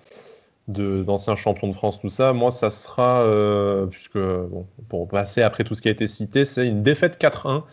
d'anciens 0.69 1.35
champions 1.35 1.69
de 1.69 1.73
France, 1.73 2.01
tout 2.01 2.11
ça. 2.11 2.33
Moi, 2.33 2.51
ça 2.51 2.71
sera, 2.71 3.23
euh, 3.23 3.87
puisque 3.87 4.19
bon, 4.19 4.67
pour 4.89 5.09
passer 5.09 5.43
après 5.43 5.65
tout 5.65 5.75
ce 5.75 5.83
qui 5.83 5.89
a 5.89 5.91
été 5.91 6.07
cité, 6.07 6.45
c'est 6.45 6.67
une 6.67 6.83
défaite 6.83 7.19
4-1 7.19 7.65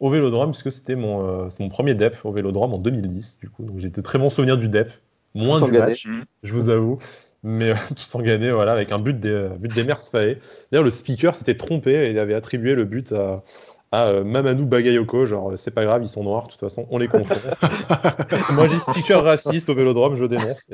au 0.00 0.10
Vélodrome, 0.10 0.50
puisque 0.50 0.72
c'était 0.72 0.96
mon, 0.96 1.44
euh, 1.44 1.48
mon 1.60 1.68
premier 1.68 1.94
DEP 1.94 2.16
au 2.24 2.32
Vélodrome 2.32 2.74
en 2.74 2.78
2010. 2.78 3.38
Du 3.40 3.48
coup, 3.48 3.64
donc 3.64 3.78
j'ai 3.78 3.90
très 3.90 4.18
bon 4.18 4.28
souvenir 4.28 4.58
du 4.58 4.68
DEP, 4.68 4.92
moins 5.34 5.60
du 5.60 5.70
match, 5.70 6.08
je 6.42 6.52
vous 6.52 6.68
avoue. 6.68 6.98
Mais 7.44 7.70
euh, 7.70 7.74
tout 7.90 8.02
s'en 8.02 8.20
gagné, 8.20 8.50
voilà, 8.50 8.72
avec 8.72 8.90
un 8.90 8.98
but 8.98 9.18
des, 9.18 9.48
but 9.58 9.72
des 9.72 9.84
D'ailleurs, 9.84 10.84
le 10.84 10.90
speaker 10.90 11.34
s'était 11.36 11.56
trompé 11.56 11.92
et 11.92 12.10
il 12.10 12.18
avait 12.18 12.34
attribué 12.34 12.74
le 12.74 12.84
but 12.84 13.12
à, 13.12 13.44
à 13.92 14.24
Mamadou 14.24 14.66
Bagayoko, 14.66 15.26
genre 15.26 15.52
c'est 15.56 15.70
pas 15.70 15.84
grave, 15.84 16.02
ils 16.02 16.08
sont 16.08 16.24
noirs, 16.24 16.46
de 16.46 16.52
toute 16.52 16.60
façon, 16.60 16.88
on 16.90 16.98
les 16.98 17.08
confond. 17.08 17.34
Moi 18.52 18.66
j'ai 18.68 18.78
speaker 18.78 19.22
raciste 19.22 19.68
au 19.68 19.74
vélodrome, 19.74 20.16
je 20.16 20.24
dénonce. 20.24 20.66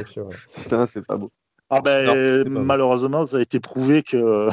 Putain, 0.55 0.87
c'est 0.87 1.05
pas 1.05 1.17
beau. 1.17 1.31
Ah 1.71 1.81
ben 1.81 2.49
malheureusement, 2.49 3.27
ça 3.27 3.37
a 3.37 3.41
été 3.41 3.61
prouvé 3.61 4.03
que. 4.03 4.49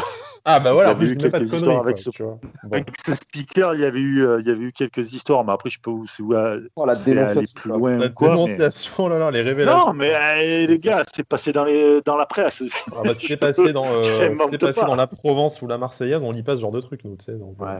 Ah 0.47 0.59
ben 0.59 0.73
voilà, 0.73 0.91
il 0.91 0.93
y 0.93 0.95
avait 0.95 1.13
eu 1.13 1.17
quelques 1.17 1.53
histoires 1.53 1.79
avec, 1.79 1.97
ce, 1.97 2.11
avec 2.71 2.85
ce 3.03 3.15
speaker, 3.15 3.73
il 3.73 3.81
y 3.81 3.83
avait 3.83 3.99
eu, 3.99 4.23
euh, 4.23 4.39
il 4.41 4.47
y 4.47 4.51
avait 4.51 4.65
eu 4.65 4.71
quelques 4.71 5.13
histoires, 5.13 5.43
mais 5.43 5.51
après 5.51 5.71
je 5.71 5.79
peux 5.79 5.89
où 5.89 6.05
oh, 6.19 6.85
la 6.85 6.93
aller 6.93 7.47
plus 7.55 7.69
loin 7.69 7.97
la 7.97 8.09
quoi, 8.09 8.27
dénonciation, 8.27 9.09
mais... 9.09 9.09
là, 9.17 9.19
là, 9.19 9.31
les 9.31 9.41
révélations. 9.41 9.87
Non, 9.87 9.93
mais 9.93 10.13
euh, 10.13 10.67
les 10.67 10.77
gars, 10.77 11.01
c'est 11.11 11.27
passé 11.27 11.51
dans 11.51 11.65
les 11.65 11.99
dans 12.03 12.15
la 12.15 12.27
presse. 12.27 12.61
Ah 12.95 13.01
bah, 13.03 13.13
c'est 13.19 13.37
passé 13.39 13.73
dans, 13.73 13.87
euh, 13.87 14.03
c'est 14.03 14.59
passé 14.59 14.81
dans 14.81 14.95
la 14.95 15.07
Provence 15.07 15.59
ou 15.63 15.67
la 15.67 15.79
Marseillaise, 15.79 16.21
on 16.23 16.31
lit 16.31 16.43
pas 16.43 16.55
ce 16.55 16.61
genre 16.61 16.71
de 16.71 16.81
truc 16.81 17.03
nous, 17.05 17.15
tu 17.15 17.25
sais. 17.25 17.33
Donc, 17.33 17.59
ouais. 17.59 17.79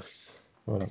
Voilà. 0.65 0.86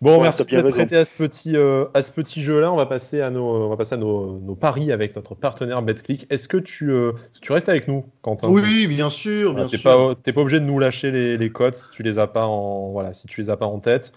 Bon, 0.00 0.20
merci 0.20 0.44
d'être 0.44 0.70
prêté 0.70 0.96
à 0.96 1.04
ce 1.04 1.14
petit, 1.14 1.56
euh, 1.56 1.86
à 1.94 2.02
ce 2.02 2.12
petit 2.12 2.42
jeu-là. 2.42 2.70
On 2.70 2.76
va 2.76 2.84
passer 2.84 3.22
à 3.22 3.30
nos, 3.30 3.44
on 3.44 3.68
va 3.68 3.76
passer 3.76 3.94
à 3.94 3.96
nos, 3.96 4.38
nos 4.38 4.54
paris 4.54 4.92
avec 4.92 5.16
notre 5.16 5.34
partenaire 5.34 5.80
BetClick. 5.80 6.26
Est-ce 6.30 6.46
que 6.46 6.58
tu, 6.58 6.90
euh, 6.90 7.12
tu 7.40 7.52
restes 7.52 7.68
avec 7.68 7.88
nous, 7.88 8.04
Quentin? 8.20 8.48
Oui, 8.48 8.86
bien 8.86 9.08
sûr, 9.08 9.52
ah, 9.52 9.54
bien 9.54 9.68
sûr. 9.68 9.82
Pas, 9.82 10.14
t'es 10.22 10.32
pas 10.32 10.42
obligé 10.42 10.60
de 10.60 10.66
nous 10.66 10.78
lâcher 10.78 11.10
les, 11.10 11.38
les 11.38 11.50
cotes 11.50 11.76
si 11.76 11.90
tu 11.90 12.02
les 12.02 12.18
as 12.18 12.26
pas 12.26 12.46
en, 12.46 12.90
voilà, 12.90 13.14
si 13.14 13.26
tu 13.28 13.40
les 13.40 13.48
as 13.48 13.56
pas 13.56 13.66
en 13.66 13.78
tête. 13.78 14.12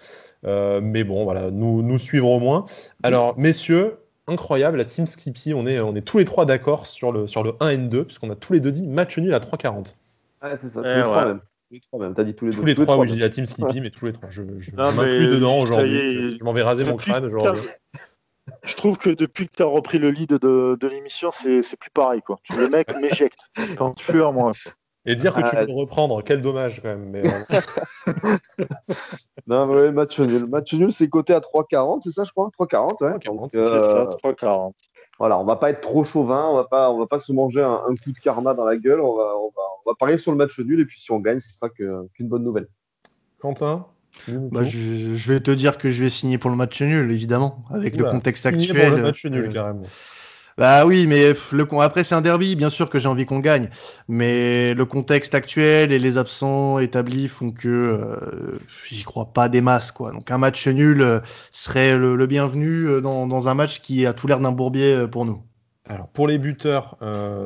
Euh, 0.46 0.82
mais 0.84 1.04
bon, 1.04 1.24
voilà, 1.24 1.52
nous, 1.52 1.82
nous 1.82 1.98
suivrons 1.98 2.38
au 2.38 2.40
moins. 2.40 2.66
Alors, 3.04 3.38
messieurs, 3.38 3.98
incroyable, 4.28 4.78
la 4.78 4.86
Team 4.86 5.06
Skippy, 5.06 5.54
on 5.54 5.66
est, 5.66 5.80
on 5.80 5.96
est 5.96 6.02
tous 6.02 6.18
les 6.18 6.26
trois 6.26 6.46
d'accord 6.46 6.86
sur 6.86 7.12
le, 7.12 7.28
sur 7.28 7.44
le 7.44 7.54
1 7.60 7.70
et 7.70 7.78
2, 7.78 8.04
puisqu'on 8.04 8.30
a 8.30 8.36
tous 8.36 8.54
les 8.54 8.60
deux 8.60 8.72
dit 8.72 8.88
match 8.88 9.18
nul 9.18 9.34
à 9.34 9.40
3,40. 9.40 9.96
Ouais, 10.44 10.58
c'est 10.58 10.68
ça, 10.68 10.82
tous 10.82 10.88
les 10.88 11.04
trois 11.04 11.26
même. 11.26 11.40
Tous 11.68 11.74
les 11.74 11.82
trois, 11.82 12.00
même. 12.00 12.14
T'as 12.14 12.24
dit 12.24 12.34
tous 12.34 12.46
les 12.46 12.52
deux. 12.52 12.60
Tous 12.60 12.66
les 12.66 12.76
trois, 12.76 12.98
oui, 12.98 13.08
j'ai 13.08 13.16
dit 13.16 13.22
la 13.22 13.30
team 13.30 13.46
Skippy, 13.46 13.82
mais 13.82 13.90
tous 13.90 14.06
les 14.06 14.14
trois. 14.14 14.30
Je, 14.30 14.44
je, 14.60 14.76
m'inclus 14.76 15.28
dedans 15.28 15.60
aujourd'hui. 15.60 16.38
Je, 16.38 16.44
m'en 16.44 16.54
vais 16.54 16.64
raser 16.64 16.86
mon 16.86 16.96
crâne 16.96 17.26
aujourd'hui. 17.26 17.64
Je 18.64 18.76
trouve 18.76 18.98
que 18.98 19.10
depuis 19.10 19.48
que 19.48 19.56
tu 19.58 19.64
as 19.64 19.66
repris 19.66 19.98
le 19.98 20.10
lead 20.10 20.30
de, 20.30 20.78
de 20.80 20.88
l'émission, 20.88 21.32
c'est 21.32 21.78
plus 21.78 21.92
pareil. 21.92 22.22
Quoi. 22.22 22.40
Le 22.56 22.70
mec 22.70 22.96
m'éjecte. 22.96 23.50
Quand 23.78 23.94
tu 23.94 24.24
à 24.24 24.32
moi. 24.32 24.54
Et 25.10 25.16
dire 25.16 25.34
que 25.34 25.42
tu 25.42 25.56
veux 25.56 25.74
reprendre, 25.74 26.22
quel 26.22 26.42
dommage 26.42 26.82
quand 26.82 26.90
même. 26.90 27.10
Mais, 27.10 27.22
non, 29.48 29.66
mais 29.68 29.90
match 29.92 30.20
nul. 30.20 30.48
Match 30.48 30.74
nul, 30.74 30.92
c'est 30.92 31.08
coté 31.08 31.34
à 31.34 31.40
3,40, 31.40 32.02
c'est 32.02 32.12
ça, 32.12 32.26
je 32.26 32.32
crois? 32.32 32.50
3,40, 32.60 33.06
ouais. 33.06 33.18
3,40, 33.18 33.48
c'est 33.52 33.64
ça, 33.64 34.10
3,40. 34.22 34.74
Voilà, 35.18 35.40
on 35.40 35.46
va 35.46 35.56
pas 35.56 35.70
être 35.70 35.80
trop 35.80 36.04
chauvin, 36.04 36.50
on 36.50 36.56
va 36.56 36.66
pas, 36.66 36.92
on 36.92 37.00
va 37.00 37.08
pas 37.08 37.20
se 37.20 37.32
manger 37.32 37.64
un, 37.64 37.96
coup 38.04 38.12
de 38.12 38.20
karma 38.20 38.54
dans 38.54 38.66
la 38.66 38.76
gueule. 38.76 39.00
On 39.00 39.16
va, 39.16 39.32
on 39.38 39.50
va, 39.56 39.64
on 39.88 39.92
va 39.92 39.96
parier 39.96 40.18
sur 40.18 40.32
le 40.32 40.38
match 40.38 40.60
nul 40.60 40.80
et 40.80 40.86
puis 40.86 41.00
si 41.00 41.12
on 41.12 41.20
gagne, 41.20 41.40
ce 41.40 41.50
sera 41.50 41.70
qu'une 41.70 42.28
bonne 42.28 42.44
nouvelle. 42.44 42.68
Quentin 43.40 43.88
bah, 44.28 44.64
je, 44.64 45.32
vais 45.32 45.40
te 45.42 45.52
dire 45.52 45.78
que 45.78 45.92
je 45.92 46.04
vais 46.04 46.10
signer 46.10 46.38
pour 46.38 46.50
le 46.50 46.56
match 46.56 46.82
nul, 46.82 47.12
évidemment, 47.12 47.64
avec 47.70 47.96
le 47.96 48.04
contexte 48.06 48.46
actuel. 48.48 48.88
Pour 48.88 48.98
le 48.98 49.04
match 49.04 49.26
nul, 49.26 49.46
euh, 49.46 49.54
carrément. 49.54 49.84
Bah 50.58 50.88
oui, 50.88 51.06
mais 51.06 51.34
le, 51.52 51.68
après 51.82 52.04
c'est 52.04 52.16
un 52.16 52.22
derby, 52.22 52.56
bien 52.56 52.72
sûr 52.72 52.90
que 52.90 52.98
j'ai 52.98 53.08
envie 53.08 53.28
qu'on 53.28 53.40
gagne, 53.40 53.70
mais 54.08 54.74
le 54.74 54.86
contexte 54.86 55.36
actuel 55.36 55.92
et 55.92 56.00
les 56.00 56.18
absents 56.18 56.80
établis 56.80 57.28
font 57.28 57.52
que 57.52 57.68
euh, 57.68 58.58
j'y 58.90 59.04
crois 59.04 59.32
pas 59.34 59.50
des 59.50 59.62
masses 59.62 59.92
quoi. 59.92 60.12
Donc 60.12 60.32
un 60.32 60.40
match 60.40 60.68
nul 60.68 61.04
euh, 61.04 61.20
serait 61.52 61.96
le, 61.96 62.26
bienvenu 62.26 62.88
euh, 62.88 63.02
dans, 63.02 63.28
dans, 63.28 63.48
un 63.48 63.54
match 63.54 63.82
qui 63.82 64.08
a 64.08 64.14
tout 64.14 64.26
l'air 64.26 64.40
d'un 64.40 64.52
bourbier 64.52 65.06
pour 65.12 65.26
nous. 65.26 65.44
Alors 65.88 66.08
pour 66.08 66.28
les 66.28 66.40
buteurs, 66.40 66.98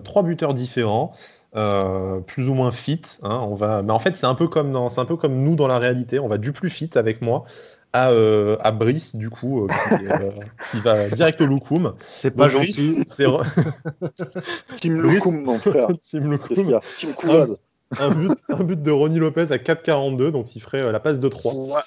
trois 0.04 0.24
buteurs 0.24 0.54
différents. 0.54 1.14
Plus 1.54 2.50
ou 2.50 2.54
moins 2.54 2.72
fit. 2.72 3.02
Hein, 3.24 3.46
on 3.48 3.56
va, 3.56 3.82
mais 3.82 3.92
en 3.92 4.00
fait 4.00 4.16
c'est 4.16 4.26
un 4.26 4.36
peu 4.36 4.48
comme 4.48 4.72
dans, 4.72 4.90
c'est 4.90 5.02
un 5.02 5.06
peu 5.06 5.18
comme 5.18 5.44
nous 5.44 5.56
dans 5.56 5.68
la 5.68 5.80
réalité. 5.80 6.20
On 6.20 6.28
va 6.28 6.38
du 6.38 6.52
plus 6.52 6.70
fit 6.70 6.90
avec 6.96 7.22
moi 7.22 7.46
à, 7.94 8.12
euh, 8.12 8.58
à 8.62 8.72
Brice, 8.72 9.16
du 9.16 9.30
coup, 9.30 9.66
euh, 9.66 9.68
euh, 9.92 10.32
qui, 10.72 10.80
va 10.80 11.10
direct 11.10 11.42
au 11.42 11.46
Loukoum. 11.46 11.96
C'est 12.02 12.32
pas 12.32 12.50
gentil. 12.50 13.04
C'est... 13.08 13.26
Team 14.76 15.02
Loukoum, 15.02 15.44
mon 15.44 15.60
frère. 15.60 15.88
Team 16.02 16.32
Loukoum. 16.32 16.80
Team 16.98 17.14
Kouad. 17.14 17.58
Un, 18.00 18.12
but, 18.12 18.32
un 18.48 18.64
but 18.64 18.82
de 18.82 18.92
Ronnie 18.92 19.20
Lopez 19.20 19.52
à 19.52 19.58
4,42, 19.58 20.32
donc 20.32 20.56
il 20.56 20.62
ferait 20.62 20.92
la 20.92 21.00
passe 21.02 21.20
de 21.20 21.28
3. 21.28 21.54
Ouais. 21.54 21.82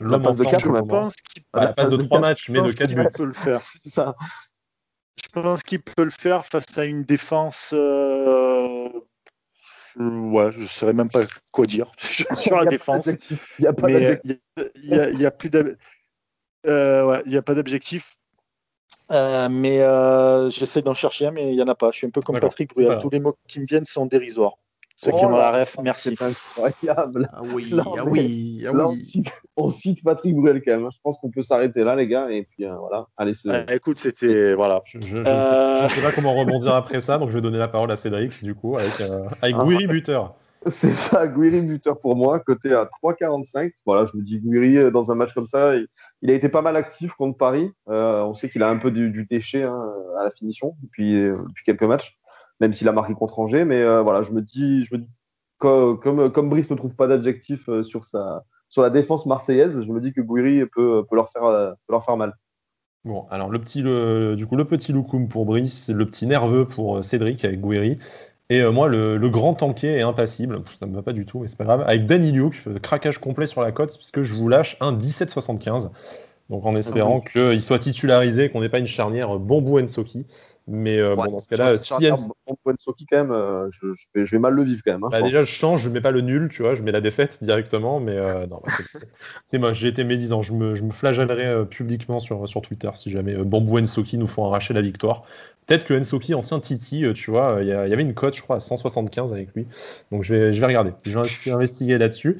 La 0.00 0.18
passe 0.18 0.36
de 0.36 0.44
4, 0.44 0.60
je 0.60 0.68
pense 0.68 1.14
qu'il 1.16 1.42
ah, 1.54 1.64
La 1.66 1.72
passe 1.72 1.88
de 1.88 1.96
3 1.96 2.20
matchs, 2.20 2.50
mais 2.50 2.60
de 2.60 2.70
4 2.70 2.94
buts. 2.94 3.08
peut 3.16 3.24
le 3.24 3.32
faire. 3.32 3.62
C'est 3.62 3.88
ça. 3.88 4.14
Je 5.16 5.28
pense 5.40 5.62
qu'il 5.62 5.82
peut 5.82 6.04
le 6.04 6.10
faire 6.10 6.44
face 6.44 6.78
à 6.78 6.84
une 6.84 7.02
défense 7.02 7.70
euh, 7.72 8.88
ouais, 9.96 10.52
je 10.52 10.62
ne 10.62 10.66
saurais 10.66 10.92
même 10.92 11.10
pas 11.10 11.24
quoi 11.50 11.66
dire 11.66 11.92
sur 12.36 12.56
la 12.56 12.66
défense. 12.66 13.06
Il 13.06 13.38
n'y 13.60 13.66
a 13.66 13.72
pas 13.72 13.88
d'objectif. 13.88 14.38
Il 14.82 15.16
n'y 15.16 15.26
a, 15.26 15.30
plus 15.30 15.50
euh, 16.66 17.22
il 17.26 17.36
a 17.36 17.42
pas 17.42 17.54
d'objectif. 17.54 18.16
Euh, 19.10 19.48
mais 19.48 19.82
euh, 19.82 20.48
j'essaie 20.50 20.82
d'en 20.82 20.94
chercher 20.94 21.26
un, 21.26 21.30
mais 21.32 21.50
il 21.50 21.56
n'y 21.56 21.62
en 21.62 21.68
a 21.68 21.74
pas. 21.74 21.90
Je 21.90 21.98
suis 21.98 22.06
un 22.06 22.10
peu 22.10 22.20
comme 22.22 22.38
Patrick 22.38 22.70
Bruel. 22.74 22.98
Tous 23.00 23.10
les 23.10 23.20
mots 23.20 23.36
qui 23.48 23.60
me 23.60 23.66
viennent 23.66 23.84
sont 23.84 24.06
dérisoires. 24.06 24.56
Ceux 24.96 25.12
qui 25.12 25.24
ont 25.24 25.34
oh 25.34 25.38
la 25.38 25.50
ref, 25.50 25.76
merci. 25.82 26.14
C'est 26.16 26.24
incroyable. 26.24 27.28
Ah 27.32 27.42
oui, 27.42 27.74
ah 27.78 28.04
oui, 28.06 28.64
ah 28.66 28.72
oui. 28.72 29.22
On, 29.56 29.68
cite, 29.68 30.02
Patrick 30.02 30.34
Bruel 30.34 30.62
quand 30.64 30.78
même. 30.78 30.88
Je 30.92 30.98
pense 31.02 31.18
qu'on 31.18 31.30
peut 31.30 31.42
s'arrêter 31.42 31.84
là, 31.84 31.96
les 31.96 32.08
gars. 32.08 32.30
Et 32.30 32.42
puis 32.44 32.64
voilà, 32.66 33.06
allez. 33.16 33.34
Se... 33.34 33.72
écoute, 33.72 33.98
c'était 33.98 34.54
voilà. 34.54 34.82
Je 34.84 34.98
ne 34.98 35.02
sais, 35.02 36.02
pas 36.02 36.12
comment 36.14 36.34
rebondir 36.34 36.74
après 36.74 37.00
ça, 37.00 37.18
donc 37.18 37.30
je 37.30 37.34
vais 37.34 37.40
donner 37.40 37.58
la 37.58 37.68
parole 37.68 37.90
à 37.90 37.96
Cédric, 37.96 38.42
du 38.42 38.54
coup, 38.54 38.76
avec, 38.76 39.00
avec 39.40 39.56
ah. 39.58 39.86
buteur. 39.86 40.34
C'est 40.66 40.92
ça, 40.92 41.26
Guiri 41.26 41.60
buteur 41.60 41.98
pour 41.98 42.14
moi, 42.14 42.38
côté 42.38 42.72
à 42.72 42.88
3,45. 43.02 43.72
Voilà, 43.84 44.06
je 44.06 44.16
me 44.16 44.22
dis 44.22 44.38
Guiri 44.38 44.78
euh, 44.78 44.90
dans 44.90 45.10
un 45.10 45.14
match 45.14 45.32
comme 45.34 45.48
ça, 45.48 45.74
il, 46.22 46.30
a 46.30 46.34
été 46.34 46.48
pas 46.48 46.62
mal 46.62 46.76
actif 46.76 47.12
contre 47.14 47.36
Paris. 47.36 47.72
Euh, 47.88 48.22
on 48.22 48.34
sait 48.34 48.48
qu'il 48.48 48.62
a 48.62 48.68
un 48.68 48.76
peu 48.76 48.90
du, 48.90 49.26
déchet 49.28 49.64
hein, 49.64 49.92
à 50.20 50.24
la 50.24 50.30
finition 50.30 50.76
depuis, 50.82 51.16
euh, 51.16 51.36
depuis 51.48 51.64
quelques 51.64 51.82
matchs, 51.82 52.16
même 52.62 52.72
s'il 52.72 52.88
a 52.88 52.92
marqué 52.92 53.12
contre 53.12 53.38
Angers. 53.38 53.66
Mais 53.66 53.84
voilà, 54.02 54.22
je 54.22 54.32
me 54.32 54.40
dis, 54.40 54.84
je 54.84 54.94
me 54.94 55.00
dis 55.00 55.08
comme, 55.58 55.98
comme, 56.32 56.48
Brice 56.48 56.70
ne 56.70 56.76
trouve 56.76 56.96
pas 56.96 57.06
d'adjectif 57.06 57.68
sur, 57.82 58.04
sa, 58.04 58.44
sur 58.70 58.82
la 58.82 58.90
défense 58.90 59.26
marseillaise, 59.26 59.82
je 59.82 59.92
me 59.92 60.00
dis 60.00 60.12
que 60.12 60.20
Guiri 60.20 60.64
peut, 60.74 61.04
peut, 61.08 61.14
leur, 61.14 61.28
faire, 61.28 61.42
peut 61.42 61.92
leur 61.92 62.04
faire 62.04 62.16
mal. 62.16 62.34
Bon, 63.04 63.26
alors 63.30 63.50
le 63.50 63.60
petit, 63.60 63.82
le, 63.82 64.34
du 64.34 64.46
coup, 64.46 64.56
le 64.56 64.64
petit 64.64 64.92
Loukoum 64.92 65.28
pour 65.28 65.44
Brice, 65.44 65.90
le 65.90 66.06
petit 66.06 66.26
nerveux 66.26 66.66
pour 66.66 67.04
Cédric 67.04 67.44
avec 67.44 67.60
Guiri. 67.60 67.98
Et 68.52 68.60
euh, 68.60 68.70
moi, 68.70 68.86
le, 68.86 69.18
grand 69.30 69.54
tanké 69.54 69.88
est 69.88 70.02
impassible. 70.02 70.62
Ça 70.78 70.84
me 70.84 70.94
va 70.94 71.02
pas 71.02 71.14
du 71.14 71.24
tout, 71.24 71.40
mais 71.40 71.48
c'est 71.48 71.56
pas 71.56 71.64
grave. 71.64 71.82
Avec 71.86 72.04
Danny 72.04 72.32
Luke, 72.32 72.62
craquage 72.82 73.18
complet 73.18 73.46
sur 73.46 73.62
la 73.62 73.72
cote, 73.72 73.96
puisque 73.96 74.20
je 74.20 74.34
vous 74.34 74.46
lâche 74.46 74.76
un 74.80 74.92
17,75. 74.92 75.90
Donc 76.50 76.66
en 76.66 76.76
espérant 76.76 77.22
ah 77.24 77.30
qu'il 77.30 77.62
soit 77.62 77.78
titularisé, 77.78 78.50
qu'on 78.50 78.60
n'ait 78.60 78.68
pas 78.68 78.78
une 78.78 78.86
charnière 78.86 79.38
Bambou 79.38 79.78
Ensoki. 79.80 80.26
Mais 80.68 80.98
euh, 80.98 81.16
bon, 81.16 81.24
dans 81.24 81.40
ce 81.40 81.48
cas-là, 81.48 81.78
si 81.78 81.92
Ensoki, 81.92 83.06
quand 83.10 83.16
même, 83.16 83.32
euh, 83.32 83.68
je, 83.70 84.30
vais, 84.30 84.38
mal 84.38 84.54
le 84.54 84.62
vivre 84.62 84.82
quand 84.84 84.92
même. 84.92 85.04
Hein, 85.04 85.08
bah, 85.10 85.22
déjà, 85.22 85.42
je 85.42 85.52
change, 85.52 85.82
je 85.82 85.88
mets 85.88 86.00
pas 86.00 86.12
le 86.12 86.20
nul, 86.20 86.48
tu 86.48 86.62
vois, 86.62 86.74
je 86.74 86.82
mets 86.82 86.92
la 86.92 87.00
défaite 87.00 87.38
directement. 87.42 88.00
Mais 88.00 88.16
non, 88.46 88.60
bah, 88.64 88.72
c'est 89.46 89.58
moi, 89.58 89.72
j'ai 89.72 89.88
été 89.88 90.04
médisant. 90.04 90.42
Je 90.42 90.52
me, 90.52 90.76
je 90.76 90.82
me 90.82 90.92
flagellerai 90.92 91.66
publiquement 91.66 92.20
sur, 92.20 92.48
sur 92.48 92.62
Twitter 92.62 92.90
si 92.94 93.10
jamais 93.10 93.34
Bambou 93.34 93.78
Ensoki 93.78 94.18
nous 94.18 94.26
font 94.26 94.46
arracher 94.46 94.74
la 94.74 94.82
victoire. 94.82 95.24
Peut-être 95.66 95.84
que 95.84 95.94
Ensoki, 95.94 96.34
ancien 96.34 96.58
Titi, 96.60 97.04
euh, 97.04 97.12
tu 97.12 97.30
vois, 97.30 97.58
il 97.60 97.68
y, 97.68 97.72
avait 97.72 98.02
une 98.02 98.14
cote, 98.14 98.34
je 98.36 98.42
crois, 98.42 98.56
à 98.56 98.60
175 98.60 99.32
avec 99.32 99.54
lui. 99.54 99.66
Donc 100.10 100.24
je 100.24 100.34
vais, 100.34 100.52
je 100.52 100.60
vais 100.60 100.66
regarder, 100.66 100.92
je 101.04 101.18
vais 101.18 101.50
investiguer 101.50 101.98
là-dessus. 101.98 102.38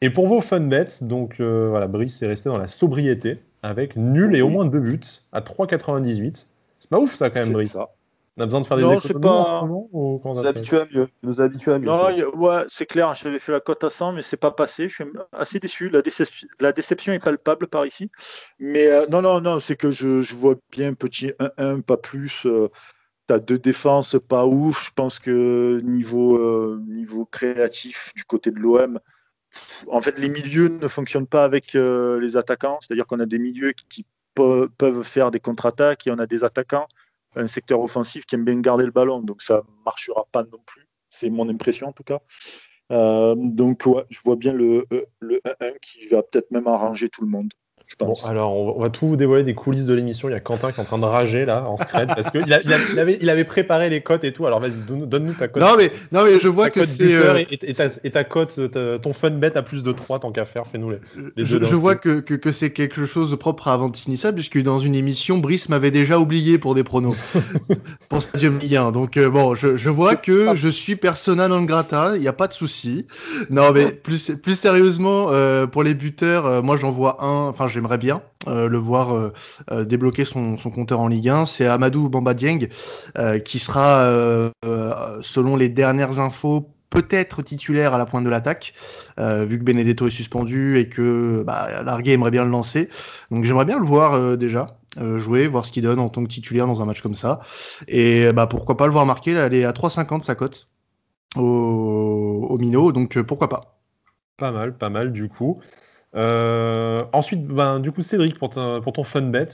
Et 0.00 0.10
pour 0.10 0.26
vos 0.26 0.40
fun 0.40 0.60
bets, 0.60 1.02
donc 1.02 1.36
euh, 1.40 1.68
voilà, 1.68 1.86
Brice 1.86 2.20
est 2.22 2.26
resté 2.26 2.48
dans 2.48 2.58
la 2.58 2.68
sobriété 2.68 3.38
avec 3.62 3.96
nul 3.96 4.36
et 4.36 4.42
au 4.42 4.48
moins 4.48 4.64
deux 4.64 4.80
buts 4.80 5.00
à 5.32 5.40
3,98. 5.40 6.46
C'est 6.84 6.90
pas 6.90 6.98
ouf 6.98 7.14
ça 7.14 7.30
quand 7.30 7.40
même, 7.40 7.52
Brice. 7.52 7.78
On 8.36 8.42
a 8.42 8.44
besoin 8.44 8.60
de 8.60 8.66
faire 8.66 8.76
des 8.76 8.82
non, 8.82 8.98
économies 8.98 9.22
pas... 9.22 9.30
en 9.30 9.44
ce 9.44 9.50
moment 9.50 9.88
ou 9.90 10.20
nous 10.22 10.46
habitués 10.46 10.80
à 10.80 10.86
mieux. 10.92 11.08
nous 11.22 11.40
habitués 11.40 11.72
à 11.72 11.78
mieux. 11.78 11.86
Non, 11.86 12.10
ouais, 12.36 12.64
c'est 12.68 12.84
clair. 12.84 13.14
J'avais 13.14 13.38
fait 13.38 13.52
la 13.52 13.60
cote 13.60 13.82
à 13.84 13.88
100, 13.88 14.12
mais 14.12 14.20
c'est 14.20 14.36
pas 14.36 14.50
passé. 14.50 14.90
Je 14.90 14.94
suis 14.96 15.04
assez 15.32 15.60
déçu. 15.60 15.88
La, 15.88 16.02
la 16.60 16.72
déception 16.72 17.14
est 17.14 17.20
palpable 17.20 17.68
par 17.68 17.86
ici. 17.86 18.10
Mais 18.58 18.88
euh, 18.88 19.06
non, 19.06 19.22
non, 19.22 19.40
non, 19.40 19.60
c'est 19.60 19.76
que 19.76 19.90
je, 19.92 20.20
je, 20.20 20.34
vois 20.34 20.56
bien 20.70 20.92
petit 20.92 21.28
1-1, 21.58 21.80
pas 21.80 21.96
plus. 21.96 22.44
Euh, 22.44 22.68
tu 23.28 23.34
as 23.34 23.38
deux 23.38 23.58
défenses 23.58 24.16
pas 24.28 24.44
ouf. 24.44 24.84
Je 24.84 24.90
pense 24.94 25.18
que 25.18 25.80
niveau, 25.82 26.36
euh, 26.36 26.82
niveau 26.86 27.24
créatif 27.24 28.12
du 28.14 28.24
côté 28.24 28.50
de 28.50 28.58
l'OM, 28.58 29.00
en 29.86 30.02
fait, 30.02 30.18
les 30.18 30.28
milieux 30.28 30.68
ne 30.68 30.88
fonctionnent 30.88 31.26
pas 31.26 31.44
avec 31.44 31.72
les 31.72 32.36
attaquants. 32.36 32.78
C'est-à-dire 32.82 33.06
qu'on 33.06 33.20
a 33.20 33.26
des 33.26 33.38
milieux 33.38 33.72
qui, 33.72 33.86
qui 33.88 34.06
peuvent 34.34 35.02
faire 35.02 35.30
des 35.30 35.40
contre-attaques 35.40 36.06
et 36.06 36.10
on 36.10 36.18
a 36.18 36.26
des 36.26 36.44
attaquants 36.44 36.86
un 37.36 37.46
secteur 37.46 37.80
offensif 37.80 38.26
qui 38.26 38.34
aime 38.34 38.44
bien 38.44 38.60
garder 38.60 38.84
le 38.84 38.90
ballon, 38.90 39.20
donc 39.20 39.42
ça 39.42 39.62
marchera 39.84 40.26
pas 40.32 40.44
non 40.44 40.60
plus. 40.66 40.88
C'est 41.08 41.30
mon 41.30 41.48
impression 41.48 41.88
en 41.88 41.92
tout 41.92 42.04
cas. 42.04 42.20
Euh, 42.92 43.34
donc 43.36 43.86
ouais, 43.86 44.04
je 44.10 44.20
vois 44.24 44.36
bien 44.36 44.52
le, 44.52 44.86
euh, 44.92 45.04
le 45.20 45.40
1-1 45.44 45.78
qui 45.80 46.06
va 46.06 46.22
peut-être 46.22 46.50
même 46.50 46.66
arranger 46.66 47.08
tout 47.08 47.22
le 47.22 47.28
monde. 47.28 47.52
Bon, 48.00 48.14
alors, 48.24 48.76
on 48.76 48.80
va 48.80 48.90
tout 48.90 49.06
vous 49.06 49.16
dévoiler 49.16 49.44
des 49.44 49.54
coulisses 49.54 49.84
de 49.84 49.94
l'émission. 49.94 50.28
Il 50.28 50.32
y 50.32 50.34
a 50.34 50.40
Quentin 50.40 50.72
qui 50.72 50.80
est 50.80 50.82
en 50.82 50.86
train 50.86 50.98
de 50.98 51.04
rager 51.04 51.44
là 51.44 51.64
en 51.68 51.76
scred 51.76 52.08
parce 52.08 52.30
qu'il 52.30 52.42
il, 52.46 52.60
il, 52.92 52.98
avait, 52.98 53.18
il 53.20 53.30
avait 53.30 53.44
préparé 53.44 53.88
les 53.90 54.00
cotes 54.00 54.24
et 54.24 54.32
tout. 54.32 54.46
Alors 54.46 54.58
vas-y, 54.58 54.72
donne-nous 54.88 55.34
ta 55.34 55.48
cote. 55.48 55.62
Non 55.62 55.76
mais, 55.76 55.92
non 56.10 56.24
mais 56.24 56.38
je 56.38 56.48
vois 56.48 56.70
que 56.70 56.86
c'est. 56.86 57.14
Euh... 57.14 57.44
Et, 57.50 57.70
et, 57.70 58.10
ta, 58.10 58.24
cote, 58.24 58.58
ton 59.02 59.12
fun 59.12 59.30
bet 59.30 59.56
à 59.56 59.62
plus 59.62 59.82
de 59.82 59.92
3 59.92 60.20
tant 60.20 60.32
qu'à 60.32 60.44
faire, 60.44 60.66
fais-nous 60.66 60.90
les, 60.90 60.98
les 61.36 61.44
Je, 61.44 61.62
je 61.62 61.74
vois 61.76 61.94
que, 61.94 62.20
que, 62.20 62.34
que 62.34 62.52
c'est 62.52 62.72
quelque 62.72 63.06
chose 63.06 63.30
de 63.30 63.36
propre 63.36 63.68
à 63.68 63.74
Avantinissa 63.74 64.32
puisque 64.32 64.60
dans 64.60 64.78
une 64.78 64.94
émission, 64.94 65.38
Brice 65.38 65.68
m'avait 65.68 65.90
déjà 65.90 66.18
oublié 66.18 66.58
pour 66.58 66.74
des 66.74 66.84
pronos 66.84 67.16
pour 68.08 68.22
Stadium 68.22 68.58
Ligue 68.58 68.76
1. 68.76 68.92
Donc 68.92 69.16
euh, 69.16 69.28
bon, 69.28 69.54
je, 69.54 69.76
je 69.76 69.90
vois 69.90 70.16
que 70.16 70.54
je 70.54 70.68
suis 70.68 70.96
persona 70.96 71.48
non 71.48 71.62
grata, 71.62 72.16
il 72.16 72.22
n'y 72.22 72.28
a 72.28 72.32
pas 72.32 72.48
de 72.48 72.54
souci. 72.54 73.06
Non 73.50 73.72
mais 73.72 73.92
plus, 73.92 74.32
plus 74.42 74.58
sérieusement, 74.58 75.28
euh, 75.30 75.66
pour 75.66 75.82
les 75.82 75.94
buteurs, 75.94 76.46
euh, 76.46 76.62
moi 76.62 76.76
j'en 76.76 76.90
vois 76.90 77.22
un, 77.22 77.48
enfin 77.48 77.68
j'aimerais 77.74 77.98
bien 77.98 78.22
euh, 78.46 78.68
le 78.68 78.78
voir 78.78 79.14
euh, 79.14 79.32
euh, 79.70 79.84
débloquer 79.84 80.24
son, 80.24 80.56
compteur 80.56 81.00
en 81.00 81.08
Ligue 81.08 81.28
1. 81.28 81.44
C'est 81.44 81.66
Amadou 81.66 82.08
Bamba 82.08 82.32
Dieng 82.32 82.68
qui 83.44 83.58
sera, 83.58 84.50
selon 85.22 85.56
les 85.56 85.68
dernières 85.68 86.18
infos, 86.20 86.70
peut-être 86.90 87.42
titulaire 87.42 87.92
à 87.94 87.98
la 87.98 88.06
pointe 88.06 88.24
de 88.24 88.30
l'attaque, 88.30 88.74
vu 89.18 89.58
que 89.58 89.64
Benedetto 89.64 90.06
est 90.06 90.10
suspendu 90.10 90.78
et 90.78 90.88
que 90.88 91.42
bah, 91.44 91.82
Larguet 91.82 92.12
aimerait 92.12 92.30
bien 92.30 92.44
le 92.44 92.50
lancer. 92.50 92.88
Donc 93.30 93.44
j'aimerais 93.44 93.64
bien 93.64 93.78
le 93.78 93.84
voir 93.84 94.36
déjà 94.36 94.78
jouer, 95.16 95.46
voir 95.48 95.66
ce 95.66 95.72
qu'il 95.72 95.82
donne 95.82 95.98
en 95.98 96.08
tant 96.08 96.22
que 96.22 96.28
titulaire 96.28 96.66
dans 96.66 96.82
un 96.82 96.86
match 96.86 97.02
comme 97.02 97.14
ça. 97.14 97.40
Et 97.88 98.32
bah, 98.32 98.46
pourquoi 98.46 98.76
pas 98.76 98.86
le 98.86 98.92
voir 98.92 99.06
marquer, 99.06 99.32
elle 99.32 99.54
est 99.54 99.64
à 99.64 99.72
3,50 99.72 100.22
sa 100.22 100.34
cote 100.34 100.68
au, 101.36 102.46
au 102.48 102.58
Mino, 102.58 102.92
donc 102.92 103.20
pourquoi 103.22 103.48
pas. 103.48 103.80
Pas 104.36 104.50
mal, 104.50 104.76
pas 104.76 104.90
mal 104.90 105.12
du 105.12 105.28
coup. 105.28 105.60
Euh, 106.16 107.04
ensuite, 107.12 107.46
ben, 107.46 107.80
du 107.80 107.90
coup, 107.90 108.02
Cédric, 108.02 108.38
pour, 108.38 108.50
pour 108.50 108.92
ton 108.92 109.04
fun 109.04 109.22
bet, 109.22 109.48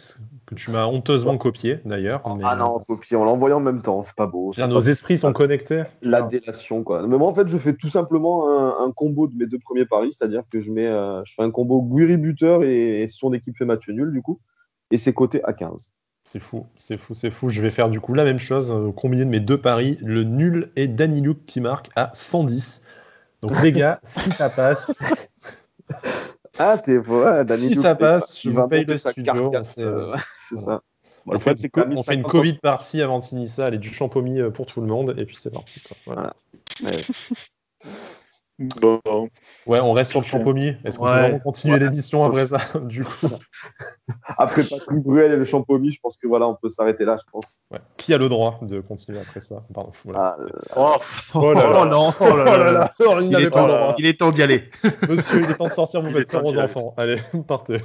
que 0.46 0.54
tu 0.54 0.70
m'as 0.70 0.86
honteusement 0.86 1.38
copié 1.38 1.78
d'ailleurs. 1.84 2.22
Ah 2.42 2.56
non, 2.56 2.80
copié, 2.80 3.16
on 3.16 3.24
l'a 3.24 3.30
envoyé 3.30 3.54
en 3.54 3.60
même 3.60 3.82
temps, 3.82 4.02
c'est 4.02 4.14
pas 4.14 4.26
beau. 4.26 4.52
nos 4.58 4.80
esprits 4.80 5.16
sont 5.16 5.32
connectés. 5.32 5.84
La 6.02 6.22
délation, 6.22 6.82
quoi. 6.82 7.06
Mais 7.06 7.16
moi, 7.16 7.28
en 7.28 7.34
fait, 7.34 7.46
je 7.48 7.56
fais 7.56 7.74
tout 7.74 7.88
simplement 7.88 8.80
un, 8.80 8.90
combo 8.92 9.28
de 9.28 9.34
mes 9.36 9.46
deux 9.46 9.58
premiers 9.58 9.86
paris, 9.86 10.12
c'est-à-dire 10.12 10.42
que 10.50 10.60
je, 10.60 10.70
mets, 10.70 10.86
euh, 10.86 11.22
je 11.24 11.34
fais 11.34 11.42
un 11.42 11.50
combo 11.50 11.80
Guiri 11.82 12.16
buteur 12.16 12.62
et, 12.64 13.06
son 13.08 13.32
équipe 13.32 13.56
fait 13.56 13.64
match 13.64 13.88
nul, 13.88 14.12
du 14.12 14.22
coup. 14.22 14.40
Et 14.90 14.96
c'est 14.96 15.12
coté 15.12 15.42
à 15.44 15.52
15. 15.52 15.92
C'est 16.24 16.40
fou, 16.40 16.66
c'est 16.76 16.98
fou, 16.98 17.14
c'est 17.14 17.30
fou. 17.30 17.48
Je 17.48 17.62
vais 17.62 17.70
faire 17.70 17.88
du 17.88 18.00
coup 18.00 18.12
la 18.12 18.24
même 18.24 18.38
chose, 18.38 18.70
euh, 18.70 18.92
combiner 18.92 19.24
de 19.24 19.30
mes 19.30 19.40
deux 19.40 19.58
paris, 19.58 19.98
le 20.02 20.22
nul 20.22 20.70
et 20.76 20.86
Danny 20.86 21.20
Luke 21.20 21.46
qui 21.46 21.60
marque 21.60 21.88
à 21.96 22.10
110. 22.12 22.82
Donc 23.40 23.62
les 23.62 23.72
gars, 23.72 24.00
si 24.04 24.30
ça 24.32 24.50
passe, 24.50 25.00
Ah, 26.62 26.76
c'est 26.76 26.98
vrai. 26.98 27.46
si 27.56 27.74
ça 27.74 27.94
passe, 27.94 28.38
je 28.42 28.50
vous 28.50 28.68
paye 28.68 28.84
le 28.84 28.98
studio. 28.98 29.50
Euh, 29.78 30.14
c'est 30.46 30.58
ça. 30.58 30.82
en 31.26 31.38
fait, 31.38 31.58
c'est 31.58 31.70
On 31.74 32.02
fait 32.02 32.16
une 32.16 32.22
Covid 32.22 32.58
partie 32.58 33.00
avant 33.00 33.18
de 33.18 33.24
signer 33.24 33.46
ça. 33.46 33.68
Elle 33.68 33.74
est 33.74 33.78
du 33.78 33.88
champomis 33.88 34.38
euh, 34.38 34.50
pour 34.50 34.66
tout 34.66 34.82
le 34.82 34.86
monde. 34.86 35.14
Et 35.16 35.24
puis 35.24 35.36
c'est 35.36 35.50
parti. 35.50 35.82
Voilà. 36.04 36.34
Bon. 38.60 39.30
Ouais, 39.66 39.80
on 39.80 39.92
reste 39.92 40.10
sur 40.10 40.20
le 40.20 40.26
champomis. 40.26 40.74
Est-ce 40.84 40.98
qu'on 40.98 41.06
peut 41.06 41.38
continuer 41.42 41.78
l'émission 41.78 42.24
après 42.26 42.46
ça 42.46 42.58
Du 42.84 43.04
coup? 43.04 43.28
après 44.36 44.64
Patrick 44.64 44.98
Bruel 44.98 45.32
et 45.32 45.36
le 45.36 45.46
champomis, 45.46 45.92
je 45.92 46.00
pense 46.00 46.18
que 46.18 46.26
voilà, 46.26 46.46
on 46.46 46.54
peut 46.54 46.68
s'arrêter 46.68 47.06
là, 47.06 47.16
je 47.16 47.30
pense. 47.32 47.58
Qui 47.96 48.12
a 48.12 48.18
le 48.18 48.28
droit 48.28 48.58
de 48.60 48.80
continuer 48.80 49.18
après 49.18 49.40
ça? 49.40 49.62
Pardon. 49.72 49.92
Ah, 50.14 50.36
euh, 50.40 50.48
oh, 50.76 50.96
oh, 51.34 51.52
là 51.54 51.70
là. 51.70 51.84
non, 51.86 52.12
oh 52.20 52.36
là 52.36 52.72
là. 52.72 52.92
Il, 53.22 53.34
est 53.40 53.50
temps, 53.50 53.94
il, 53.96 54.06
est 54.06 54.18
temps, 54.18 54.30
d'y 54.30 54.42
aller. 54.42 54.70
Monsieur, 55.08 55.40
il 55.42 55.50
est 55.50 55.54
temps 55.54 55.68
de 55.68 55.72
sortir, 55.72 56.02
vous 56.02 56.10
faites 56.10 56.34
aux 56.34 56.58
enfants. 56.58 56.94
Allez, 56.96 57.18
partez. 57.46 57.78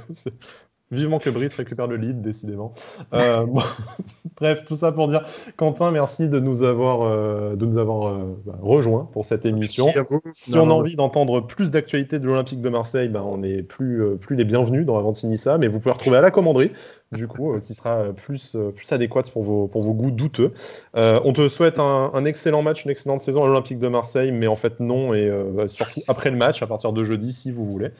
Vivement 0.92 1.18
que 1.18 1.30
Brice 1.30 1.54
récupère 1.54 1.88
le 1.88 1.96
lead, 1.96 2.22
décidément. 2.22 2.72
Euh, 3.12 3.44
bref, 4.40 4.64
tout 4.64 4.76
ça 4.76 4.92
pour 4.92 5.08
dire, 5.08 5.26
Quentin, 5.56 5.90
merci 5.90 6.28
de 6.28 6.38
nous 6.38 6.62
avoir, 6.62 7.02
euh, 7.02 7.56
de 7.56 7.66
nous 7.66 7.76
avoir 7.78 8.06
euh, 8.06 8.38
bah, 8.46 8.54
rejoint 8.62 9.08
pour 9.12 9.24
cette 9.24 9.44
émission. 9.46 9.88
Si 10.32 10.56
on 10.56 10.70
a 10.70 10.72
envie 10.72 10.94
d'entendre 10.94 11.40
plus 11.40 11.72
d'actualités 11.72 12.20
de 12.20 12.26
l'Olympique 12.26 12.60
de 12.60 12.68
Marseille, 12.68 13.08
bah, 13.08 13.24
on 13.24 13.38
n'est 13.38 13.64
plus, 13.64 14.16
plus 14.20 14.36
les 14.36 14.44
bienvenus 14.44 14.86
dans 14.86 14.96
Avantinissa, 14.96 15.58
mais 15.58 15.66
vous 15.66 15.80
pouvez 15.80 15.92
retrouver 15.92 16.18
à 16.18 16.20
la 16.20 16.30
commanderie, 16.30 16.70
du 17.10 17.26
coup, 17.26 17.58
qui 17.64 17.74
sera 17.74 18.04
plus, 18.14 18.56
plus 18.76 18.92
adéquate 18.92 19.32
pour 19.32 19.42
vos, 19.42 19.66
pour 19.66 19.82
vos 19.82 19.92
goûts 19.92 20.12
douteux. 20.12 20.52
on 20.94 21.32
te 21.32 21.48
souhaite 21.48 21.80
un, 21.80 22.12
un, 22.14 22.24
excellent 22.24 22.62
match, 22.62 22.84
une 22.84 22.92
excellente 22.92 23.22
saison 23.22 23.42
à 23.42 23.48
l'Olympique 23.48 23.80
de 23.80 23.88
Marseille, 23.88 24.30
mais 24.30 24.46
en 24.46 24.56
fait 24.56 24.78
non, 24.78 25.14
et 25.14 25.28
surtout 25.66 26.02
après 26.06 26.30
le 26.30 26.36
match, 26.36 26.62
à 26.62 26.68
partir 26.68 26.92
de 26.92 27.02
jeudi, 27.02 27.32
si 27.32 27.50
vous 27.50 27.64
voulez. 27.64 27.90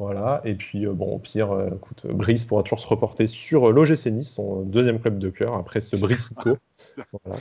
Voilà, 0.00 0.40
et 0.46 0.54
puis 0.54 0.86
euh, 0.86 0.94
bon, 0.94 1.16
au 1.16 1.18
pire, 1.18 1.52
euh, 1.52 1.68
écoute, 1.76 2.06
Brice 2.06 2.46
pourra 2.46 2.62
toujours 2.62 2.80
se 2.80 2.86
reporter 2.86 3.26
sur 3.26 3.68
euh, 3.68 3.70
l'OGC 3.70 4.06
Nice, 4.06 4.30
son 4.30 4.62
deuxième 4.62 4.98
club 4.98 5.18
de 5.18 5.28
cœur, 5.28 5.52
après 5.52 5.80
ce 5.80 5.94
Brisco. 5.94 6.56
voilà. 7.12 7.38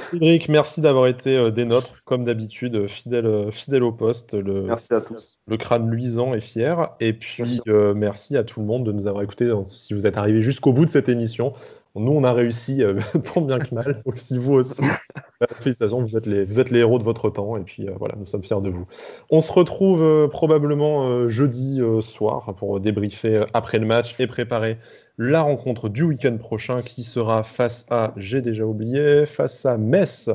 Cédric, 0.00 0.48
merci 0.48 0.80
d'avoir 0.80 1.08
été 1.08 1.52
des 1.52 1.66
nôtres, 1.66 2.02
comme 2.06 2.24
d'habitude, 2.24 2.86
fidèle, 2.86 3.52
fidèle 3.52 3.82
au 3.82 3.92
poste. 3.92 4.32
Le, 4.32 4.62
merci 4.62 4.94
à 4.94 5.02
tous. 5.02 5.40
Le 5.46 5.58
crâne 5.58 5.90
luisant 5.90 6.32
et 6.32 6.40
fier. 6.40 6.88
Et 7.00 7.12
puis, 7.12 7.60
merci 7.66 8.38
à 8.38 8.44
tout 8.44 8.60
le 8.60 8.66
monde 8.66 8.86
de 8.86 8.92
nous 8.92 9.06
avoir 9.06 9.22
écoutés 9.22 9.52
si 9.66 9.92
vous 9.92 10.06
êtes 10.06 10.16
arrivés 10.16 10.40
jusqu'au 10.40 10.72
bout 10.72 10.86
de 10.86 10.90
cette 10.90 11.10
émission. 11.10 11.52
Nous, 11.94 12.12
on 12.12 12.24
a 12.24 12.32
réussi 12.32 12.82
euh, 12.82 12.98
tant 13.34 13.42
bien 13.42 13.58
que 13.58 13.74
mal. 13.74 14.02
Donc, 14.06 14.16
si 14.16 14.38
vous 14.38 14.54
aussi, 14.54 14.82
euh, 14.82 15.46
félicitations, 15.60 16.02
vous 16.02 16.16
êtes, 16.16 16.26
les, 16.26 16.78
héros 16.78 16.98
de 16.98 17.04
votre 17.04 17.28
temps. 17.28 17.56
Et 17.58 17.62
puis, 17.62 17.86
euh, 17.86 17.92
voilà, 17.98 18.14
nous 18.16 18.26
sommes 18.26 18.42
fiers 18.42 18.60
de 18.62 18.70
vous. 18.70 18.86
On 19.30 19.42
se 19.42 19.52
retrouve 19.52 20.28
probablement 20.28 21.28
jeudi 21.28 21.80
soir 22.00 22.54
pour 22.56 22.80
débriefer 22.80 23.44
après 23.52 23.78
le 23.78 23.86
match 23.86 24.14
et 24.18 24.26
préparer 24.26 24.78
la 25.18 25.42
rencontre 25.42 25.88
du 25.88 26.02
week-end 26.04 26.36
prochain 26.38 26.80
qui 26.80 27.02
sera 27.02 27.42
face 27.42 27.86
à, 27.90 28.14
j'ai 28.16 28.40
déjà 28.40 28.64
oublié, 28.64 29.26
face 29.26 29.66
à 29.66 29.76
Metz 29.76 30.30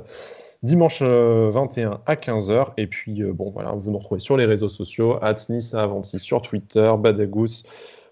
dimanche 0.63 1.01
21 1.01 2.01
à 2.05 2.15
15h. 2.15 2.73
Et 2.77 2.87
puis, 2.87 3.23
bon, 3.23 3.49
voilà, 3.49 3.71
vous 3.71 3.89
nous 3.89 3.97
retrouvez 3.97 4.19
sur 4.19 4.37
les 4.37 4.45
réseaux 4.45 4.69
sociaux, 4.69 5.19
Nice 5.49 5.73
Avanti 5.73 6.19
sur 6.19 6.41
Twitter, 6.41 6.91
Badagous 6.99 7.63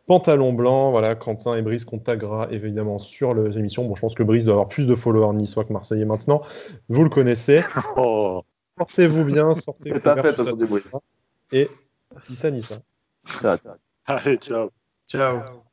Pantalon 0.07 0.53
blanc, 0.53 0.91
voilà, 0.91 1.15
Quentin 1.15 1.55
et 1.55 1.61
Brice 1.61 1.83
qu'on 1.83 1.99
taguera 1.99 2.47
évidemment 2.51 2.99
sur 2.99 3.33
l'émission. 3.33 3.85
Bon, 3.85 3.95
je 3.95 4.01
pense 4.01 4.13
que 4.13 4.23
Brice 4.23 4.45
doit 4.45 4.53
avoir 4.53 4.67
plus 4.67 4.85
de 4.85 4.95
followers 4.95 5.35
niçois 5.35 5.63
que 5.63 5.73
Marseillais 5.73 6.05
maintenant. 6.05 6.41
Vous 6.89 7.03
le 7.03 7.09
connaissez. 7.09 7.61
Oh. 7.97 8.43
Portez-vous 8.75 9.23
bien, 9.23 9.53
sortez 9.53 9.93
vous 9.93 10.79
Et 11.53 11.69
peace 12.27 12.43
à 12.43 12.51
Nice. 12.51 12.73
Ciao. 13.41 13.57
Allez, 14.05 14.37
ciao. 14.37 14.69
Ciao. 15.07 15.64